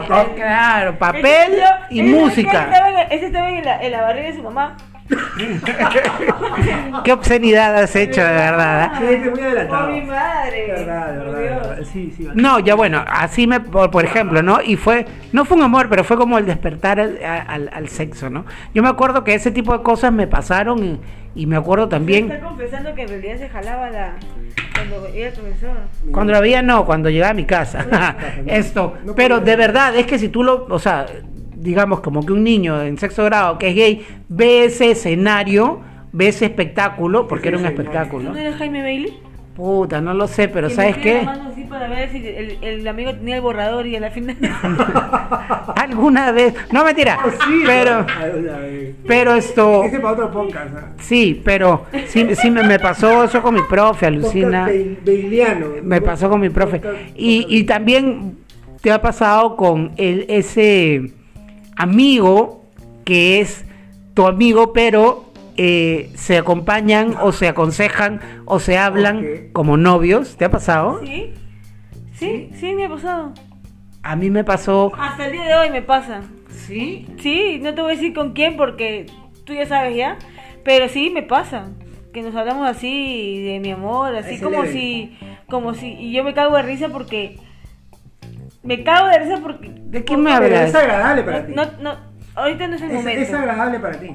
pa- 0.07 0.25
Claro, 0.35 0.99
papel 0.99 1.61
y 1.91 2.03
música. 2.03 2.71
Ese 3.11 3.27
estaba, 3.27 3.51
en 3.51 3.93
la 3.93 4.03
barriga 4.03 4.27
de 4.29 4.35
su 4.37 4.43
mamá. 4.43 4.77
Qué 7.05 7.13
obscenidad 7.13 7.77
has 7.77 7.95
hecho, 7.97 8.21
de 8.23 8.33
verdad. 8.33 8.93
Sí, 8.99 9.05
¿eh? 9.05 9.15
estoy 9.17 9.31
muy 9.31 9.41
adelantado. 9.43 9.87
Por 9.87 9.95
mi 9.95 10.03
madre. 10.03 10.61
De 10.61 10.73
verdad, 10.73 11.13
de 11.13 11.19
verdad, 11.19 11.39
de 11.39 11.43
Dios. 11.49 11.69
verdad. 11.69 11.79
Sí, 11.93 12.15
sí. 12.17 12.29
No, 12.35 12.59
ya 12.61 12.75
bueno, 12.75 13.05
así 13.09 13.47
me, 13.47 13.61
por, 13.61 13.91
por 13.91 14.05
ejemplo, 14.05 14.43
¿no? 14.43 14.61
Y 14.63 14.77
fue, 14.77 15.07
no 15.33 15.45
fue 15.45 15.57
un 15.57 15.63
amor, 15.65 15.89
pero 15.89 16.05
fue 16.05 16.17
como 16.17 16.39
el 16.39 16.47
despertar 16.47 17.01
al, 17.01 17.19
al- 17.25 17.71
al 17.73 17.89
sexo, 17.89 18.31
¿no? 18.31 18.45
Yo 18.75 18.83
me 18.83 18.89
acuerdo 18.89 19.25
que 19.25 19.35
ese 19.35 19.51
tipo 19.51 19.77
de 19.77 19.83
cosas 19.83 20.13
me 20.13 20.27
pasaron 20.27 20.85
y, 20.85 21.01
y 21.35 21.47
me 21.47 21.57
acuerdo 21.57 21.89
también, 21.89 22.31
Está 22.31 22.47
confesando 22.47 22.95
que 22.95 23.03
en 23.03 23.09
realidad 23.09 23.37
se 23.39 23.49
jalaba 23.49 23.91
la. 23.91 24.15
Cuando 24.75 25.07
era 25.15 25.29
el 25.29 25.33
profesor. 25.35 25.77
cuando 26.13 26.33
la 26.33 26.41
veía 26.41 26.63
no, 26.63 26.85
cuando 26.87 27.11
llegaba 27.11 27.31
a 27.33 27.35
mi 27.35 27.45
casa, 27.45 28.17
esto, 28.47 28.95
pero 29.17 29.41
de 29.41 29.57
verdad, 29.57 29.95
es 29.97 30.07
que 30.07 30.19
si 30.19 30.29
tú 30.29 30.43
lo, 30.43 30.67
o 30.71 30.79
sea, 30.79 31.07
digamos 31.61 32.01
como 32.01 32.25
que 32.25 32.33
un 32.33 32.43
niño 32.43 32.81
en 32.83 32.99
sexto 32.99 33.25
grado 33.25 33.59
que 33.59 33.69
es 33.69 33.75
gay, 33.75 34.07
ve 34.29 34.65
ese 34.65 34.91
escenario, 34.93 35.81
ve 36.13 36.29
ese 36.29 36.47
espectáculo, 36.47 37.29
porque 37.29 37.49
era 37.49 37.59
un 37.59 37.65
Ese 37.67 37.75
escenario. 37.75 37.93
¿Tú 38.11 38.17
espectáculo. 38.17 38.33
no 38.33 38.39
eres 38.39 38.57
Jaime 38.57 38.83
Bailey? 38.83 39.19
Puta, 39.57 40.01
no 40.01 40.15
lo 40.15 40.27
sé, 40.27 40.49
pero 40.49 40.69
Que 40.69 40.75
¿sabes 40.75 40.97
qué? 40.99 41.15
la 41.17 41.23
mano 41.25 41.51
así 41.53 41.65
para 41.65 41.87
ver 41.89 42.11
si 42.11 42.19
el, 42.27 42.57
el 42.63 42.89
amigo 42.89 43.13
tenía 43.15 43.37
el 43.37 43.43
borrador 43.43 43.87
y 43.87 43.95
a 43.97 44.01
la 44.01 44.11
final. 44.11 44.37
Alguna 45.77 46.33
vez, 46.33 46.55
no 46.73 46.85
mentira, 46.85 47.19
Oh, 47.25 47.31
sí, 47.31 47.63
pero, 47.67 48.07
pero 49.07 49.35
esto, 49.35 49.85
Ese 49.85 49.99
para 50.01 50.15
otro 50.15 50.31
podcast. 50.31 50.75
¿ah? 50.77 50.93
sí, 50.99 51.41
pero 51.45 51.85
sí, 52.07 52.35
sí 52.37 52.51
me, 52.51 52.63
me 52.63 52.79
pasó 52.79 53.25
eso 53.25 53.43
con 53.43 53.55
mi 53.55 53.63
profe, 53.69 54.07
alucina, 54.07 54.69
bailiano. 55.05 55.67
me 55.83 56.01
pasó 56.01 56.31
con 56.31 56.41
mi 56.41 56.49
profe. 56.49 56.81
Y, 57.17 57.47
y 57.49 57.65
también 57.65 58.39
te 58.81 58.91
ha 58.93 59.03
pasado 59.03 59.57
con 59.57 59.93
el, 59.97 60.25
ese 60.29 61.13
amigo 61.81 62.63
que 63.05 63.41
es 63.41 63.65
tu 64.15 64.27
amigo, 64.27 64.73
pero 64.73 65.25
eh, 65.57 66.11
se 66.15 66.37
acompañan 66.39 67.15
o 67.21 67.33
se 67.33 67.49
aconsejan 67.49 68.21
o 68.45 68.61
se 68.61 68.77
hablan 68.79 69.49
como 69.53 69.77
novios. 69.77 70.37
¿Te 70.37 70.45
ha 70.45 70.51
pasado? 70.51 71.01
¿Sí? 71.05 71.33
¿Sí? 72.15 72.51
Sí, 72.55 72.75
me 72.75 72.85
ha 72.85 72.89
pasado. 72.89 73.33
A 74.03 74.17
mí 74.17 74.31
me 74.31 74.45
pasó. 74.45 74.93
Hasta 74.99 75.27
el 75.27 75.33
día 75.33 75.45
de 75.45 75.55
hoy 75.55 75.71
me 75.71 75.83
pasa. 75.83 76.23
¿Sí? 76.51 77.07
Sí, 77.19 77.59
no 77.63 77.75
te 77.75 77.81
voy 77.81 77.93
a 77.93 77.95
decir 77.95 78.15
con 78.15 78.33
quién 78.33 78.57
porque 78.57 79.07
tú 79.45 79.55
ya 79.55 79.67
sabes 79.67 79.97
ya. 79.97 80.19
Pero 80.65 80.89
sí 80.89 81.11
me 81.11 81.23
pasa. 81.23 81.71
Que 82.13 82.23
nos 82.23 82.35
hablamos 82.35 82.69
así 82.69 83.43
de 83.43 83.61
mi 83.61 83.71
amor, 83.71 84.15
así 84.15 84.35
Ese 84.35 84.45
como 84.45 84.63
leve. 84.65 84.73
si, 84.73 85.17
como 85.49 85.75
si, 85.75 85.93
y 85.93 86.13
yo 86.13 86.25
me 86.25 86.35
cago 86.35 86.57
de 86.57 86.63
risa 86.63 86.89
porque 86.89 87.39
Me 88.63 88.83
cago 88.85 89.09
de 89.09 89.19
risa 89.21 89.39
porque. 89.43 89.71
¿De 89.75 90.05
qué 90.05 90.17
me 90.17 90.33
hablas? 90.33 90.69
es 90.69 90.75
agradable 90.75 91.23
para 91.23 91.47
ti. 91.47 91.53
No, 91.55 91.65
no, 91.81 91.97
ahorita 92.35 92.67
no 92.69 92.77
es 92.77 92.83
el 92.83 92.91
Es, 92.91 92.95
momento. 92.97 93.23
es 93.23 93.33
agradable 93.35 93.79
para 93.81 93.99
ti. 93.99 94.11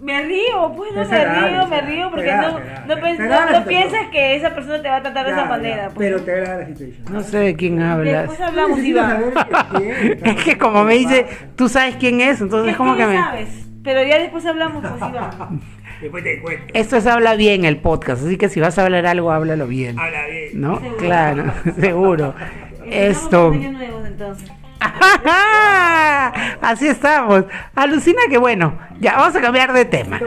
Me 0.00 0.22
río, 0.22 0.72
pues 0.74 0.94
no 0.94 1.02
Es 1.02 1.10
me 1.10 1.24
río, 1.26 1.66
me 1.66 1.80
río 1.82 2.08
porque 2.10 2.24
Te 2.24 2.30
agrada, 2.32 2.52
no, 2.52 2.56
te 2.56 2.62
agrada, 2.62 2.86
no, 2.86 2.94
te 2.94 3.00
pens- 3.02 3.20
agrada 3.20 3.60
no- 3.60 3.66
piensas 3.66 4.06
que 4.10 4.34
esa 4.34 4.54
persona 4.54 4.80
te 4.80 4.88
va 4.88 4.96
a 4.96 5.02
tratar 5.02 5.26
de 5.26 5.32
esa 5.32 5.44
manera. 5.44 5.90
pues. 5.94 5.96
Pero 5.98 6.22
te 6.22 6.32
agrada 6.32 6.56
la 6.60 6.66
situación. 6.68 7.04
No 7.12 7.22
sé 7.22 7.38
de 7.38 7.54
quién 7.56 7.82
hablas. 7.82 8.28
Después 8.28 8.40
hablamos, 8.40 8.78
Iván. 8.78 9.24
Es 10.24 10.42
que 10.44 10.56
como 10.56 10.84
me 10.84 10.94
dice, 10.94 11.26
tú 11.54 11.68
sabes 11.68 11.96
quién 11.96 12.22
es, 12.22 12.40
entonces 12.40 12.72
¿Qué 12.72 12.78
como 12.78 12.96
que 12.96 13.06
me... 13.06 13.16
sabes? 13.18 13.48
Pero 13.84 14.02
ya 14.02 14.18
después 14.18 14.46
hablamos, 14.46 14.82
pues 14.82 15.10
Iván. 15.10 15.60
Después 16.00 16.24
te 16.24 16.40
cuento. 16.40 16.64
Esto 16.72 16.96
es 16.96 17.06
habla 17.06 17.34
bien 17.34 17.66
el 17.66 17.76
podcast, 17.76 18.24
así 18.24 18.38
que 18.38 18.48
si 18.48 18.58
vas 18.58 18.78
a 18.78 18.84
hablar 18.84 19.04
algo, 19.04 19.32
háblalo 19.32 19.66
bien. 19.66 19.98
Habla 19.98 20.26
bien. 20.28 20.58
¿No? 20.58 20.80
Seguro. 20.80 20.96
Claro, 20.96 21.52
seguro. 21.78 22.34
Esto. 22.90 23.50
nuevos, 23.52 24.06
entonces. 24.06 24.50
Así 26.62 26.88
estamos. 26.88 27.44
Alucina 27.74 28.20
que 28.30 28.38
bueno, 28.38 28.78
ya 29.00 29.16
vamos 29.16 29.36
a 29.36 29.40
cambiar 29.40 29.72
de 29.72 29.84
tema. 29.84 30.18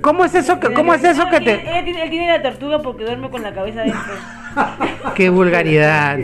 ¿Cómo 0.00 0.24
es 0.24 0.34
eso 0.34 0.58
que, 0.58 0.72
cómo 0.72 0.94
es 0.94 1.04
eso 1.04 1.24
No, 1.24 1.30
que 1.30 1.40
te... 1.40 1.52
ella 1.54 1.84
tiene- 1.84 2.02
él 2.04 2.10
tiene 2.10 2.26
la 2.28 2.42
tortuga 2.42 2.80
porque 2.80 3.04
duerme 3.04 3.30
con 3.30 3.42
la 3.42 3.52
cabeza 3.52 3.80
adentro. 3.82 4.14
Qué 5.14 5.28
vulgaridad. 5.30 6.18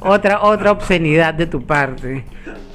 Otra, 0.00 0.40
otra 0.42 0.72
obscenidad 0.72 1.34
de 1.34 1.46
tu 1.46 1.64
parte. 1.64 2.24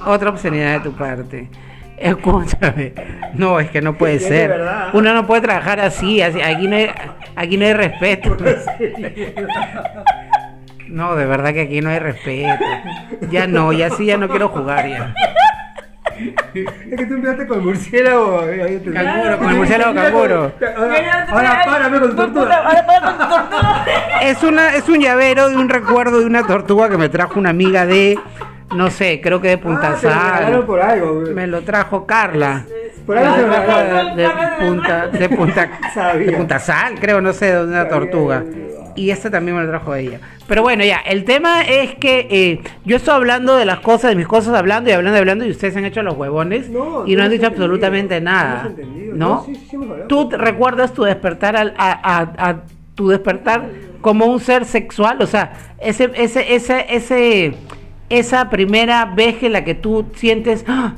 Otra 0.06 0.30
obscenidad 0.30 0.74
de 0.74 0.80
tu 0.80 0.92
parte. 0.96 1.50
Escúchame. 1.98 2.94
No, 3.34 3.58
es 3.60 3.70
que 3.70 3.82
no 3.82 3.98
puede 3.98 4.20
ser. 4.20 4.58
Uno 4.92 5.12
no 5.12 5.26
puede 5.26 5.42
trabajar 5.42 5.80
así. 5.80 6.22
así- 6.22 6.40
Aquí 6.40 6.66
no 6.68 6.76
hay, 6.76 6.90
aquí 7.36 7.56
no 7.56 7.66
hay 7.66 7.72
respeto. 7.74 8.36
No, 10.90 11.14
de 11.16 11.26
verdad 11.26 11.52
que 11.52 11.62
aquí 11.62 11.80
no 11.80 11.90
hay 11.90 11.98
respeto. 11.98 12.64
Ya 13.30 13.46
no, 13.46 13.72
ya 13.72 13.90
sí, 13.90 14.06
ya 14.06 14.16
no 14.16 14.28
quiero 14.28 14.48
jugar 14.48 14.88
ya. 14.88 15.14
Es 16.90 16.96
que 16.98 17.06
tú 17.06 17.14
empezaste 17.14 17.46
con 17.46 17.58
el 17.58 17.64
murciélago. 17.64 18.42
eh, 18.48 18.62
ahí 18.62 18.78
te- 18.78 18.92
Canguro, 18.92 19.38
con 19.38 19.50
el 19.50 19.56
murciélago 19.56 19.94
canguro. 19.94 20.52
Ahora, 20.76 21.26
ahora 21.28 21.62
párame 21.64 22.00
con 22.00 22.10
tu 22.10 22.16
tortuga. 22.16 22.56
Ahora 22.56 22.86
para 22.86 23.00
con 23.02 23.18
tu 23.18 23.28
tortuga. 23.34 23.84
Es, 24.22 24.42
una, 24.42 24.74
es 24.74 24.88
un 24.88 24.98
llavero 25.00 25.48
de 25.48 25.56
un 25.56 25.68
recuerdo 25.68 26.18
de 26.20 26.26
una 26.26 26.44
tortuga 26.46 26.88
que 26.88 26.96
me 26.98 27.08
trajo 27.08 27.38
una 27.38 27.50
amiga 27.50 27.86
de, 27.86 28.18
no 28.74 28.90
sé, 28.90 29.20
creo 29.22 29.40
que 29.40 29.48
de 29.48 29.58
Punta 29.58 29.92
Ah, 29.92 29.96
Sal. 29.96 30.64
por 30.66 30.80
algo. 30.80 31.20
güey. 31.20 31.34
Me 31.34 31.46
lo 31.46 31.60
trajo 31.62 32.04
Carla. 32.04 32.64
Por 33.06 33.16
algo 33.16 33.36
se 33.36 33.46
regalaron. 33.46 34.16
de 34.16 34.28
punta, 34.66 35.06
de 35.06 35.28
punta, 35.28 35.68
de 36.18 36.32
punta 36.32 36.58
sal, 36.58 36.94
creo, 37.00 37.20
no 37.20 37.32
sé, 37.32 37.54
de 37.54 37.64
una 37.64 37.88
tortuga. 37.88 38.42
Y 38.98 39.10
este 39.10 39.30
también 39.30 39.56
me 39.56 39.62
lo 39.62 39.68
trajo 39.68 39.94
ella. 39.94 40.20
Pero 40.48 40.62
bueno, 40.62 40.84
ya, 40.84 40.96
el 40.98 41.24
tema 41.24 41.62
es 41.62 41.94
que 41.94 42.26
eh, 42.30 42.60
yo 42.84 42.96
estoy 42.96 43.14
hablando 43.14 43.54
de 43.56 43.64
las 43.64 43.78
cosas, 43.80 44.10
de 44.10 44.16
mis 44.16 44.26
cosas, 44.26 44.54
hablando 44.54 44.90
y 44.90 44.92
hablando 44.92 45.16
y 45.18 45.20
hablando, 45.20 45.44
y 45.46 45.50
ustedes 45.50 45.74
se 45.74 45.78
han 45.78 45.84
hecho 45.84 46.02
los 46.02 46.16
huevones 46.16 46.68
No, 46.68 47.06
y 47.06 47.14
no 47.14 47.22
han 47.22 47.30
dicho 47.30 47.46
absolutamente 47.46 48.20
nada. 48.20 48.70
¿No? 49.14 49.44
Sí, 49.44 49.54
sí. 49.70 49.76
¿Tú 50.08 50.30
recuerdas 50.30 50.92
tu 50.94 51.04
despertar 51.04 51.56
al, 51.56 51.74
a, 51.78 51.92
a- 51.92 52.48
a 52.50 52.60
tu 52.94 53.08
despertar 53.08 53.66
como 54.00 54.26
un 54.26 54.40
ser 54.40 54.64
sexual? 54.64 55.18
O 55.22 55.26
sea, 55.26 55.52
ese, 55.80 56.10
ese, 56.14 56.54
ese, 56.54 56.86
ese, 56.88 57.54
esa 58.08 58.50
primera 58.50 59.04
vez 59.04 59.42
en 59.44 59.52
la 59.52 59.62
que 59.64 59.74
tú 59.74 60.06
sientes 60.16 60.64
¡ah! 60.66 60.94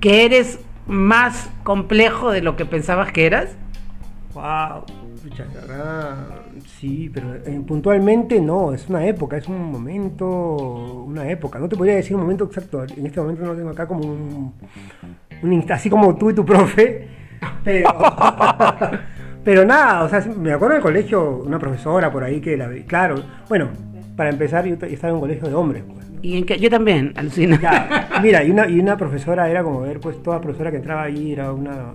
que 0.00 0.24
eres 0.24 0.60
más 0.86 1.50
complejo 1.64 2.30
de 2.30 2.42
lo 2.42 2.54
que 2.54 2.64
pensabas 2.64 3.10
que 3.12 3.26
eras. 3.26 3.56
Wow. 4.34 4.84
Sí, 6.80 7.10
pero 7.12 7.34
eh, 7.34 7.60
puntualmente 7.66 8.40
no, 8.40 8.72
es 8.72 8.88
una 8.88 9.04
época, 9.04 9.36
es 9.36 9.48
un 9.48 9.72
momento, 9.72 10.28
una 11.06 11.28
época. 11.28 11.58
No 11.58 11.68
te 11.68 11.76
podría 11.76 11.96
decir 11.96 12.14
un 12.14 12.22
momento 12.22 12.44
exacto. 12.44 12.84
En 12.84 13.04
este 13.04 13.20
momento 13.20 13.44
no 13.44 13.54
tengo 13.54 13.70
acá 13.70 13.88
como 13.88 14.04
un, 14.04 14.54
un 15.42 15.72
así 15.72 15.90
como 15.90 16.16
tú 16.16 16.30
y 16.30 16.34
tu 16.34 16.44
profe, 16.46 17.08
pero, 17.64 17.88
pero 19.44 19.64
nada, 19.64 20.04
o 20.04 20.08
sea, 20.08 20.24
me 20.36 20.52
acuerdo 20.52 20.74
del 20.74 20.82
colegio, 20.82 21.38
una 21.38 21.58
profesora 21.58 22.12
por 22.12 22.22
ahí 22.22 22.40
que 22.40 22.56
la 22.56 22.68
vi, 22.68 22.82
claro, 22.82 23.24
bueno, 23.48 23.70
para 24.14 24.30
empezar 24.30 24.64
yo 24.64 24.74
estaba 24.74 25.08
en 25.08 25.14
un 25.14 25.20
colegio 25.20 25.48
de 25.48 25.54
hombres, 25.54 25.82
pues. 25.84 26.06
Y 26.22 26.38
en 26.38 26.46
que 26.46 26.58
yo 26.58 26.70
también, 26.70 27.12
alucina. 27.16 27.58
Ya, 27.60 28.20
mira, 28.22 28.44
y 28.44 28.50
una, 28.52 28.68
y 28.68 28.78
una 28.78 28.96
profesora 28.98 29.50
era 29.50 29.64
como 29.64 29.80
ver, 29.80 29.98
pues 29.98 30.22
toda 30.22 30.40
profesora 30.40 30.70
que 30.70 30.76
entraba 30.76 31.02
ahí 31.02 31.32
era 31.32 31.52
una, 31.52 31.92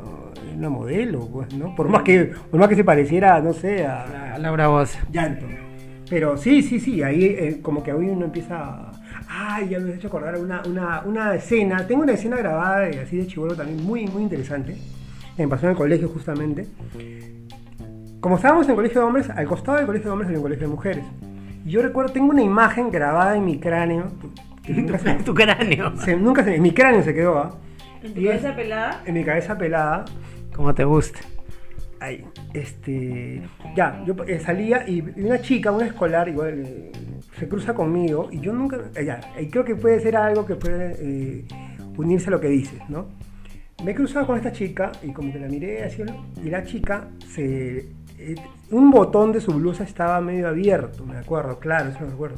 una 0.58 0.70
modelo, 0.70 1.28
pues, 1.32 1.54
¿no? 1.54 1.76
Por 1.76 1.90
más 1.90 2.04
que, 2.04 2.32
por 2.50 2.60
más 2.60 2.70
que 2.70 2.76
se 2.76 2.84
pareciera, 2.84 3.40
no 3.42 3.54
sé, 3.54 3.86
a 3.86 4.38
Laura 4.40 4.68
Voz. 4.68 4.98
llanto. 5.12 5.46
Pero 6.10 6.38
sí, 6.38 6.62
sí, 6.62 6.80
sí, 6.80 7.02
ahí 7.02 7.26
eh, 7.26 7.60
como 7.62 7.82
que 7.84 7.92
hoy 7.94 8.08
uno 8.10 8.26
empieza 8.26 8.58
a... 8.60 8.92
Ay, 9.28 9.70
ya 9.70 9.80
me 9.80 9.90
has 9.92 9.96
hecho 9.96 10.08
acordar 10.10 10.38
una, 10.38 10.62
una, 10.68 11.02
una 11.06 11.34
escena. 11.34 11.88
Tengo 11.88 12.04
una 12.04 12.14
escena 12.14 12.38
grabada 12.38 12.82
de, 12.82 13.00
así 13.00 13.18
de 13.18 13.26
chivolo 13.26 13.56
también 13.56 13.84
muy, 13.84 14.06
muy 14.08 14.22
interesante. 14.22 14.76
Me 15.38 15.48
pasó 15.48 15.66
en 15.66 15.72
el 15.72 15.78
colegio 15.78 16.10
justamente. 16.10 16.68
Como 18.20 18.36
estábamos 18.36 18.66
en 18.66 18.72
el 18.72 18.76
colegio 18.76 19.02
de 19.02 19.08
hombres, 19.08 19.30
al 19.30 19.46
costado 19.48 19.78
del 19.78 19.86
colegio 19.88 20.08
de 20.08 20.12
hombres 20.12 20.28
había 20.28 20.40
un 20.40 20.44
colegio 20.44 20.68
de 20.68 20.74
mujeres. 20.74 21.04
Y 21.66 21.72
yo 21.72 21.82
recuerdo, 21.82 22.12
tengo 22.14 22.30
una 22.30 22.42
imagen 22.44 22.92
grabada 22.92 23.36
en 23.36 23.46
mi 23.46 23.60
cráneo. 23.60 24.12
Que 24.62 24.74
nunca 24.74 25.00
se, 25.00 25.14
tu 25.16 25.34
cráneo. 25.34 25.98
se- 25.98 26.16
nunca 26.16 26.44
se- 26.44 26.60
mi 26.60 26.72
cráneo 26.74 27.02
se 27.04 27.14
quedó, 27.14 27.38
¿ah? 27.40 27.56
¿En 28.04 28.14
tu 28.14 28.20
Y 28.22 28.28
es- 28.28 28.42
cabeza 28.42 28.56
pelada? 28.56 29.02
En 29.06 29.14
mi 29.14 29.24
cabeza 29.24 29.58
pelada. 29.58 30.06
Como 30.56 30.74
te 30.74 30.84
guste. 30.84 31.20
Ahí, 32.00 32.24
este, 32.54 33.42
ya, 33.78 34.04
yo 34.06 34.14
eh, 34.28 34.38
salía 34.40 34.88
y, 34.90 35.00
una 35.22 35.40
chica, 35.42 35.72
una 35.72 35.86
escolar, 35.86 36.28
igual, 36.28 36.64
eh, 36.66 36.92
se 37.40 37.48
cruza 37.48 37.74
conmigo 37.74 38.28
y 38.30 38.42
yo 38.42 38.52
nunca, 38.52 38.78
eh, 38.96 39.06
ya, 39.06 39.22
y 39.40 39.48
creo 39.48 39.64
que 39.64 39.76
puede 39.78 40.02
ser 40.02 40.18
algo 40.18 40.46
que 40.46 40.56
puede 40.56 40.96
eh, 41.00 41.46
unirse 41.96 42.28
a 42.28 42.32
lo 42.32 42.42
que 42.42 42.50
dices, 42.50 42.82
¿no? 42.90 43.08
Me 43.86 43.92
he 43.92 43.96
cruzado 43.96 44.28
con 44.28 44.36
esta 44.36 44.52
chica 44.52 44.92
y 45.02 45.14
como 45.14 45.32
que 45.32 45.40
la 45.40 45.48
miré 45.48 45.82
así, 45.84 46.04
¿no? 46.04 46.26
y 46.44 46.50
la 46.50 46.64
chica, 46.66 47.08
se, 47.26 47.78
eh, 48.20 48.36
un 48.72 48.92
botón 48.92 49.32
de 49.32 49.40
su 49.40 49.54
blusa 49.54 49.86
estaba 49.86 50.20
medio 50.20 50.50
abierto, 50.50 51.06
me 51.06 51.16
acuerdo, 51.18 51.58
claro, 51.60 51.90
eso 51.90 52.02
me 52.06 52.12
acuerdo. 52.12 52.36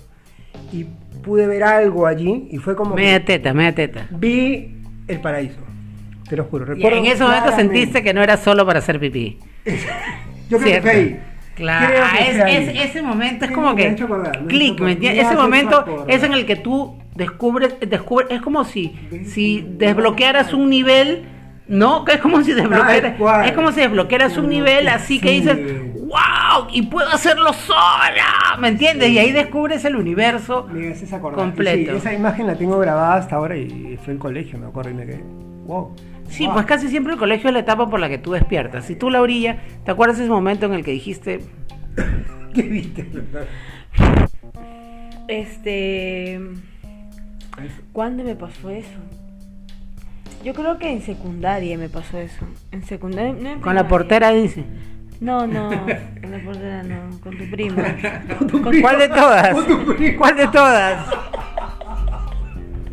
Y 0.72 0.84
pude 1.24 1.48
ver 1.48 1.64
algo 1.64 2.06
allí 2.06 2.50
y 2.52 2.58
fue 2.58 2.76
como... 2.76 2.94
que 2.96 3.02
Media 3.02 3.26
teta, 3.26 3.52
media 3.52 3.74
teta. 3.74 4.08
Vi 4.12 4.84
el 5.08 5.20
paraíso, 5.22 5.60
te 6.30 6.36
lo 6.38 6.46
juro. 6.46 6.66
Y 6.66 6.76
Recuerdo 6.76 6.98
en 7.00 7.06
ese 7.06 7.24
momento 7.24 7.44
claramente. 7.44 7.76
sentiste 7.76 8.04
que 8.04 8.14
no 8.14 8.22
era 8.24 8.38
solo 8.38 8.66
para 8.66 8.80
hacer 8.80 9.00
pipí. 9.00 9.38
Yo 10.50 10.58
creo 10.58 10.60
que 10.60 10.66
Cierto. 10.66 10.82
fue 10.84 10.92
ahí. 10.92 11.20
Claro, 11.56 11.88
que 12.18 12.30
es- 12.30 12.36
fue 12.36 12.44
ahí. 12.44 12.56
es- 12.56 12.90
ese 12.90 13.02
momento 13.02 13.46
es 13.46 13.52
como 13.52 13.70
me 13.74 13.76
que 13.82 13.88
hecho 13.90 14.06
acordar, 14.06 14.42
me 14.42 14.54
¿me 14.54 14.92
entiendes? 14.92 15.02
Me 15.16 15.22
Ese 15.22 15.36
momento 15.36 16.06
es 16.08 16.24
en 16.24 16.34
el 16.34 16.46
que 16.46 16.58
tú 16.58 16.98
descubres, 17.16 17.76
descubres, 17.80 18.28
es 18.32 18.42
como 18.42 18.66
si, 18.66 18.94
si 19.26 19.66
desbloquearas 19.78 20.54
un 20.54 20.70
nivel, 20.70 21.24
¿no? 21.68 22.04
Que 22.04 22.14
Es 22.14 22.20
como 22.20 22.44
si 22.44 22.52
desbloquearas, 22.54 23.14
es 23.48 23.52
como 23.54 23.72
si 23.72 23.80
desbloquearas 23.82 24.38
un 24.38 24.50
nivel 24.50 24.88
así 24.90 25.20
que 25.22 25.32
dices, 25.32 25.58
wow, 25.94 26.10
y 26.72 26.84
puedo 26.84 27.08
hacerlo 27.10 27.54
sola, 27.54 28.58
¿me 28.60 28.70
entiendes? 28.70 29.10
Y 29.10 29.20
ahí 29.20 29.32
descubres 29.32 29.84
el 29.86 29.96
universo. 29.96 30.68
Me 30.72 30.92
haces 30.92 31.12
acordar. 31.14 31.40
Completo. 31.40 31.92
Sí, 31.92 31.98
esa 31.98 32.14
imagen 32.14 32.48
la 32.48 32.56
tengo 32.56 32.78
grabada 32.80 33.16
hasta 33.16 33.36
ahora 33.36 33.58
y 33.58 33.98
fue 34.04 34.14
el 34.14 34.20
colegio, 34.20 34.58
me 34.60 34.68
acuerdo 34.68 34.92
y 34.92 34.94
me 34.94 35.06
quedé. 35.06 35.24
Wow. 35.66 35.96
Sí, 36.30 36.46
Wow. 36.46 36.54
pues 36.56 36.66
casi 36.66 36.88
siempre 36.90 37.14
el 37.14 37.20
colegio 37.20 37.50
es 37.50 37.54
la 37.54 37.60
etapa 37.60 37.88
por 37.90 38.00
la 38.00 38.10
que 38.10 38.18
tú 38.18 38.32
despiertas. 38.34 38.86
Si 38.86 38.96
tú 38.96 39.10
la 39.10 39.22
orilla, 39.22 39.58
¿te 39.84 39.92
acuerdas 39.92 40.18
ese 40.20 40.30
momento 40.30 40.66
en 40.66 40.74
el 40.74 40.84
que 40.84 40.92
dijiste, 40.92 41.42
¿Qué 42.54 42.62
viste? 42.64 43.08
Este. 45.28 46.40
¿Cuándo 47.94 48.24
me 48.24 48.36
pasó 48.36 48.70
eso? 48.70 48.90
Yo 50.44 50.54
creo 50.54 50.78
que 50.78 50.92
en 50.92 51.02
secundaria 51.02 51.78
me 51.78 51.90
pasó 51.90 52.18
eso. 52.20 52.46
En 52.72 52.84
secundaria. 52.84 53.34
no 53.34 53.50
en 53.54 53.62
con 53.62 53.74
la 53.76 53.88
portera 53.88 54.32
dice? 54.32 54.64
No, 55.20 55.48
no, 55.48 55.70
con 55.70 56.32
la 56.32 56.40
portera 56.44 56.84
no, 56.84 57.20
con 57.22 57.38
tu 57.38 57.50
prima. 57.50 57.84
¿Cuál 58.82 59.00
de 59.00 59.08
todas? 59.08 59.58
¿Cuál 60.18 60.38
de 60.38 60.48
todas? 60.48 61.08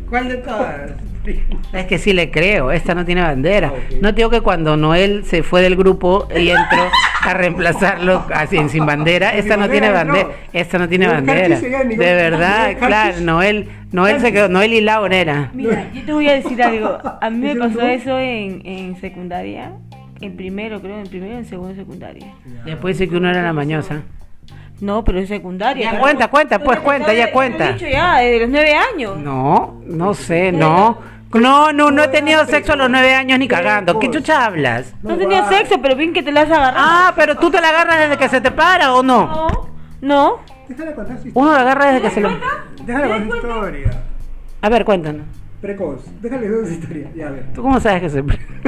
¿Cuál 0.09 0.27
de 0.29 0.37
todas? 0.37 0.91
Es 1.71 1.85
que 1.85 1.97
sí 1.97 2.11
le 2.11 2.29
creo, 2.31 2.71
esta 2.71 2.93
no 2.93 3.05
tiene 3.05 3.21
bandera. 3.21 3.71
No 4.01 4.09
te 4.13 4.17
digo 4.17 4.29
que 4.29 4.41
cuando 4.41 4.75
Noel 4.75 5.23
se 5.25 5.41
fue 5.41 5.61
del 5.61 5.75
grupo 5.75 6.27
y 6.35 6.49
entró 6.49 6.89
a 7.21 7.33
reemplazarlo 7.33 8.25
así 8.33 8.57
en 8.57 8.69
sin 8.69 8.85
bandera, 8.85 9.29
esta 9.33 9.55
no 9.55 9.69
tiene 9.69 9.89
bandera, 9.89 10.27
esta 10.51 10.77
no 10.77 10.89
tiene 10.89 11.07
bandera. 11.07 11.59
De 11.59 11.95
verdad, 11.95 12.77
claro. 12.77 13.21
Noel, 13.21 13.69
Noel 13.91 14.19
se 14.19 14.33
quedó, 14.33 14.49
Noel 14.49 14.73
y 14.73 14.81
Laura 14.81 15.15
era. 15.15 15.49
Mira, 15.53 15.89
yo 15.93 16.01
te 16.03 16.11
voy 16.11 16.27
a 16.27 16.33
decir 16.33 16.61
algo. 16.61 16.99
A 17.21 17.29
mí 17.29 17.37
me 17.37 17.47
¿Hicieron 17.51 17.73
pasó 17.73 17.87
eso 17.87 18.19
en, 18.19 18.61
en 18.65 18.99
secundaria. 18.99 19.71
En 20.23 20.37
primero, 20.37 20.79
creo, 20.81 20.99
en 20.99 21.07
primero 21.07 21.33
y 21.33 21.37
en 21.37 21.45
segundo 21.45 21.69
de 21.73 21.75
secundaria. 21.75 22.33
Después 22.65 22.97
dice 22.97 23.09
que 23.09 23.17
uno 23.17 23.29
era 23.29 23.43
la 23.43 23.51
mañosa. 23.51 24.03
No, 24.79 25.03
pero 25.03 25.19
en 25.19 25.27
secundaria. 25.27 25.83
Ya, 25.83 25.89
claro. 25.89 26.03
cuenta, 26.03 26.27
cuenta, 26.29 26.59
pues, 26.59 26.79
cuenta, 26.79 27.13
ya 27.13 27.23
lo 27.23 27.29
he 27.29 27.31
cuenta. 27.33 27.73
dicho 27.73 27.87
ya, 27.87 28.17
de 28.19 28.39
los 28.39 28.49
nueve 28.49 28.73
años. 28.73 29.17
No, 29.17 29.81
no 29.85 30.13
sé, 30.13 30.51
no. 30.51 30.97
No, 31.33 31.73
no, 31.73 31.91
no 31.91 32.03
he 32.03 32.07
tenido 32.09 32.45
sexo 32.45 32.73
a 32.73 32.75
los 32.75 32.89
nueve 32.89 33.13
años 33.13 33.39
ni 33.39 33.47
cagando. 33.47 33.99
¿Qué 33.99 34.09
chucha 34.09 34.45
hablas? 34.45 34.93
No, 35.01 35.17
tenía 35.17 35.47
sexo, 35.49 35.81
pero 35.81 35.95
bien 35.95 36.13
que 36.13 36.21
te 36.23 36.31
la 36.31 36.41
has 36.41 36.51
agarrado. 36.51 36.85
Ah, 36.87 37.13
pero 37.15 37.35
tú 37.35 37.49
te 37.49 37.59
la 37.59 37.69
agarras 37.69 37.99
desde 37.99 38.17
que 38.17 38.29
se 38.29 38.39
te 38.39 38.51
para 38.51 38.93
o 38.93 39.03
no. 39.03 39.27
No, 39.27 39.69
no. 40.01 40.39
Déjala 40.67 40.93
contar 40.93 41.17
su 41.21 41.31
Uno 41.33 41.51
lo 41.51 41.57
agarra 41.57 41.91
desde 41.91 42.01
que 42.01 42.11
se 42.11 42.21
lo... 42.21 42.29
Déjala 42.85 43.07
contar 43.07 43.29
su 43.29 43.35
historia. 43.35 44.03
A 44.61 44.69
ver, 44.69 44.85
cuéntanos. 44.85 45.25
Precoz. 45.63 46.03
Déjale 46.21 46.49
contar 46.49 46.67
su 46.67 46.73
historia. 46.73 47.07
Ya, 47.15 47.29
a 47.29 47.31
ver. 47.31 47.45
¿Tú 47.53 47.61
cómo 47.61 47.79
sabes 47.79 48.01
que 48.01 48.09
se... 48.09 48.21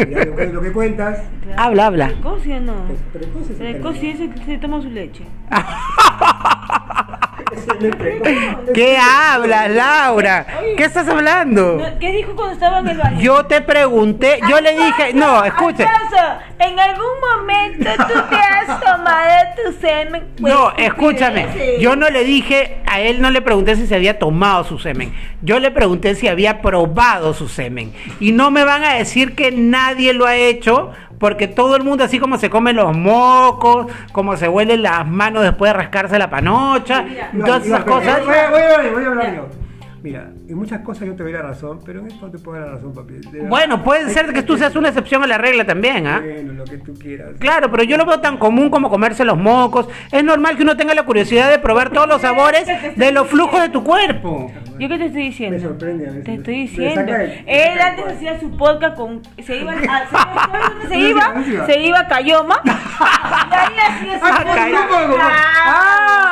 Ya, 0.10 0.24
lo, 0.24 0.36
que, 0.38 0.46
lo 0.46 0.62
que 0.62 0.72
cuentas. 0.72 1.20
habla, 1.58 1.88
habla. 1.88 2.08
¿Precoz 2.08 2.42
sí 2.42 2.54
o 2.54 2.60
no? 2.62 2.74
Precoz 3.12 3.50
es 3.50 3.50
el 3.50 3.56
Precoz 3.58 3.98
sí 3.98 4.12
es 4.12 4.20
el 4.22 4.34
que 4.34 4.46
se 4.46 4.58
toma 4.60 4.82
su 4.82 4.90
leche. 4.90 5.26
¿Qué 8.74 8.98
hablas, 8.98 9.72
Laura? 9.72 10.48
¿Qué 10.78 10.86
estás 10.86 11.10
hablando? 11.10 11.86
¿Qué 12.00 12.14
dijo 12.14 12.34
cuando 12.34 12.54
estaba 12.54 12.80
en 12.80 12.88
el 12.88 12.98
baño? 12.98 13.20
Yo 13.20 13.46
te 13.46 13.62
pregunté, 13.62 14.40
yo 14.50 14.62
le 14.62 14.72
dije, 14.72 15.14
no, 15.14 15.44
escuche. 15.44 15.84
¿Acaso 15.84 16.40
en 16.60 16.80
algún 16.80 17.06
momento 17.30 17.90
tú 18.08 18.14
te 18.30 18.36
has 18.36 18.80
tomado 19.06 19.46
tu 19.56 19.72
semen? 19.80 20.24
Pues, 20.40 20.54
No, 20.54 20.74
escúchame. 20.78 21.78
Yo 21.80 21.96
no 21.96 22.10
le 22.10 22.24
dije, 22.24 22.78
a 22.86 23.00
él 23.02 23.22
no 23.22 23.30
le 23.30 23.42
pregunté 23.42 23.76
si 23.76 23.88
se 23.88 23.96
había 23.96 24.20
tomado 24.20 24.64
su 24.64 24.80
semen. 24.80 25.14
Yo 25.42 25.60
le 25.60 25.72
pregunté 25.72 26.16
si 26.16 26.28
había 26.28 26.62
probado 26.62 27.34
su 27.34 27.48
semen. 27.48 27.94
Y 28.20 28.32
no 28.32 28.52
me 28.52 28.64
van 28.64 28.84
a 28.84 28.94
decir 28.96 29.36
que 29.36 29.52
nadie 29.52 30.14
lo 30.14 30.26
ha 30.26 30.36
hecho, 30.36 30.92
porque 31.20 31.48
todo 31.48 31.76
el 31.76 31.84
mundo, 31.84 32.04
así 32.04 32.20
como 32.20 32.38
se 32.38 32.50
come 32.50 32.74
los 32.74 32.96
mocos, 32.96 33.88
como 34.12 34.36
se 34.38 34.48
huelen 34.50 34.82
las 34.82 35.08
manos 35.08 35.44
después 35.44 35.70
de 35.70 35.78
rascarse 35.78 36.20
la 36.20 36.30
panocha, 36.30 37.06
todas 37.46 37.66
esas 37.66 37.84
cosas. 37.84 38.26
Voy 38.26 38.36
a, 38.36 38.50
voy 38.50 38.60
a 38.62 38.76
hablar, 38.76 38.94
voy 38.94 39.04
a 39.04 39.08
hablar 39.08 39.36
yo. 39.36 39.65
Mira, 40.06 40.30
en 40.48 40.56
muchas 40.56 40.82
cosas 40.82 41.08
yo 41.08 41.16
te 41.16 41.24
doy 41.24 41.32
la 41.32 41.42
razón, 41.42 41.80
pero 41.84 42.00
en 42.00 42.06
esto 42.06 42.28
no 42.28 42.32
te 42.32 42.38
puedo 42.38 42.60
dar 42.60 42.68
la 42.70 42.76
razón, 42.76 42.94
papi. 42.94 43.14
De. 43.32 43.40
Bueno, 43.48 43.84
puede 43.84 44.08
ser 44.12 44.32
que 44.34 44.44
tú 44.44 44.56
seas 44.56 44.76
una 44.76 44.90
excepción 44.90 45.24
a 45.24 45.26
la 45.28 45.40
regla 45.40 45.66
también, 45.66 46.06
¿ah? 46.06 46.22
Bueno, 46.24 46.54
lo 46.54 46.64
que 46.64 46.78
tú 46.78 46.94
quieras. 46.94 47.30
Claro, 47.40 47.72
pero 47.72 47.82
yo 47.82 47.98
lo 47.98 48.06
veo 48.06 48.20
tan 48.22 48.38
común 48.38 48.70
como 48.70 48.92
comerse 48.92 49.26
los 49.26 49.36
mocos. 49.36 49.90
Es 50.12 50.24
normal 50.24 50.58
que 50.58 50.62
uno 50.62 50.78
tenga 50.78 50.94
la 50.94 51.06
curiosidad 51.06 51.50
de 51.50 51.58
probar 51.58 51.90
todos 51.90 52.08
los 52.08 52.22
sabores 52.22 52.68
de 52.96 53.12
los 53.12 53.28
flujos 53.28 53.60
de 53.62 53.70
tu 53.70 53.84
cuerpo. 53.84 54.52
¿Yo 54.78 54.88
qué 54.90 54.98
te 55.00 55.06
estoy 55.06 55.24
diciendo? 55.24 55.58
Me 55.58 55.64
sorprende 55.64 56.04
a 56.06 56.10
veces. 56.10 56.24
Te 56.26 56.34
estoy 56.36 56.56
diciendo. 56.56 57.16
el- 57.16 57.44
Él 57.48 57.80
antes 57.82 58.06
hacía 58.06 58.40
su 58.40 58.56
podcast 58.56 58.96
con. 58.98 59.24
Se 59.44 59.58
iba 59.58 59.72
a. 59.72 60.08
¿Sabes 60.08 60.62
dónde 60.72 60.88
se 60.88 60.94
¿Dónde 60.94 61.10
iba? 61.10 61.44
se 61.44 61.50
iba? 61.50 61.66
Se 61.66 61.80
iba 61.80 62.00
a 62.02 62.08
Cayoma. 62.08 62.62
Y 62.96 63.54
ahí 63.58 63.74
hacía 63.90 64.20
su 64.20 64.26
Ah, 64.26 64.44
podcast. 64.46 64.70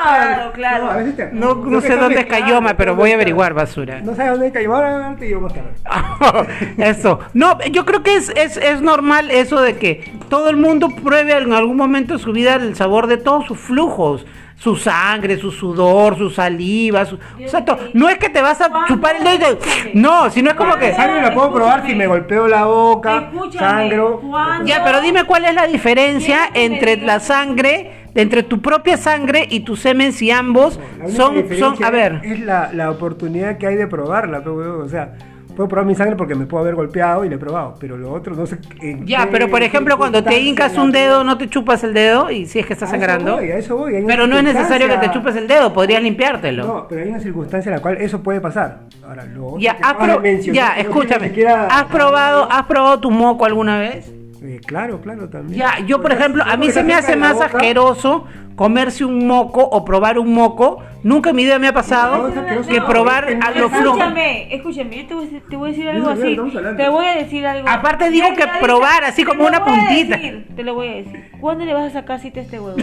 Claro, 0.04 0.52
claro. 0.54 0.90
No, 1.34 1.82
sé 1.82 1.96
dónde 1.96 2.20
es 2.22 2.26
Cayoma, 2.26 2.76
pero 2.76 2.96
voy 2.96 3.12
a 3.12 3.16
averiguar, 3.16 3.54
basura. 3.64 4.02
No 4.02 4.16
sabes 4.16 4.40
dónde 4.40 4.66
ahora 4.66 5.16
te 5.18 5.26
digo 5.26 5.42
más 5.42 5.54
eso. 6.78 7.20
No, 7.34 7.58
yo 7.72 7.86
creo 7.86 8.04
que 8.04 8.16
es, 8.16 8.30
es, 8.36 8.58
es 8.58 8.82
normal 8.82 9.32
eso 9.32 9.62
de 9.62 9.78
que 9.78 10.12
todo 10.30 10.50
el 10.50 10.58
mundo 10.58 10.90
pruebe 11.04 11.38
en 11.38 11.54
algún 11.54 11.78
momento 11.78 12.14
de 12.14 12.20
su 12.20 12.32
vida 12.32 12.56
el 12.56 12.76
sabor 12.76 13.08
de 13.08 13.18
todos 13.18 13.46
sus 13.46 13.60
flujos. 13.60 14.26
Su 14.56 14.76
sangre, 14.78 15.38
su 15.38 15.52
sudor, 15.52 16.18
su 16.18 16.30
saliva, 16.30 17.06
su... 17.06 17.16
o 17.16 17.48
sea, 17.48 17.66
to- 17.66 17.78
no 17.94 18.08
es 18.08 18.18
que 18.18 18.30
te 18.30 18.42
vas 18.42 18.62
a 18.62 18.86
chupar 18.88 19.16
el 19.18 19.24
dedo 19.24 19.58
y- 19.94 19.98
No, 19.98 20.30
sino 20.30 20.52
es 20.52 20.56
como 20.56 20.78
que... 20.78 20.90
La 20.90 20.96
sangre 20.96 21.22
la 21.22 21.34
puedo 21.34 21.54
probar 21.54 21.86
si 21.86 21.94
me 21.96 22.08
golpeo 22.08 22.48
la 22.48 22.64
boca, 22.66 23.30
Escúchame, 23.34 23.60
sangro. 23.90 24.22
Ya, 24.64 24.84
pero 24.86 25.02
dime 25.02 25.26
cuál 25.26 25.46
es 25.46 25.54
la 25.54 25.68
diferencia 25.68 26.50
entre 26.54 26.96
la 26.98 27.20
sangre, 27.20 28.06
entre 28.16 28.44
tu 28.44 28.62
propia 28.62 28.96
sangre 28.96 29.48
y 29.50 29.62
tu 29.62 29.76
semen 29.76 30.14
si 30.14 30.32
ambos 30.32 30.80
La 31.00 31.06
única 31.28 31.56
son, 31.58 31.76
son, 31.76 31.84
a 31.84 31.90
ver, 31.90 32.22
Es 32.24 32.40
la, 32.40 32.72
la 32.72 32.90
oportunidad 32.92 33.58
que 33.58 33.68
hay 33.68 33.76
de 33.76 33.88
probarla, 33.88 34.40
pero, 34.40 34.56
weón, 34.56 34.82
o 34.82 34.88
sea, 34.88 35.14
puedo 35.56 35.68
probar 35.70 35.86
mi 35.86 35.96
sangre 35.96 36.16
porque 36.16 36.36
me 36.36 36.46
puedo 36.46 36.62
haber 36.64 36.76
golpeado 36.76 37.24
y 37.26 37.30
le 37.30 37.36
he 37.36 37.38
probado, 37.38 37.76
pero 37.80 37.98
lo 37.98 38.12
otro 38.12 38.36
no 38.36 38.46
sé. 38.46 38.58
ya, 39.06 39.28
pero 39.32 39.48
por 39.50 39.62
ejemplo 39.64 39.98
cuando 39.98 40.24
te 40.24 40.40
hincas 40.40 40.78
un 40.78 40.92
dedo, 40.92 41.24
no 41.24 41.38
te 41.38 41.48
chupas 41.50 41.84
el 41.84 41.94
dedo 41.94 42.30
y 42.32 42.46
si 42.46 42.60
es 42.60 42.66
que 42.66 42.74
estás 42.74 42.92
A 42.92 42.96
eso 42.96 43.06
sangrando. 43.06 43.36
voy, 43.38 43.52
a 43.52 43.58
eso 43.58 43.78
voy, 43.78 44.04
Pero 44.06 44.28
no 44.28 44.38
es 44.38 44.44
necesario 44.44 44.88
que 44.88 44.98
te 44.98 45.12
chupes 45.12 45.36
el 45.36 45.48
dedo, 45.48 45.74
podrías 45.74 46.02
limpiártelo. 46.02 46.66
No, 46.66 46.88
pero 46.88 47.02
hay 47.04 47.10
una 47.10 47.20
circunstancia 47.20 47.70
en 47.70 47.76
la 47.76 47.82
cual 47.82 47.98
eso 47.98 48.22
puede 48.22 48.42
pasar. 48.42 48.80
Ahora, 49.08 49.26
lo 49.26 49.48
otro 49.48 49.60
Ya, 49.60 49.78
has 49.82 49.94
pro- 49.96 50.24
ya, 50.24 50.74
escúchame. 50.78 51.28
siquiera- 51.30 51.68
¿Has 51.68 51.86
probado, 51.86 52.48
has 52.52 52.64
probado 52.64 53.00
tu 53.00 53.12
moco 53.12 53.46
alguna 53.46 53.80
vez? 53.80 54.12
Eh, 54.44 54.60
claro, 54.66 55.00
claro, 55.00 55.30
también. 55.30 55.58
Ya, 55.58 55.80
yo 55.86 56.02
por 56.02 56.12
ejemplo, 56.12 56.44
a 56.46 56.58
mí 56.58 56.70
se 56.70 56.84
me 56.84 56.94
hace 56.94 57.16
más 57.16 57.40
asqueroso 57.40 58.26
comerse 58.56 59.06
un 59.06 59.26
moco 59.26 59.62
o 59.64 59.86
probar 59.86 60.20
un 60.20 60.34
moco. 60.34 60.84
Nunca 61.02 61.30
en 61.32 61.36
mi 61.38 61.44
vida 61.44 61.60
me 61.60 61.68
ha 61.68 61.74
pasado 61.74 62.30
No, 62.30 62.36
no, 62.36 62.56
no, 62.62 62.68
que 62.68 62.82
probar 62.82 63.30
es 63.30 63.40
que 63.40 63.46
a 63.46 63.52
no 63.52 63.62
los 63.62 63.72
es 63.72 63.78
flujos. 63.78 64.00
Escúchame, 64.00 64.56
escúchame, 64.56 64.98
yo 64.98 65.08
te 65.08 65.14
voy 65.16 65.24
a 65.24 65.30
decir, 65.30 65.44
te 65.50 65.56
voy 65.56 65.68
a 65.68 65.72
decir 65.72 65.90
algo 65.90 66.10
así. 66.10 66.38
Te 66.78 66.90
voy 66.90 67.06
a 67.06 67.16
decir 67.16 67.48
algo. 67.48 67.70
Aparte 67.70 68.10
digo 68.10 68.28
que 68.36 68.46
probar, 68.62 69.04
así 69.06 69.24
te 69.24 69.30
como 69.30 69.44
lo 69.44 69.50
una 69.50 69.60
voy 69.60 69.74
a 69.74 69.76
puntita. 69.76 70.18
decir, 70.18 70.48
Te 70.56 70.64
lo 70.64 70.74
voy 70.76 70.88
a 70.90 70.94
decir. 70.96 71.32
¿Cuándo 71.40 71.64
le 71.66 71.74
vas 71.74 71.86
a 71.86 71.90
sacar 72.02 72.20
cita 72.20 72.42
a 72.42 72.44
este 72.44 72.60
huevo? 72.60 72.78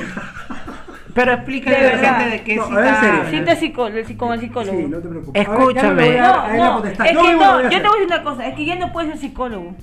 Pero 1.14 1.32
explícale 1.32 1.76
De 1.78 1.86
a 1.86 1.90
la 1.90 1.96
verdad. 1.96 2.18
gente 2.18 2.30
de 2.36 2.42
qué 2.42 2.56
No, 2.56 2.66
cita. 2.66 3.24
Cita 3.30 3.56
psicólogo, 3.56 3.90
con 4.16 4.32
el 4.32 4.40
psicólogo. 4.40 4.78
Sí, 4.78 4.86
no 4.88 4.98
te 4.98 5.08
preocupes. 5.08 5.42
Escúchame. 5.42 6.16
No, 6.18 6.48
no, 6.56 6.80
no, 6.80 6.84
es 6.86 6.98
que 6.98 7.12
no, 7.14 7.62
yo 7.62 7.68
te 7.70 7.88
voy 7.88 7.96
a 7.96 8.00
decir 8.00 8.06
una 8.06 8.22
cosa, 8.22 8.46
es 8.46 8.54
que 8.54 8.64
ya 8.64 8.76
no 8.76 8.92
puedes 8.92 9.10
ser 9.10 9.18
psicólogo. 9.20 9.74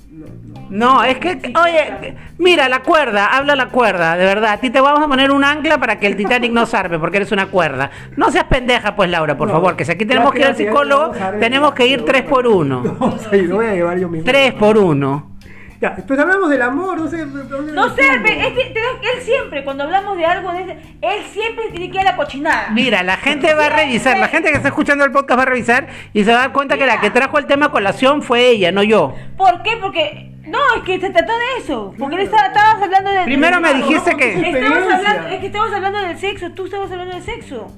No, 0.70 1.02
es 1.02 1.16
que, 1.18 1.52
oye, 1.62 2.14
mira, 2.38 2.68
la 2.68 2.80
cuerda, 2.80 3.26
habla 3.36 3.56
la 3.56 3.68
cuerda, 3.68 4.16
de 4.16 4.24
verdad. 4.26 4.52
A 4.52 4.56
ti 4.58 4.70
te 4.70 4.80
vamos 4.80 5.00
a 5.02 5.08
poner 5.08 5.30
un 5.30 5.42
ancla 5.44 5.78
para 5.78 5.98
que 5.98 6.06
el 6.06 6.16
Titanic 6.16 6.52
no 6.52 6.66
zarpe, 6.66 6.98
porque 6.98 7.16
eres 7.18 7.32
una 7.32 7.46
cuerda. 7.46 7.90
No 8.16 8.30
seas 8.30 8.44
pendeja, 8.44 8.94
pues, 8.94 9.08
Laura, 9.10 9.36
por 9.36 9.48
No, 9.48 9.54
favor, 9.54 9.76
que 9.76 9.84
si 9.84 9.92
aquí 9.92 10.04
tenemos 10.04 10.32
que 10.32 10.40
ir 10.40 10.46
al 10.46 10.56
psicólogo, 10.56 11.12
tenemos 11.40 11.72
que 11.72 11.86
ir 11.86 12.04
tres 12.04 12.22
por 12.22 12.46
uno. 12.46 12.82
Ir, 13.32 13.48
lo 13.48 13.56
voy 13.56 13.66
a 13.66 13.72
llevar 13.74 13.98
yo 13.98 14.08
mismo. 14.08 14.24
Tres 14.24 14.52
por 14.54 14.76
uno. 14.76 15.37
Ya, 15.80 15.94
pues 15.94 16.18
hablamos 16.18 16.50
del 16.50 16.62
amor, 16.62 16.98
no 16.98 17.08
sé. 17.08 17.24
¿dónde 17.24 17.72
No 17.72 17.94
sé, 17.94 18.02
es 18.02 18.52
que 18.52 18.64
te- 18.74 18.80
él 18.80 19.22
siempre, 19.22 19.62
cuando 19.62 19.84
hablamos 19.84 20.16
de 20.16 20.26
algo, 20.26 20.52
de 20.52 20.62
ese- 20.62 20.78
él 21.00 21.22
siempre 21.32 21.66
tiene 21.70 21.88
que 21.90 21.98
ir 21.98 22.00
a 22.00 22.10
la 22.10 22.16
cochinada. 22.16 22.70
Mira, 22.70 23.04
la 23.04 23.16
gente 23.16 23.54
va 23.54 23.66
a 23.66 23.68
revisar, 23.68 24.18
la 24.18 24.26
gente 24.26 24.50
que 24.50 24.56
está 24.56 24.68
escuchando 24.68 25.04
el 25.04 25.12
podcast 25.12 25.38
va 25.38 25.42
a 25.44 25.46
revisar 25.46 25.86
y 26.12 26.24
se 26.24 26.32
va 26.32 26.38
a 26.38 26.40
dar 26.40 26.52
cuenta 26.52 26.76
que 26.78 26.86
la 26.86 27.00
que 27.00 27.10
trajo 27.10 27.38
el 27.38 27.46
tema 27.46 27.66
a 27.66 27.70
colación 27.70 28.22
fue 28.22 28.48
ella, 28.48 28.72
no 28.72 28.82
yo. 28.82 29.14
¿Por 29.36 29.62
qué? 29.62 29.76
Porque. 29.80 30.24
No, 30.48 30.58
es 30.78 30.82
que 30.82 30.98
se 30.98 31.10
trató 31.10 31.30
de 31.32 31.62
eso. 31.62 31.94
Porque 31.98 32.16
él 32.16 32.22
estaba, 32.22 32.46
estabas 32.48 32.82
hablando 32.82 33.10
de. 33.10 33.22
Primero 33.24 33.60
me 33.60 33.74
dijiste 33.74 34.16
que 34.16 34.34
hablando, 34.34 35.28
es 35.28 35.40
que 35.40 35.46
estabas 35.46 35.72
hablando 35.74 36.00
del 36.00 36.18
sexo, 36.18 36.50
tú 36.52 36.64
estabas 36.64 36.90
hablando 36.90 37.14
del 37.14 37.22
sexo. 37.22 37.70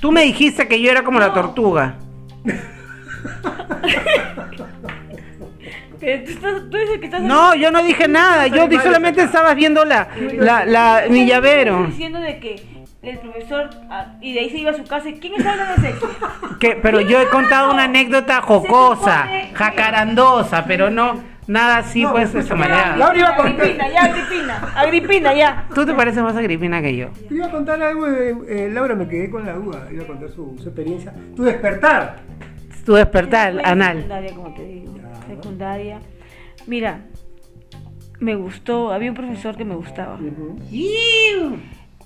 tú 0.00 0.10
me 0.12 0.22
dijiste 0.22 0.68
que 0.68 0.80
yo 0.80 0.90
era 0.90 1.02
como 1.02 1.18
la 1.18 1.34
tortuga. 1.34 1.96
Pero 6.04 6.24
tú, 6.24 6.30
estás- 6.32 6.62
tú 6.70 6.76
dices 6.76 6.98
que 6.98 7.04
estás. 7.06 7.22
No, 7.22 7.54
yo 7.54 7.70
no 7.70 7.82
dije 7.82 8.08
nada, 8.08 8.48
yo 8.48 8.66
di- 8.66 8.76
solamente 8.78 9.22
estabas 9.22 9.54
viendo 9.54 9.84
la, 9.84 10.08
la, 10.38 10.64
la 10.66 11.02
mi 11.08 11.24
llavero. 11.26 11.86
Diciendo 11.86 12.18
de 12.20 12.38
que 12.40 12.62
el 13.02 13.18
profesor. 13.18 13.70
ah, 13.90 14.14
y 14.20 14.34
de 14.34 14.40
ahí 14.40 14.50
se 14.50 14.58
iba 14.58 14.72
a 14.72 14.74
su 14.74 14.84
casa. 14.84 15.08
y 15.08 15.14
¿Quién 15.14 15.34
está 15.36 15.52
hablando 15.52 15.80
de 15.80 15.88
sexo? 15.92 16.08
Que, 16.58 16.76
pero 16.82 17.00
yo 17.00 17.20
he 17.20 17.28
contado 17.28 17.70
una 17.72 17.84
anécdota 17.84 18.42
jocosa, 18.42 19.28
jacarandosa, 19.54 20.64
pero 20.64 20.90
no 20.90 21.20
nada 21.46 21.78
así 21.78 22.02
No, 22.02 22.12
pues 22.12 22.32
de 22.32 22.40
esa 22.40 22.54
manera. 22.54 22.96
Laura 22.96 23.18
iba 23.18 23.28
a 23.30 23.36
contar- 23.36 23.60
Agripina, 23.62 23.88
ya, 23.88 24.02
Agripina. 24.04 24.72
Agripina, 24.76 25.34
ya. 25.34 25.66
Tú 25.74 25.84
te 25.86 25.92
pareces 25.94 26.22
más 26.22 26.36
agripina 26.36 26.80
que 26.82 26.96
yo. 26.96 27.08
Te 27.28 27.34
iba 27.34 27.46
a 27.46 27.50
contar 27.50 27.82
algo, 27.82 28.06
eh, 28.08 28.34
eh, 28.48 28.70
Laura, 28.72 28.94
me 28.94 29.06
quedé 29.08 29.30
con 29.30 29.44
la 29.46 29.52
duda. 29.54 29.86
Iba 29.92 30.04
a 30.04 30.06
contar 30.06 30.28
su, 30.30 30.56
su 30.62 30.68
experiencia. 30.68 31.12
Tu 31.36 31.42
despertar. 31.42 32.16
Tu 32.86 32.94
despertar 32.94 33.60
anal. 33.64 34.04
Como 34.34 34.54
te 34.54 34.62
digo. 34.64 34.91
Secundaria. 35.36 36.00
Mira, 36.66 37.00
me 38.20 38.34
gustó. 38.36 38.92
Había 38.92 39.10
un 39.10 39.16
profesor 39.16 39.56
que 39.56 39.64
me 39.64 39.74
gustaba. 39.74 40.18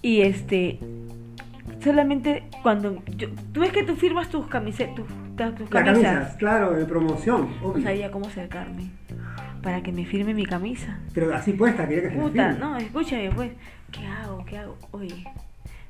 Y 0.02 0.20
este. 0.22 0.78
Solamente 1.82 2.44
cuando. 2.62 3.02
yo- 3.16 3.28
tú 3.52 3.60
ves 3.60 3.72
que 3.72 3.82
tú 3.84 3.96
firmas 3.96 4.28
tus 4.30 4.46
camisetas. 4.48 4.94
Tus, 4.96 5.06
tus 5.56 5.68
camisas. 5.68 6.02
camisa, 6.02 6.36
claro, 6.38 6.72
de 6.72 6.84
promoción. 6.84 7.48
No 7.62 7.80
sabía 7.82 8.10
cómo 8.10 8.26
acercarme. 8.26 8.90
Para 9.62 9.82
que 9.82 9.92
me 9.92 10.04
firme 10.06 10.32
mi 10.32 10.46
camisa. 10.46 10.98
Pero 11.12 11.34
así 11.34 11.52
puesta, 11.52 11.86
quería 11.88 12.04
que 12.04 12.10
se 12.10 12.16
la 12.16 12.22
Puta, 12.22 12.48
firme. 12.52 12.58
no, 12.60 12.76
escúchame, 12.76 13.30
pues. 13.30 13.50
¿Qué 13.90 14.06
hago? 14.06 14.44
¿Qué 14.44 14.58
hago? 14.58 14.76
Oye. 14.92 15.24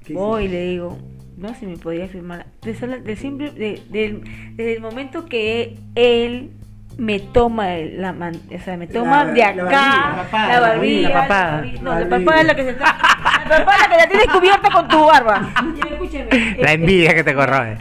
¿Qué 0.04 0.14
Voy, 0.14 0.48
le 0.48 0.66
digo, 0.70 0.96
no 1.36 1.54
se 1.54 1.66
me 1.66 1.76
podía 1.76 2.06
firmar. 2.08 2.46
De- 2.62 3.82
desde 3.90 4.74
el 4.76 4.80
momento 4.80 5.26
que 5.26 5.78
él 5.94 6.50
me 6.98 7.20
toma 7.20 7.74
el- 7.74 8.00
la 8.00 8.12
man- 8.12 8.40
o 8.54 8.58
sea, 8.64 8.76
me 8.76 8.86
toma 8.86 9.24
La- 9.24 9.32
de 9.32 9.44
acá, 9.44 10.26
la 10.32 10.60
barbilla, 10.60 11.08
la 11.10 11.14
papada. 11.22 11.50
barbilla- 11.56 11.82
no, 11.82 11.98
La 12.00 12.08
papada 12.08 12.40
es 12.40 12.46
la 12.46 12.54
que 12.56 12.62
se 12.64 12.70
está, 12.70 12.84
la 12.84 13.48
papada 13.58 13.76
es 13.76 13.80
la 13.82 13.88
que 13.88 13.96
la 13.96 14.08
tienes 14.08 14.26
cubierta 14.28 14.70
con 14.70 14.88
tu 14.88 15.04
barba. 15.04 15.50
Ya, 15.76 15.88
escúchame, 15.92 16.56
La 16.58 16.72
envidia 16.72 17.14
que 17.14 17.22
te 17.24 17.34
corroe. 17.34 17.76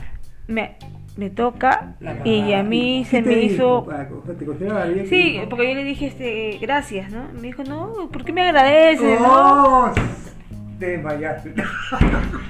me, 0.48 0.76
me 1.18 1.30
toca 1.30 1.96
y 2.26 2.52
a 2.54 2.62
mí 2.62 3.06
¿Qué 3.10 3.22
se 3.22 3.22
me 3.22 3.34
hizo 3.40 3.88
Sí, 5.10 5.40
porque 5.50 5.70
yo 5.70 5.76
le 5.76 5.84
dije 5.86 6.08
este 6.08 6.58
gracias, 6.62 7.10
¿no? 7.10 7.24
Me 7.34 7.42
dijo, 7.44 7.64
"No, 7.64 8.10
¿por 8.12 8.26
qué 8.26 8.34
me 8.34 8.42
agradeces? 8.42 9.20
no?" 9.22 9.94
Oh, 10.76 10.80
desmayaste. 10.80 11.54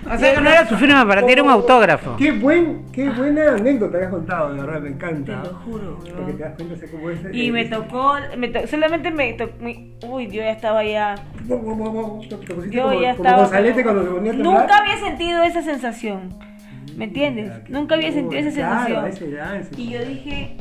O 0.08 0.18
sea, 0.20 0.36
que 0.36 0.42
no 0.42 0.50
era 0.52 0.68
su 0.68 0.76
firma 0.78 1.04
para 1.08 1.26
ti, 1.26 1.32
era 1.34 1.42
un 1.42 1.50
autógrafo. 1.50 2.16
Qué, 2.18 2.32
buen, 2.32 2.86
qué 2.92 3.10
buena 3.10 3.54
anécdota 3.56 3.98
que 3.98 4.06
has 4.06 4.12
contado, 4.12 4.54
de 4.54 4.62
verdad, 4.62 4.80
me 4.82 4.90
encanta. 4.90 5.42
Te 5.42 5.48
lo 5.50 5.54
juro, 5.56 5.96
Porque 5.96 6.12
weón. 6.14 6.38
te 6.38 6.44
das 6.44 6.54
cuenta 6.56 6.76
de 6.76 6.92
cómo 6.92 7.10
es. 7.10 7.20
Y 7.34 7.52
me 7.52 7.66
tocó, 7.66 8.14
me 8.38 8.48
to- 8.50 8.68
solamente 8.68 9.10
me 9.10 9.34
tocó, 9.34 9.54
uy, 10.08 10.28
yo 10.28 10.44
ya 10.44 10.52
estaba 10.52 10.84
ya, 10.84 11.16
Te 11.16 11.48
yo 11.48 11.60
como, 11.60 12.22
ya 12.22 12.32
como 12.38 13.02
estaba. 13.04 13.38
Gonzalete 13.38 13.74
pero 13.74 13.84
cuando 13.84 14.04
se 14.04 14.10
ponía 14.16 14.32
a 14.32 14.36
temblar. 14.36 14.60
Nunca 14.62 14.78
había 14.78 14.98
sentido 14.98 15.44
esa 15.44 15.62
sensación, 15.64 16.36
¿me 16.96 17.06
entiendes? 17.06 17.46
Mira, 17.46 17.64
qué 17.64 17.74
Nunca 17.74 17.96
había 17.96 18.12
sentido 18.12 18.48
esa. 18.48 18.52
Claro, 18.56 18.86
sensación. 18.86 19.06
a 19.06 19.10
esa 19.10 19.26
edad, 19.26 19.54
a 19.54 19.58
esa 19.60 19.70
Y 19.82 19.90
yo 19.90 20.06
dije, 20.06 20.58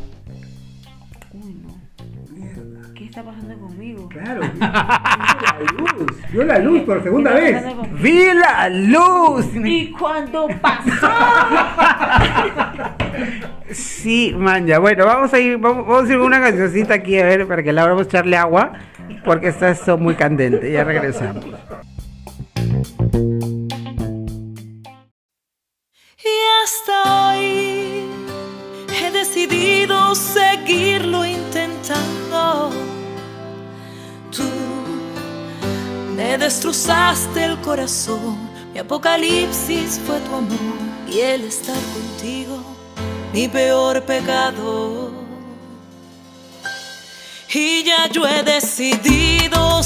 está 3.14 3.30
pasando 3.30 3.56
conmigo? 3.60 4.08
Claro, 4.08 4.40
vio 4.40 4.58
la 4.58 5.60
luz. 5.78 6.32
Vio 6.32 6.44
la 6.44 6.58
luz 6.58 6.82
por 6.82 7.00
segunda 7.00 7.32
¿Qué 7.32 7.48
está 7.50 7.72
vez. 7.74 8.02
¡Vi 8.02 8.24
la 8.34 8.68
luz! 8.68 9.46
Y 9.54 9.92
cuando 9.92 10.48
pasó, 10.60 11.08
Sí, 13.70 14.34
man, 14.36 14.66
ya. 14.66 14.80
Bueno, 14.80 15.06
vamos 15.06 15.32
a 15.32 15.38
ir, 15.38 15.58
vamos, 15.58 15.86
vamos 15.86 16.10
a 16.10 16.12
ir 16.12 16.18
una 16.18 16.40
cancioncita 16.40 16.94
aquí, 16.94 17.16
a 17.20 17.24
ver, 17.24 17.46
para 17.46 17.62
que 17.62 17.72
Laura 17.72 17.92
vamos 17.92 18.08
a 18.08 18.10
echarle 18.10 18.36
agua, 18.36 18.72
porque 19.24 19.46
está 19.48 19.70
esto 19.70 19.96
muy 19.96 20.16
candente. 20.16 20.72
Ya 20.72 20.82
regresamos. 20.82 21.44
Y 26.18 26.36
hasta 26.64 27.30
hoy 27.30 28.02
he 29.00 29.10
decidido 29.12 30.16
seguirlo 30.16 31.24
intentando. 31.24 32.43
Me 36.14 36.38
destrozaste 36.38 37.44
el 37.44 37.60
corazón, 37.60 38.38
mi 38.72 38.78
apocalipsis 38.78 40.00
fue 40.06 40.18
tu 40.20 40.34
amor 40.34 40.78
y 41.08 41.20
el 41.20 41.44
estar 41.44 41.76
contigo, 41.92 42.62
mi 43.32 43.48
peor 43.48 44.02
pecado. 44.02 45.12
Y 47.52 47.84
ya 47.84 48.08
yo 48.08 48.26
he 48.26 48.42
decidido 48.42 49.82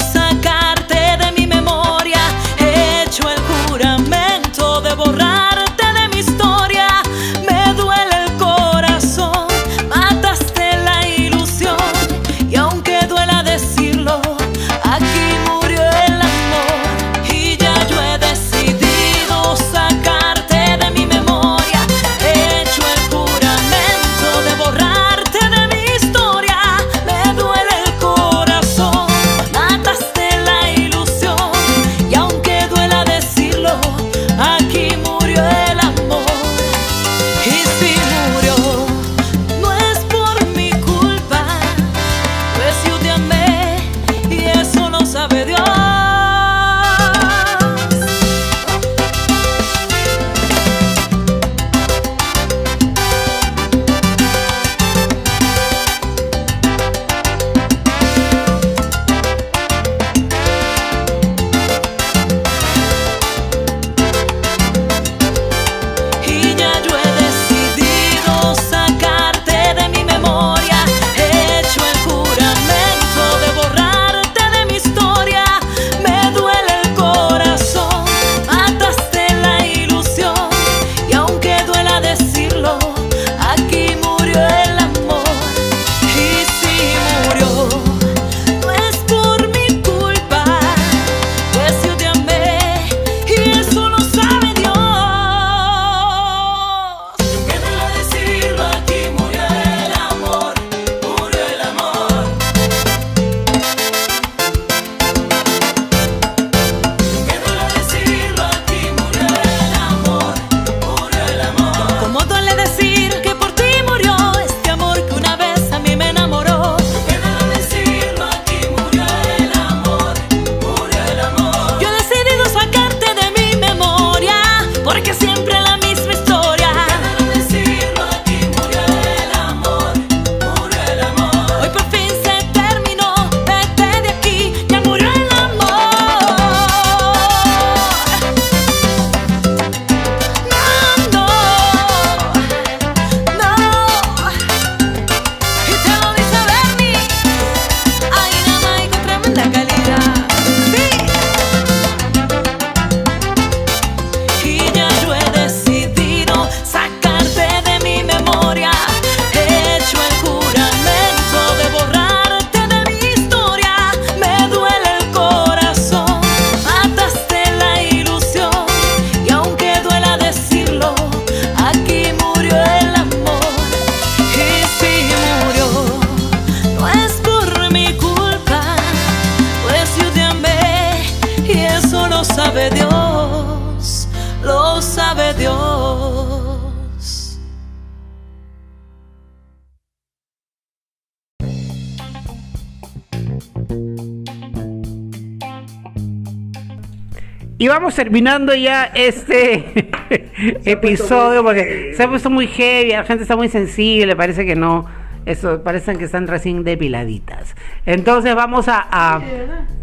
Y 197.59 197.67
vamos 197.67 197.93
terminando 197.93 198.55
ya 198.55 198.85
este 198.95 199.65
episodio 200.65 201.43
porque 201.43 201.93
se 201.95 202.03
ha 202.03 202.07
puesto 202.09 202.29
muy 202.29 202.47
heavy, 202.47 202.91
la 202.91 203.03
gente 203.03 203.23
está 203.23 203.35
muy 203.35 203.49
sensible, 203.49 204.15
parece 204.15 204.45
que 204.45 204.55
no, 204.55 204.85
eso, 205.25 205.61
parecen 205.61 205.97
que 205.97 206.05
están 206.05 206.27
recién 206.27 206.63
depiladitas. 206.63 207.55
Entonces 207.85 208.33
vamos 208.33 208.67
a... 208.69 208.87
a- 208.89 209.21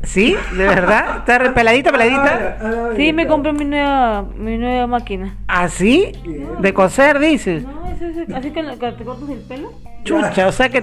¿Sí? 0.05 0.37
¿De 0.57 0.65
verdad? 0.69 1.19
¿Está 1.19 1.39
re- 1.39 1.51
peladita, 1.51 1.91
peladita? 1.93 2.59
Ah, 2.63 2.89
sí, 2.97 3.13
me 3.13 3.27
compré 3.27 3.53
mi 3.53 3.65
nueva, 3.65 4.25
mi 4.37 4.57
nueva 4.57 4.87
máquina. 4.87 5.37
¿Así? 5.47 6.13
¿De 6.61 6.73
coser, 6.73 7.19
dices? 7.19 7.65
No, 7.65 7.87
es 7.93 8.01
ese- 8.01 8.35
así 8.35 8.51
que 8.53 8.63
te 8.63 9.05
cortas 9.05 9.29
el 9.29 9.41
pelo. 9.41 9.73
Chucha, 10.07 10.47
o 10.47 10.53
sea 10.53 10.69
que 10.69 10.83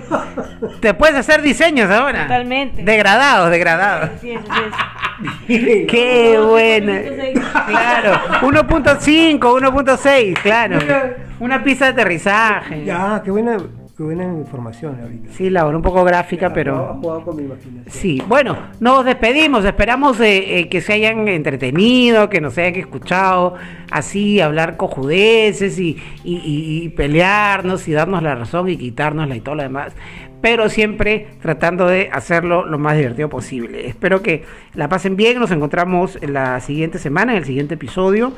te 0.79 0.93
puedes 0.93 1.15
hacer 1.15 1.41
diseños 1.41 1.89
ahora. 1.89 2.23
Totalmente. 2.23 2.83
Degradados, 2.83 3.49
degradados. 3.49 4.11
Así 4.17 4.31
es, 4.31 4.41
así 4.49 4.61
es. 5.47 5.87
Qué 5.87 6.39
buena. 6.39 7.01
Claro, 7.67 8.19
1.5, 8.41 9.39
1.6, 9.39 10.33
claro. 10.41 10.79
Una 11.39 11.63
pista 11.63 11.85
de 11.85 11.91
aterrizaje. 11.91 12.83
Ya, 12.83 13.21
qué 13.23 13.31
buena, 13.31 13.57
qué 13.95 14.03
buena 14.03 14.23
información 14.23 14.97
ahorita. 15.01 15.29
Sí, 15.33 15.49
Laura, 15.49 15.77
un 15.77 15.83
poco 15.83 16.03
gráfica, 16.03 16.47
Ha 16.47 16.53
pero... 16.53 16.97
jugado 17.01 17.21
con 17.25 17.35
mi 17.37 17.43
imaginación. 17.43 17.83
Sí, 17.87 18.21
bueno, 18.27 18.57
nos 18.79 19.05
despedimos, 19.05 19.63
esperamos 19.65 20.19
eh, 20.19 20.59
eh, 20.59 20.69
que 20.69 20.81
se 20.81 20.93
hayan 20.93 21.27
entretenido, 21.27 22.27
que 22.29 22.41
nos 22.41 22.57
hayan 22.57 22.75
escuchado 22.75 23.55
así, 23.91 24.41
hablar 24.41 24.77
cojudeces 24.77 25.77
y, 25.79 25.97
y- 26.23 26.37
y- 26.37 26.83
y 26.85 26.89
pelearnos 26.89 27.87
y 27.87 27.91
darnos 27.93 28.23
la 28.23 28.33
razón 28.35 28.67
y 28.69 28.77
quitárnosla 28.77 29.35
y 29.35 29.41
todo 29.41 29.55
lo 29.55 29.63
demás, 29.63 29.93
pero 30.41 30.69
siempre 30.69 31.27
tratando 31.41 31.85
de 31.87 32.09
hacerlo 32.11 32.65
lo 32.65 32.79
más 32.79 32.97
divertido 32.97 33.29
posible. 33.29 33.87
Espero 33.87 34.21
que 34.23 34.43
la 34.73 34.89
pasen 34.89 35.15
bien, 35.15 35.39
nos 35.39 35.51
encontramos 35.51 36.17
en 36.21 36.33
la 36.33 36.59
siguiente 36.61 36.97
semana, 36.97 37.33
en 37.33 37.37
el 37.37 37.45
siguiente 37.45 37.75
episodio 37.75 38.33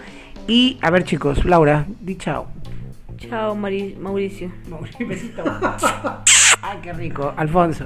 y 0.47 0.77
a 0.81 0.89
ver 0.91 1.05
chicos, 1.05 1.45
Laura, 1.45 1.85
di 2.01 2.15
chao. 2.17 2.45
Chao, 3.29 3.55
Mari- 3.55 3.95
Mauricio. 3.99 4.51
Besito. 5.07 5.43
Ay, 6.61 6.77
qué 6.81 6.93
rico. 6.93 7.33
Alfonso. 7.35 7.85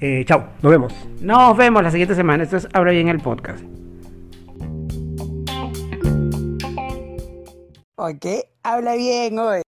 Eh, 0.00 0.24
chao, 0.26 0.48
nos 0.62 0.70
vemos. 0.70 0.92
Nos 1.20 1.56
vemos 1.56 1.82
la 1.82 1.90
siguiente 1.90 2.14
semana. 2.14 2.42
Esto 2.44 2.56
es 2.56 2.68
Habla 2.72 2.90
Bien 2.92 3.08
el 3.08 3.20
podcast. 3.20 3.62
Ok, 7.96 8.26
habla 8.62 8.94
bien 8.96 9.38
hoy. 9.38 9.62